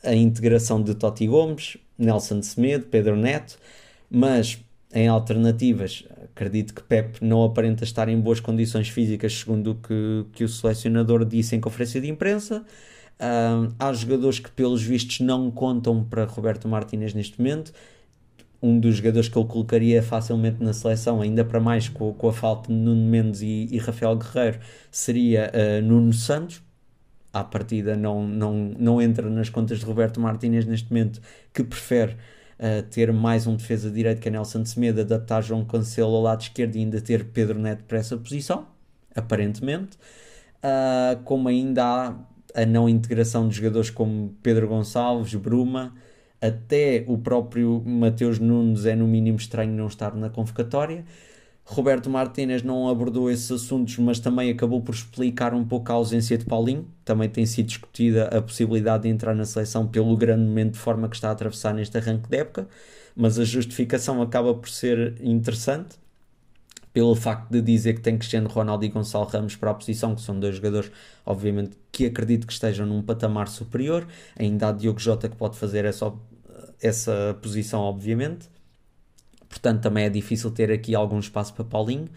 a 0.03 0.13
integração 0.13 0.83
de 0.83 0.93
Totti 0.93 1.25
Gomes, 1.25 1.75
Nelson 1.97 2.43
Semedo, 2.43 2.85
Pedro 2.85 3.15
Neto, 3.15 3.57
mas 4.07 4.59
em 4.93 5.07
alternativas, 5.07 6.03
acredito 6.25 6.75
que 6.75 6.83
Pep 6.83 7.25
não 7.25 7.43
aparenta 7.43 7.83
estar 7.83 8.07
em 8.07 8.19
boas 8.19 8.39
condições 8.39 8.87
físicas, 8.87 9.33
segundo 9.33 9.71
o 9.71 9.75
que, 9.75 10.25
que 10.33 10.43
o 10.43 10.47
selecionador 10.47 11.25
disse 11.25 11.55
em 11.55 11.59
conferência 11.59 11.99
de 11.99 12.07
imprensa. 12.07 12.63
Uh, 13.15 13.73
há 13.79 13.93
jogadores 13.93 14.39
que, 14.39 14.51
pelos 14.51 14.81
vistos, 14.81 15.21
não 15.21 15.49
contam 15.49 16.03
para 16.03 16.25
Roberto 16.25 16.67
Martínez 16.67 17.13
neste 17.13 17.39
momento. 17.39 17.71
Um 18.61 18.79
dos 18.79 18.97
jogadores 18.97 19.29
que 19.29 19.37
ele 19.37 19.47
colocaria 19.47 20.01
facilmente 20.01 20.61
na 20.63 20.73
seleção, 20.73 21.21
ainda 21.21 21.45
para 21.45 21.59
mais 21.59 21.87
com, 21.87 22.13
com 22.13 22.27
a 22.27 22.33
falta 22.33 22.67
de 22.67 22.73
Nuno 22.73 23.09
Mendes 23.09 23.41
e, 23.41 23.67
e 23.71 23.77
Rafael 23.77 24.15
Guerreiro, 24.17 24.59
seria 24.91 25.51
uh, 25.53 25.85
Nuno 25.85 26.13
Santos. 26.13 26.61
À 27.31 27.43
partida, 27.43 27.97
não, 27.97 28.25
não, 28.25 28.53
não 28.77 29.01
entra 29.01 29.29
nas 29.29 29.49
contas 29.49 29.79
de 29.79 29.85
Roberto 29.85 30.21
Martínez 30.21 30.65
neste 30.65 30.89
momento, 30.89 31.21
que 31.53 31.63
prefere 31.63 32.13
uh, 32.13 32.81
ter 32.89 33.11
mais 33.11 33.45
um 33.45 33.55
defesa 33.55 33.91
direito 33.91 34.21
que 34.21 34.29
é 34.29 34.31
Nelson 34.31 34.63
Semedo, 34.65 35.01
adaptar 35.01 35.41
João 35.41 35.65
Cancelo 35.65 36.15
ao 36.15 36.21
lado 36.21 36.41
esquerdo 36.41 36.75
e 36.75 36.79
ainda 36.79 37.01
ter 37.01 37.25
Pedro 37.25 37.59
Neto 37.59 37.83
para 37.83 37.97
essa 37.97 38.17
posição, 38.17 38.67
aparentemente. 39.13 39.97
Uh, 40.57 41.21
como 41.23 41.47
ainda 41.49 41.83
há 41.83 42.15
a 42.55 42.65
não 42.65 42.87
integração 42.87 43.47
de 43.47 43.55
jogadores 43.55 43.89
como 43.89 44.35
Pedro 44.41 44.67
Gonçalves, 44.67 45.35
Bruma, 45.35 45.93
até 46.41 47.03
o 47.07 47.17
próprio 47.17 47.83
Mateus 47.85 48.39
Nunes 48.39 48.85
é 48.85 48.95
no 48.95 49.07
mínimo 49.07 49.37
estranho 49.37 49.73
não 49.73 49.87
estar 49.87 50.15
na 50.15 50.29
convocatória. 50.29 51.05
Roberto 51.65 52.09
Martínez 52.09 52.61
não 52.61 52.87
abordou 52.87 53.29
esses 53.29 53.51
assuntos, 53.51 53.97
mas 53.97 54.19
também 54.19 54.51
acabou 54.51 54.81
por 54.81 54.93
explicar 54.93 55.53
um 55.53 55.65
pouco 55.65 55.91
a 55.91 55.95
ausência 55.95 56.37
de 56.37 56.45
Paulinho. 56.45 56.87
Também 57.03 57.27
tem 57.27 57.45
sido 57.45 57.65
discutida 57.67 58.27
a 58.27 58.41
possibilidade 58.41 59.03
de 59.03 59.09
entrar 59.09 59.33
na 59.35 59.45
seleção 59.45 59.87
pelo 59.87 60.15
grande 60.15 60.43
momento 60.43 60.73
de 60.73 60.79
forma 60.79 61.09
que 61.09 61.15
está 61.15 61.29
a 61.29 61.31
atravessar 61.31 61.73
neste 61.73 61.97
arranque 61.97 62.29
de 62.29 62.37
época, 62.37 62.67
mas 63.15 63.39
a 63.39 63.43
justificação 63.43 64.21
acaba 64.21 64.53
por 64.53 64.69
ser 64.69 65.15
interessante 65.21 65.97
pelo 66.95 67.13
facto 67.13 67.51
de 67.51 67.61
dizer 67.61 67.95
que 67.95 67.99
tem 67.99 68.17
Cristiano 68.17 68.47
Ronaldo 68.47 68.85
e 68.85 68.87
Gonçalo 68.87 69.25
Ramos 69.25 69.57
para 69.57 69.71
a 69.71 69.73
posição, 69.73 70.15
que 70.15 70.21
são 70.21 70.39
dois 70.39 70.55
jogadores, 70.55 70.89
obviamente, 71.25 71.75
que 71.91 72.05
acredito 72.05 72.47
que 72.47 72.53
estejam 72.53 72.85
num 72.85 73.01
patamar 73.01 73.49
superior. 73.49 74.07
Ainda 74.39 74.69
há 74.69 74.71
Diogo 74.71 74.97
Jota 74.97 75.27
que 75.27 75.35
pode 75.35 75.57
fazer 75.57 75.83
essa, 75.83 76.13
essa 76.81 77.37
posição, 77.41 77.81
obviamente. 77.81 78.47
Portanto, 79.49 79.81
também 79.81 80.05
é 80.05 80.09
difícil 80.09 80.49
ter 80.51 80.71
aqui 80.71 80.95
algum 80.95 81.19
espaço 81.19 81.53
para 81.53 81.65
Paulinho. 81.65 82.07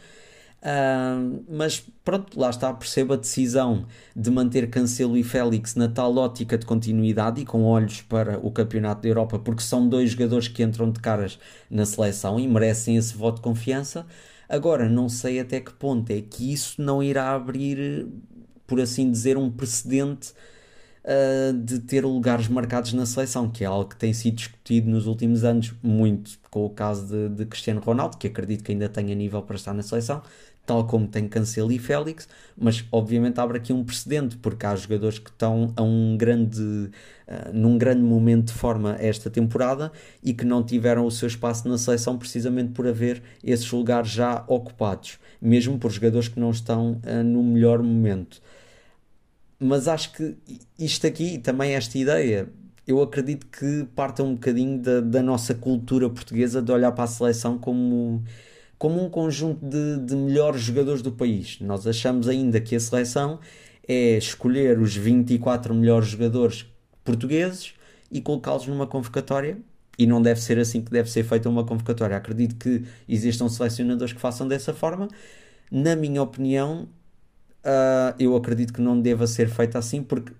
Uh, 0.63 1.45
mas 1.51 1.85
pronto, 2.05 2.39
lá 2.39 2.49
está, 2.49 2.73
percebo 2.73 3.15
a 3.15 3.17
decisão 3.17 3.85
de 4.15 4.31
manter 4.31 4.71
Cancelo 4.71 5.17
e 5.17 5.25
Félix 5.25 5.75
na 5.75 5.89
tal 5.89 6.17
ótica 6.17 6.57
de 6.57 6.65
continuidade 6.65 7.41
e 7.41 7.45
com 7.45 7.65
olhos 7.65 8.01
para 8.03 8.39
o 8.39 8.53
Campeonato 8.53 9.03
da 9.03 9.09
Europa, 9.09 9.41
porque 9.41 9.63
são 9.63 9.89
dois 9.89 10.13
jogadores 10.13 10.47
que 10.47 10.63
entram 10.63 10.89
de 10.89 11.01
caras 11.01 11.37
na 11.69 11.85
seleção 11.85 12.39
e 12.39 12.47
merecem 12.47 12.97
esse 12.97 13.17
voto 13.17 13.37
de 13.37 13.43
confiança. 13.43 14.07
Agora, 14.49 14.89
não 14.89 15.09
sei 15.09 15.41
até 15.41 15.61
que 15.61 15.73
ponto 15.73 16.11
é 16.11 16.21
que 16.23 16.53
isso 16.53 16.81
não 16.81 17.03
irá 17.03 17.35
abrir, 17.35 18.07
por 18.67 18.81
assim 18.81 19.11
dizer, 19.11 19.37
um 19.37 19.51
precedente 19.51 20.33
uh, 21.05 21.53
de 21.53 21.81
ter 21.81 22.05
lugares 22.05 22.49
marcados 22.49 22.93
na 22.93 23.07
seleção, 23.07 23.51
que 23.51 23.65
é 23.65 23.67
algo 23.67 23.91
que 23.91 23.97
tem 23.97 24.13
sido 24.13 24.37
discutido 24.37 24.91
nos 24.91 25.07
últimos 25.07 25.45
anos 25.45 25.75
muito 25.83 26.39
com 26.51 26.65
o 26.65 26.71
caso 26.71 27.07
de, 27.07 27.29
de 27.31 27.47
Cristiano 27.47 27.81
Ronaldo, 27.81 28.17
que 28.17 28.27
acredito 28.27 28.65
que 28.65 28.73
ainda 28.73 28.89
tenha 28.89 29.15
nível 29.15 29.43
para 29.43 29.57
estar 29.57 29.75
na 29.75 29.83
seleção, 29.83 30.23
tal 30.69 30.87
como 30.87 31.09
tem 31.09 31.27
Cancelo 31.27 31.73
e 31.73 31.79
Félix, 31.79 32.29
mas 32.55 32.85
obviamente 32.93 33.41
abre 33.41 33.57
aqui 33.57 33.73
um 33.73 33.83
precedente, 33.83 34.37
porque 34.37 34.67
há 34.67 34.77
jogadores 34.77 35.19
que 35.19 35.31
estão 35.31 35.73
a 35.75 35.83
um 35.83 36.15
grande, 36.15 36.61
uh, 36.61 36.91
num 37.55 37.79
grande 37.79 38.03
momento 38.03 38.49
de 38.49 38.53
forma 38.53 38.95
esta 39.01 39.31
temporada 39.31 39.91
e 40.23 40.35
que 40.35 40.45
não 40.45 40.63
tiveram 40.63 41.07
o 41.07 41.11
seu 41.11 41.27
espaço 41.27 41.67
na 41.67 41.79
seleção 41.79 42.19
precisamente 42.19 42.73
por 42.73 42.87
haver 42.87 43.23
esses 43.43 43.73
lugares 43.73 44.11
já 44.11 44.45
ocupados, 44.47 45.19
mesmo 45.41 45.79
por 45.79 45.91
jogadores 45.91 46.29
que 46.29 46.39
não 46.39 46.51
estão 46.51 47.01
uh, 47.03 47.25
no 47.25 47.43
melhor 47.43 47.83
momento. 47.83 48.43
Mas 49.59 49.89
acho 49.89 50.13
que 50.13 50.37
isto 50.79 51.07
aqui, 51.07 51.39
também 51.39 51.73
esta 51.73 51.97
ideia, 51.97 52.47
eu 52.87 53.01
acredito 53.01 53.47
que 53.47 53.89
parta 53.97 54.23
um 54.23 54.35
bocadinho 54.35 54.79
da, 54.83 55.01
da 55.01 55.23
nossa 55.23 55.55
cultura 55.55 56.11
portuguesa 56.11 56.61
de 56.61 56.71
olhar 56.71 56.93
para 56.93 57.05
a 57.05 57.07
seleção 57.07 57.57
como 57.57 58.23
como 58.79 59.05
um 59.05 59.11
conjunto 59.11 59.65
de, 59.67 59.99
de 59.99 60.15
melhores 60.15 60.61
jogadores 60.61 61.03
do 61.03 61.11
país. 61.11 61.59
Nós 61.61 61.87
achamos 61.87 62.29
ainda 62.29 62.61
que 62.61 62.77
a 62.77 62.81
seleção 62.81 63.41
é 63.87 64.17
escolher 64.17 64.79
os 64.79 64.95
24 64.95 65.75
melhores 65.75 66.09
jogadores 66.09 66.67
portugueses 67.03 67.75
e 68.11 68.21
colocá-los 68.21 68.67
numa 68.67 68.87
convocatória. 68.87 69.59
E 69.99 70.07
não 70.07 70.23
deve 70.23 70.41
ser 70.41 70.59
assim 70.61 70.81
que 70.81 70.93
deve 70.93 71.11
ser 71.11 71.25
feita 71.25 71.49
uma 71.49 71.65
convocatória. 71.65 72.17
Acredito 72.17 72.55
que 72.55 72.85
existam 73.09 73.49
selecionadores 73.49 74.13
que 74.13 74.21
façam 74.21 74.47
dessa 74.47 74.73
forma. 74.73 75.09
Na 75.73 75.97
minha 75.97 76.23
opinião, 76.23 76.89
uh, 77.65 78.15
eu 78.17 78.37
acredito 78.37 78.73
que 78.73 78.81
não 78.81 79.01
deva 79.01 79.27
ser 79.27 79.49
feita 79.49 79.77
assim, 79.77 80.03
porque 80.03 80.33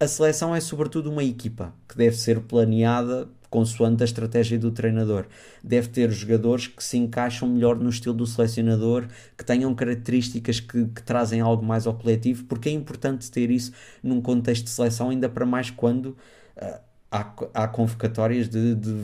a 0.00 0.08
seleção 0.08 0.52
é 0.54 0.60
sobretudo 0.60 1.10
uma 1.10 1.22
equipa 1.22 1.72
que 1.88 1.96
deve 1.96 2.16
ser 2.16 2.40
planeada 2.40 3.28
consoante 3.50 4.02
a 4.02 4.04
estratégia 4.04 4.58
do 4.58 4.70
treinador. 4.70 5.26
Deve 5.62 5.88
ter 5.88 6.10
jogadores 6.10 6.66
que 6.66 6.82
se 6.82 6.96
encaixam 6.96 7.48
melhor 7.48 7.78
no 7.78 7.88
estilo 7.88 8.14
do 8.14 8.26
selecionador, 8.26 9.06
que 9.36 9.44
tenham 9.44 9.74
características 9.74 10.60
que, 10.60 10.86
que 10.86 11.02
trazem 11.02 11.40
algo 11.40 11.64
mais 11.64 11.86
ao 11.86 11.94
coletivo, 11.94 12.44
porque 12.44 12.68
é 12.68 12.72
importante 12.72 13.30
ter 13.30 13.50
isso 13.50 13.72
num 14.02 14.20
contexto 14.20 14.64
de 14.64 14.70
seleção, 14.70 15.10
ainda 15.10 15.28
para 15.28 15.46
mais 15.46 15.70
quando 15.70 16.16
uh, 16.56 16.80
há, 17.10 17.32
há 17.54 17.68
convocatórias 17.68 18.48
de, 18.48 18.74
de 18.74 18.96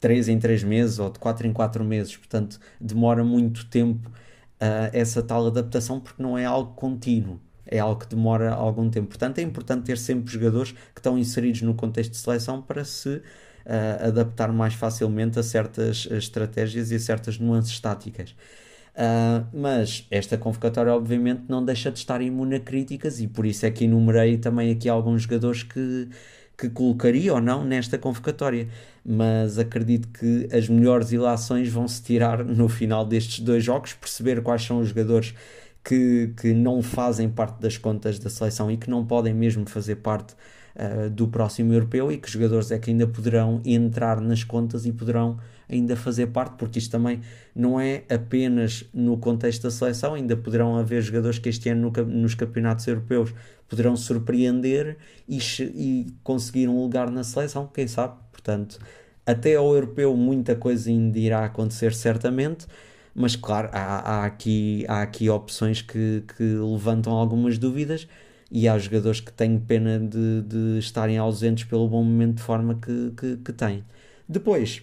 3 0.00 0.28
em 0.28 0.38
3 0.38 0.64
meses 0.64 0.98
ou 0.98 1.10
de 1.10 1.18
4 1.18 1.46
em 1.46 1.52
4 1.52 1.84
meses, 1.84 2.16
portanto 2.16 2.58
demora 2.80 3.22
muito 3.22 3.66
tempo 3.66 4.08
uh, 4.08 4.90
essa 4.92 5.22
tal 5.22 5.46
adaptação 5.46 6.00
porque 6.00 6.22
não 6.22 6.36
é 6.36 6.44
algo 6.44 6.74
contínuo 6.74 7.40
é 7.72 7.78
algo 7.78 8.00
que 8.00 8.08
demora 8.08 8.52
algum 8.52 8.90
tempo. 8.90 9.08
Portanto, 9.08 9.38
é 9.38 9.42
importante 9.42 9.84
ter 9.84 9.96
sempre 9.98 10.30
jogadores 10.30 10.72
que 10.72 10.98
estão 11.00 11.18
inseridos 11.18 11.62
no 11.62 11.74
contexto 11.74 12.12
de 12.12 12.18
seleção 12.18 12.60
para 12.60 12.84
se 12.84 13.08
uh, 13.08 14.08
adaptar 14.08 14.52
mais 14.52 14.74
facilmente 14.74 15.38
a 15.38 15.42
certas 15.42 16.06
estratégias 16.10 16.90
e 16.90 16.96
a 16.96 17.00
certas 17.00 17.38
nuances 17.38 17.80
táticas. 17.80 18.34
Uh, 18.94 19.46
mas 19.54 20.06
esta 20.10 20.36
convocatória 20.36 20.92
obviamente 20.92 21.44
não 21.48 21.64
deixa 21.64 21.90
de 21.90 21.98
estar 21.98 22.20
imune 22.20 22.56
a 22.56 22.60
críticas 22.60 23.20
e 23.20 23.26
por 23.26 23.46
isso 23.46 23.64
é 23.64 23.70
que 23.70 23.84
enumerei 23.84 24.36
também 24.36 24.70
aqui 24.70 24.86
alguns 24.86 25.22
jogadores 25.22 25.62
que, 25.62 26.10
que 26.58 26.68
colocaria 26.68 27.32
ou 27.32 27.40
não 27.40 27.64
nesta 27.64 27.96
convocatória. 27.96 28.68
Mas 29.04 29.58
acredito 29.58 30.08
que 30.08 30.46
as 30.54 30.68
melhores 30.68 31.10
ilações 31.10 31.68
vão 31.70 31.88
se 31.88 32.02
tirar 32.02 32.44
no 32.44 32.68
final 32.68 33.06
destes 33.06 33.40
dois 33.40 33.64
jogos, 33.64 33.94
perceber 33.94 34.42
quais 34.42 34.62
são 34.62 34.80
os 34.80 34.88
jogadores 34.88 35.34
que, 35.84 36.32
que 36.40 36.52
não 36.54 36.82
fazem 36.82 37.28
parte 37.28 37.60
das 37.60 37.76
contas 37.76 38.18
da 38.18 38.30
seleção 38.30 38.70
e 38.70 38.76
que 38.76 38.88
não 38.88 39.04
podem 39.04 39.34
mesmo 39.34 39.68
fazer 39.68 39.96
parte 39.96 40.34
uh, 40.76 41.10
do 41.10 41.26
próximo 41.26 41.72
europeu 41.72 42.10
e 42.12 42.18
que 42.18 42.30
jogadores 42.30 42.70
é 42.70 42.78
que 42.78 42.90
ainda 42.90 43.06
poderão 43.06 43.60
entrar 43.64 44.20
nas 44.20 44.44
contas 44.44 44.86
e 44.86 44.92
poderão 44.92 45.38
ainda 45.68 45.96
fazer 45.96 46.28
parte, 46.28 46.56
porque 46.56 46.78
isto 46.78 46.90
também 46.90 47.20
não 47.54 47.80
é 47.80 48.04
apenas 48.08 48.84
no 48.92 49.16
contexto 49.16 49.62
da 49.62 49.70
seleção, 49.70 50.14
ainda 50.14 50.36
poderão 50.36 50.76
haver 50.76 51.00
jogadores 51.02 51.38
que 51.38 51.48
este 51.48 51.70
ano 51.70 51.90
no, 51.90 52.04
nos 52.04 52.34
campeonatos 52.34 52.86
europeus 52.86 53.32
poderão 53.68 53.96
surpreender 53.96 54.98
e, 55.26 55.38
e 55.60 56.06
conseguir 56.22 56.68
um 56.68 56.80
lugar 56.82 57.10
na 57.10 57.24
seleção, 57.24 57.66
quem 57.72 57.88
sabe? 57.88 58.14
Portanto, 58.30 58.78
até 59.24 59.54
ao 59.54 59.72
europeu 59.74 60.14
muita 60.16 60.54
coisa 60.54 60.90
ainda 60.90 61.18
irá 61.18 61.44
acontecer 61.44 61.94
certamente 61.94 62.66
mas 63.14 63.36
claro, 63.36 63.68
há, 63.72 64.22
há, 64.22 64.24
aqui, 64.24 64.84
há 64.88 65.02
aqui 65.02 65.28
opções 65.28 65.82
que, 65.82 66.24
que 66.36 66.42
levantam 66.42 67.12
algumas 67.12 67.58
dúvidas 67.58 68.08
e 68.50 68.68
há 68.68 68.78
jogadores 68.78 69.20
que 69.20 69.32
têm 69.32 69.58
pena 69.58 69.98
de, 69.98 70.42
de 70.42 70.78
estarem 70.78 71.18
ausentes 71.18 71.64
pelo 71.64 71.88
bom 71.88 72.02
momento 72.02 72.36
de 72.36 72.42
forma 72.42 72.74
que, 72.74 73.12
que, 73.16 73.36
que 73.38 73.52
têm. 73.52 73.84
Depois, 74.28 74.82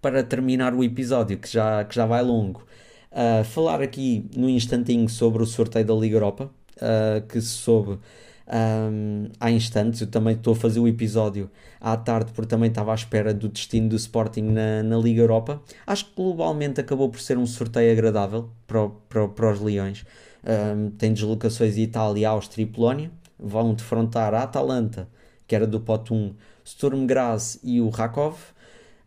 para 0.00 0.22
terminar 0.22 0.74
o 0.74 0.84
episódio, 0.84 1.38
que 1.38 1.48
já, 1.50 1.84
que 1.84 1.94
já 1.94 2.06
vai 2.06 2.22
longo, 2.22 2.66
uh, 3.12 3.44
falar 3.44 3.80
aqui 3.82 4.28
no 4.36 4.48
instantinho 4.48 5.08
sobre 5.08 5.42
o 5.42 5.46
sorteio 5.46 5.84
da 5.86 5.94
Liga 5.94 6.16
Europa, 6.16 6.50
uh, 6.76 7.26
que 7.26 7.40
se 7.40 7.48
soube 7.48 7.98
um, 8.46 9.28
há 9.40 9.50
instantes. 9.50 10.00
Eu 10.00 10.06
também 10.06 10.34
estou 10.34 10.52
a 10.52 10.56
fazer 10.56 10.80
o 10.80 10.88
episódio 10.88 11.50
à 11.80 11.96
tarde 11.96 12.32
porque 12.32 12.48
também 12.48 12.68
estava 12.68 12.92
à 12.92 12.94
espera 12.94 13.32
do 13.32 13.48
destino 13.48 13.88
do 13.88 13.96
Sporting 13.96 14.42
na, 14.42 14.82
na 14.82 14.96
Liga 14.96 15.22
Europa. 15.22 15.62
Acho 15.86 16.06
que 16.06 16.12
globalmente 16.16 16.80
acabou 16.80 17.08
por 17.08 17.20
ser 17.20 17.38
um 17.38 17.46
sorteio 17.46 17.92
agradável 17.92 18.50
para, 18.66 18.88
para, 19.08 19.28
para 19.28 19.52
os 19.52 19.60
Leões. 19.60 20.04
Um, 20.44 20.90
tem 20.90 21.12
deslocações 21.12 21.76
Itália, 21.78 22.28
Áustria 22.30 22.64
e 22.64 22.66
Polónia. 22.66 23.10
Vão 23.38 23.74
defrontar 23.74 24.34
a 24.34 24.42
Atalanta, 24.42 25.08
que 25.46 25.54
era 25.54 25.66
do 25.66 25.80
pote 25.80 26.12
1, 26.12 26.34
Sturm 26.64 27.06
Graz 27.06 27.58
e 27.62 27.80
o 27.80 27.88
Rakov. 27.88 28.36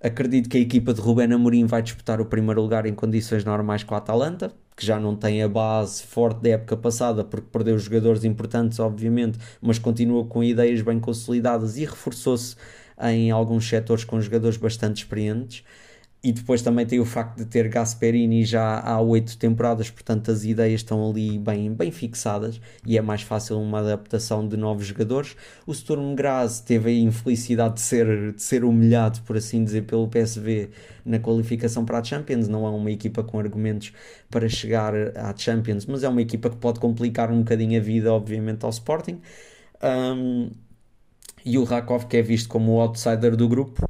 Acredito 0.01 0.49
que 0.49 0.57
a 0.57 0.61
equipa 0.61 0.93
de 0.93 1.01
Ruben 1.01 1.33
Amorim 1.33 1.65
vai 1.65 1.81
disputar 1.81 2.21
o 2.21 2.25
primeiro 2.25 2.61
lugar 2.61 2.85
em 2.85 2.93
condições 2.93 3.43
normais 3.43 3.83
com 3.83 3.95
a 3.95 3.97
Atalanta 3.97 4.53
que 4.77 4.85
já 4.85 4.99
não 4.99 5.15
tem 5.15 5.43
a 5.43 5.49
base 5.49 6.03
forte 6.03 6.41
da 6.41 6.51
época 6.51 6.77
passada, 6.77 7.23
porque 7.23 7.47
perdeu 7.51 7.77
jogadores 7.79 8.23
importantes, 8.23 8.79
obviamente, 8.79 9.39
mas 9.61 9.79
continua 9.79 10.25
com 10.25 10.43
ideias 10.43 10.81
bem 10.83 10.99
consolidadas 10.99 11.77
e 11.77 11.85
reforçou-se 11.85 12.55
em 13.01 13.31
alguns 13.31 13.67
setores 13.67 14.03
com 14.03 14.21
jogadores 14.21 14.57
bastante 14.57 14.97
experientes. 15.03 15.63
E 16.23 16.31
depois 16.31 16.61
também 16.61 16.85
tem 16.85 16.99
o 16.99 17.05
facto 17.05 17.37
de 17.37 17.45
ter 17.45 17.69
Gasperini 17.69 18.43
já 18.43 18.79
há 18.79 18.99
oito 18.99 19.37
temporadas, 19.37 19.89
portanto 19.89 20.31
as 20.31 20.43
ideias 20.43 20.81
estão 20.81 21.09
ali 21.09 21.37
bem, 21.37 21.71
bem 21.71 21.91
fixadas 21.91 22.59
e 22.85 22.97
é 22.97 23.01
mais 23.01 23.21
fácil 23.21 23.59
uma 23.61 23.79
adaptação 23.79 24.47
de 24.47 24.57
novos 24.57 24.87
jogadores. 24.87 25.35
O 25.65 25.73
Sturm 25.73 26.15
Graz 26.15 26.59
teve 26.59 26.89
a 26.89 26.93
infelicidade 26.93 27.75
de 27.75 27.81
ser, 27.81 28.33
de 28.33 28.41
ser 28.41 28.63
humilhado, 28.65 29.21
por 29.21 29.37
assim 29.37 29.63
dizer, 29.63 29.83
pelo 29.83 30.07
PSV 30.07 30.71
na 31.05 31.19
qualificação 31.19 31.85
para 31.85 31.99
a 31.99 32.03
Champions. 32.03 32.47
Não 32.47 32.65
é 32.65 32.69
uma 32.69 32.91
equipa 32.91 33.23
com 33.23 33.39
argumentos 33.39 33.93
para 34.29 34.49
chegar 34.49 34.93
à 35.15 35.33
Champions, 35.37 35.85
mas 35.85 36.03
é 36.03 36.09
uma 36.09 36.21
equipa 36.21 36.49
que 36.49 36.57
pode 36.57 36.79
complicar 36.79 37.31
um 37.31 37.39
bocadinho 37.39 37.79
a 37.79 37.83
vida, 37.83 38.11
obviamente, 38.11 38.63
ao 38.65 38.71
Sporting. 38.71 39.21
Um, 39.83 40.49
e 41.45 41.57
o 41.57 41.63
Rakov, 41.63 42.07
que 42.07 42.17
é 42.17 42.21
visto 42.21 42.49
como 42.49 42.73
o 42.73 42.81
outsider 42.81 43.35
do 43.35 43.47
grupo, 43.47 43.87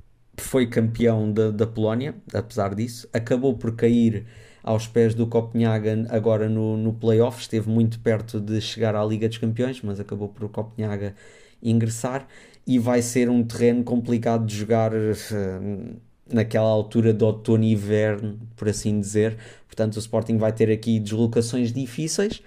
foi 0.48 0.66
campeão 0.68 1.32
da, 1.32 1.52
da 1.52 1.68
Polónia, 1.68 2.16
apesar 2.34 2.74
disso, 2.74 3.08
acabou 3.12 3.56
por 3.56 3.76
cair 3.76 4.26
aos 4.64 4.88
pés 4.88 5.14
do 5.14 5.28
Copenhagen 5.28 6.06
agora 6.10 6.50
no, 6.50 6.78
no 6.78 6.94
playoff, 6.94 7.42
esteve 7.42 7.70
muito 7.70 8.00
perto 8.00 8.40
de 8.40 8.60
chegar 8.60 8.96
à 8.96 9.04
Liga 9.04 9.28
dos 9.28 9.38
Campeões, 9.38 9.82
mas 9.82 10.00
acabou 10.00 10.30
por 10.30 10.46
o 10.46 10.50
Copenhagen 10.50 11.14
ingressar 11.62 12.28
e 12.66 12.80
vai 12.80 13.02
ser 13.02 13.30
um 13.30 13.44
terreno 13.44 13.84
complicado 13.84 14.46
de 14.46 14.56
jogar 14.56 14.94
uh, 14.94 15.96
naquela 16.32 16.68
altura 16.68 17.14
de 17.14 17.24
outono 17.24 17.64
e 17.64 17.72
inverno, 17.74 18.40
por 18.56 18.68
assim 18.70 19.00
dizer. 19.00 19.38
Portanto, 19.68 19.96
o 19.96 20.00
Sporting 20.00 20.38
vai 20.38 20.52
ter 20.52 20.72
aqui 20.72 21.00
deslocações 21.00 21.72
difíceis, 21.72 22.42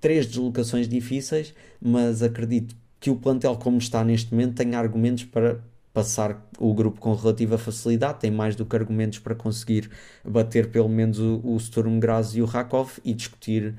três 0.00 0.26
deslocações 0.26 0.88
difíceis, 0.88 1.54
mas 1.80 2.22
acredito 2.22 2.74
que 3.00 3.10
o 3.10 3.16
plantel 3.16 3.56
como 3.56 3.78
está 3.78 4.04
neste 4.04 4.32
momento 4.32 4.54
tem 4.54 4.74
argumentos 4.74 5.24
para 5.24 5.60
passar 5.92 6.48
o 6.58 6.72
grupo 6.74 7.00
com 7.00 7.14
relativa 7.14 7.58
facilidade, 7.58 8.20
tem 8.20 8.30
mais 8.30 8.54
do 8.54 8.64
que 8.64 8.76
argumentos 8.76 9.18
para 9.18 9.34
conseguir 9.34 9.90
bater 10.24 10.70
pelo 10.70 10.88
menos 10.88 11.18
o, 11.18 11.40
o 11.42 11.58
Sturm 11.58 11.98
Graz 11.98 12.34
e 12.34 12.42
o 12.42 12.44
Rakov 12.44 12.98
e 13.04 13.12
discutir, 13.12 13.74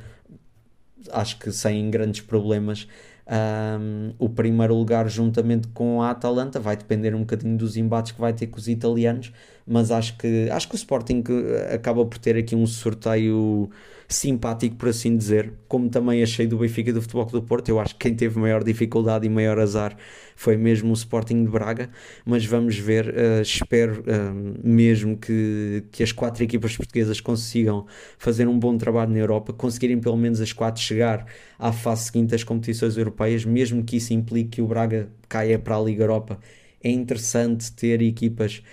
acho 1.12 1.40
que 1.40 1.52
sem 1.52 1.90
grandes 1.90 2.22
problemas, 2.22 2.88
um, 3.30 4.14
o 4.18 4.28
primeiro 4.28 4.74
lugar 4.74 5.08
juntamente 5.08 5.68
com 5.70 6.02
a 6.02 6.10
Atalanta. 6.10 6.60
Vai 6.60 6.76
depender 6.76 7.14
um 7.14 7.20
bocadinho 7.20 7.58
dos 7.58 7.78
embates 7.78 8.12
que 8.12 8.20
vai 8.20 8.34
ter 8.34 8.48
com 8.48 8.58
os 8.58 8.68
italianos, 8.68 9.32
mas 9.70 9.92
acho 9.92 10.18
que, 10.18 10.50
acho 10.50 10.68
que 10.68 10.76
o 10.76 10.78
Sporting 10.78 11.24
eh, 11.30 11.76
acaba 11.76 12.04
por 12.06 12.18
ter 12.18 12.36
aqui 12.36 12.56
um 12.56 12.66
sorteio 12.66 13.70
simpático, 14.08 14.76
por 14.76 14.90
assim 14.90 15.16
dizer, 15.16 15.54
como 15.68 15.88
também 15.88 16.24
achei 16.24 16.48
do 16.48 16.58
Benfica 16.58 16.90
e 16.90 16.94
do 16.94 17.02
Futebol 17.02 17.26
do 17.26 17.44
Porto. 17.44 17.70
Eu 17.70 17.80
acho 17.80 17.94
que 17.94 18.00
quem 18.10 18.16
teve 18.16 18.40
maior 18.40 18.64
dificuldade 18.64 19.28
e 19.28 19.30
maior 19.30 19.60
azar 19.60 19.96
foi 20.36 20.58
mesmo 20.58 20.90
o 20.90 20.94
Sporting 20.94 21.44
de 21.44 21.52
Braga, 21.52 21.90
mas 22.26 22.44
vamos 22.44 22.76
ver. 22.76 23.10
Uh, 23.10 23.42
espero 23.42 24.02
uh, 24.02 24.68
mesmo 24.68 25.16
que, 25.16 25.84
que 25.92 26.02
as 26.02 26.12
quatro 26.12 26.44
equipas 26.44 26.76
portuguesas 26.76 27.22
consigam 27.22 27.86
fazer 28.18 28.48
um 28.48 28.58
bom 28.58 28.76
trabalho 28.78 29.12
na 29.12 29.20
Europa, 29.20 29.54
conseguirem 29.54 30.00
pelo 30.00 30.18
menos 30.18 30.42
as 30.42 30.52
quatro 30.52 30.82
chegar 30.82 31.28
à 31.60 31.72
fase 31.72 32.06
seguinte 32.06 32.32
das 32.32 32.44
competições 32.44 32.98
europeias, 32.98 33.46
mesmo 33.46 33.84
que 33.84 33.98
isso 33.98 34.12
implique 34.14 34.50
que 34.50 34.62
o 34.62 34.68
Braga 34.68 35.10
caia 35.28 35.60
para 35.60 35.78
a 35.78 35.82
Liga 35.82 36.04
Europa. 36.04 36.40
É 36.84 36.90
interessante 36.90 37.72
ter 37.74 38.02
equipas 38.02 38.64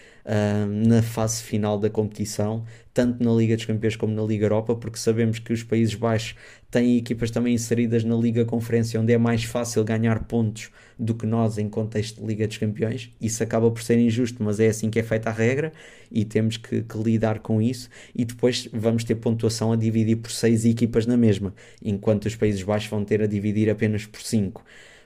na 0.68 1.02
fase 1.02 1.42
final 1.42 1.78
da 1.78 1.88
competição, 1.88 2.64
tanto 2.92 3.22
na 3.22 3.32
Liga 3.32 3.54
dos 3.54 3.64
Campeões 3.64 3.94
como 3.94 4.12
na 4.12 4.22
Liga 4.22 4.46
Europa, 4.46 4.74
porque 4.74 4.98
sabemos 4.98 5.38
que 5.38 5.52
os 5.52 5.62
Países 5.62 5.94
Baixos 5.94 6.34
têm 6.70 6.96
equipas 6.96 7.30
também 7.30 7.54
inseridas 7.54 8.02
na 8.02 8.16
Liga 8.16 8.44
Conferência, 8.44 9.00
onde 9.00 9.12
é 9.12 9.18
mais 9.18 9.44
fácil 9.44 9.84
ganhar 9.84 10.24
pontos 10.24 10.70
do 10.98 11.14
que 11.14 11.26
nós 11.26 11.58
em 11.58 11.68
contexto 11.68 12.20
de 12.20 12.26
Liga 12.26 12.46
dos 12.48 12.58
Campeões. 12.58 13.10
Isso 13.20 13.42
acaba 13.42 13.70
por 13.70 13.82
ser 13.82 13.98
injusto, 13.98 14.42
mas 14.42 14.58
é 14.58 14.68
assim 14.68 14.90
que 14.90 14.98
é 14.98 15.02
feita 15.02 15.30
a 15.30 15.32
regra 15.32 15.72
e 16.10 16.24
temos 16.24 16.56
que, 16.56 16.82
que 16.82 16.98
lidar 16.98 17.38
com 17.38 17.62
isso. 17.62 17.88
E 18.14 18.24
depois 18.24 18.68
vamos 18.72 19.04
ter 19.04 19.14
pontuação 19.16 19.72
a 19.72 19.76
dividir 19.76 20.16
por 20.16 20.32
seis 20.32 20.64
equipas 20.64 21.06
na 21.06 21.16
mesma, 21.16 21.54
enquanto 21.84 22.26
os 22.26 22.34
Países 22.34 22.62
Baixos 22.62 22.90
vão 22.90 23.04
ter 23.04 23.22
a 23.22 23.26
dividir 23.26 23.70
apenas 23.70 24.06
por 24.06 24.20
cinco. 24.22 24.64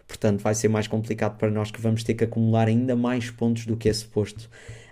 Portanto, 0.08 0.40
vai 0.40 0.54
ser 0.54 0.68
mais 0.68 0.88
complicado 0.88 1.36
para 1.36 1.50
nós 1.50 1.70
que 1.70 1.80
vamos 1.80 2.02
ter 2.02 2.14
que 2.14 2.24
acumular 2.24 2.66
ainda 2.68 2.96
mais 2.96 3.30
pontos 3.30 3.66
do 3.66 3.76
que 3.76 3.88
é 3.88 3.92
suposto 3.92 4.48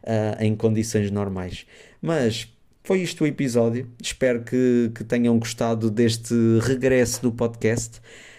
uh, 0.09 0.43
em 0.43 0.57
condições 0.57 1.11
normais. 1.11 1.67
Mas 2.01 2.49
foi 2.83 3.03
isto 3.03 3.25
o 3.25 3.27
episódio. 3.27 3.87
Espero 4.03 4.43
que, 4.43 4.91
que 4.95 5.05
tenham 5.05 5.39
gostado 5.39 5.91
deste 5.91 6.35
regresso 6.63 7.21
do 7.21 7.31
podcast. 7.31 7.99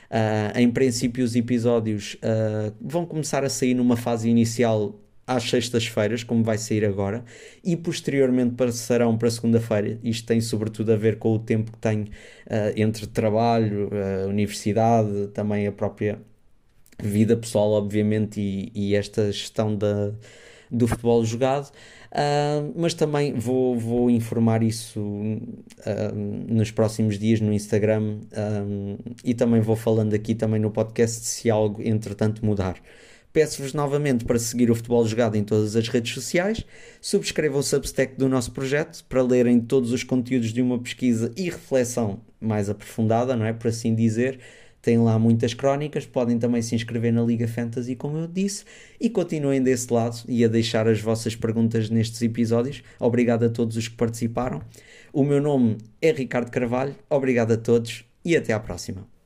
Uh, 0.09 0.57
em 0.57 0.71
princípio, 0.71 1.23
os 1.23 1.35
episódios 1.35 2.15
uh, 2.15 2.73
vão 2.81 3.05
começar 3.05 3.43
a 3.43 3.49
sair 3.49 3.75
numa 3.75 3.95
fase 3.95 4.27
inicial 4.27 4.99
às 5.27 5.43
sextas-feiras, 5.43 6.23
como 6.23 6.43
vai 6.43 6.57
sair 6.57 6.83
agora, 6.83 7.23
e 7.63 7.77
posteriormente 7.77 8.55
passarão 8.55 9.15
para 9.15 9.29
segunda-feira. 9.29 9.99
Isto 10.03 10.25
tem 10.25 10.41
sobretudo 10.41 10.91
a 10.91 10.95
ver 10.95 11.19
com 11.19 11.35
o 11.35 11.37
tempo 11.37 11.71
que 11.71 11.77
tenho 11.77 12.05
uh, 12.05 12.73
entre 12.75 13.05
trabalho, 13.05 13.91
universidade, 14.27 15.27
também 15.27 15.67
a 15.67 15.71
própria 15.71 16.19
vida 16.99 17.37
pessoal, 17.37 17.73
obviamente, 17.73 18.41
e, 18.41 18.71
e 18.73 18.95
esta 18.95 19.31
gestão 19.31 19.75
da, 19.75 20.11
do 20.69 20.87
futebol 20.87 21.23
jogado. 21.23 21.71
Uh, 22.11 22.73
mas 22.75 22.93
também 22.93 23.33
vou, 23.33 23.77
vou 23.77 24.09
informar 24.09 24.63
isso 24.63 24.99
uh, 24.99 26.15
nos 26.47 26.71
próximos 26.71 27.19
dias 27.19 27.39
no 27.39 27.53
Instagram 27.53 28.17
e 29.23 29.33
também 29.35 29.61
vou 29.61 29.75
falando 29.75 30.15
aqui 30.15 30.33
também 30.33 30.59
no 30.59 30.71
podcast 30.71 31.25
se 31.25 31.49
algo 31.49 31.81
entretanto 31.83 32.43
mudar. 32.43 32.81
Peço-vos 33.31 33.73
novamente 33.73 34.25
para 34.25 34.39
seguir 34.39 34.71
o 34.71 34.75
Futebol 34.75 35.05
Jogado 35.05 35.35
em 35.35 35.43
todas 35.43 35.75
as 35.75 35.87
redes 35.87 36.15
sociais, 36.15 36.65
subscrevam 36.99 37.59
o 37.59 37.63
Substack 37.63 38.17
do 38.17 38.27
nosso 38.27 38.51
projeto 38.51 39.05
para 39.07 39.21
lerem 39.21 39.59
todos 39.59 39.91
os 39.93 40.03
conteúdos 40.03 40.51
de 40.51 40.63
uma 40.63 40.79
pesquisa 40.79 41.31
e 41.37 41.43
reflexão 41.43 42.21
mais 42.41 42.69
aprofundada, 42.69 43.35
não 43.35 43.45
é? 43.45 43.53
Por 43.53 43.67
assim 43.67 43.93
dizer, 43.93 44.39
tem 44.81 44.97
lá 44.97 45.19
muitas 45.19 45.53
crónicas, 45.53 46.05
podem 46.05 46.39
também 46.39 46.61
se 46.61 46.75
inscrever 46.75 47.11
na 47.11 47.21
Liga 47.21 47.47
Fantasy, 47.47 47.95
como 47.95 48.17
eu 48.17 48.27
disse, 48.27 48.63
e 48.99 49.09
continuem 49.09 49.61
desse 49.61 49.91
lado 49.93 50.17
e 50.27 50.43
a 50.43 50.47
deixar 50.47 50.87
as 50.87 51.01
vossas 51.01 51.35
perguntas 51.35 51.89
nestes 51.89 52.21
episódios. 52.21 52.81
Obrigado 52.99 53.43
a 53.43 53.49
todos 53.49 53.75
os 53.75 53.87
que 53.87 53.95
participaram. 53.95 54.61
O 55.11 55.23
meu 55.23 55.41
nome 55.41 55.77
é 56.01 56.11
Ricardo 56.11 56.51
Carvalho, 56.51 56.95
obrigado 57.09 57.51
a 57.51 57.57
todos 57.57 58.05
e 58.23 58.35
até 58.35 58.53
à 58.53 58.59
próxima. 58.59 59.18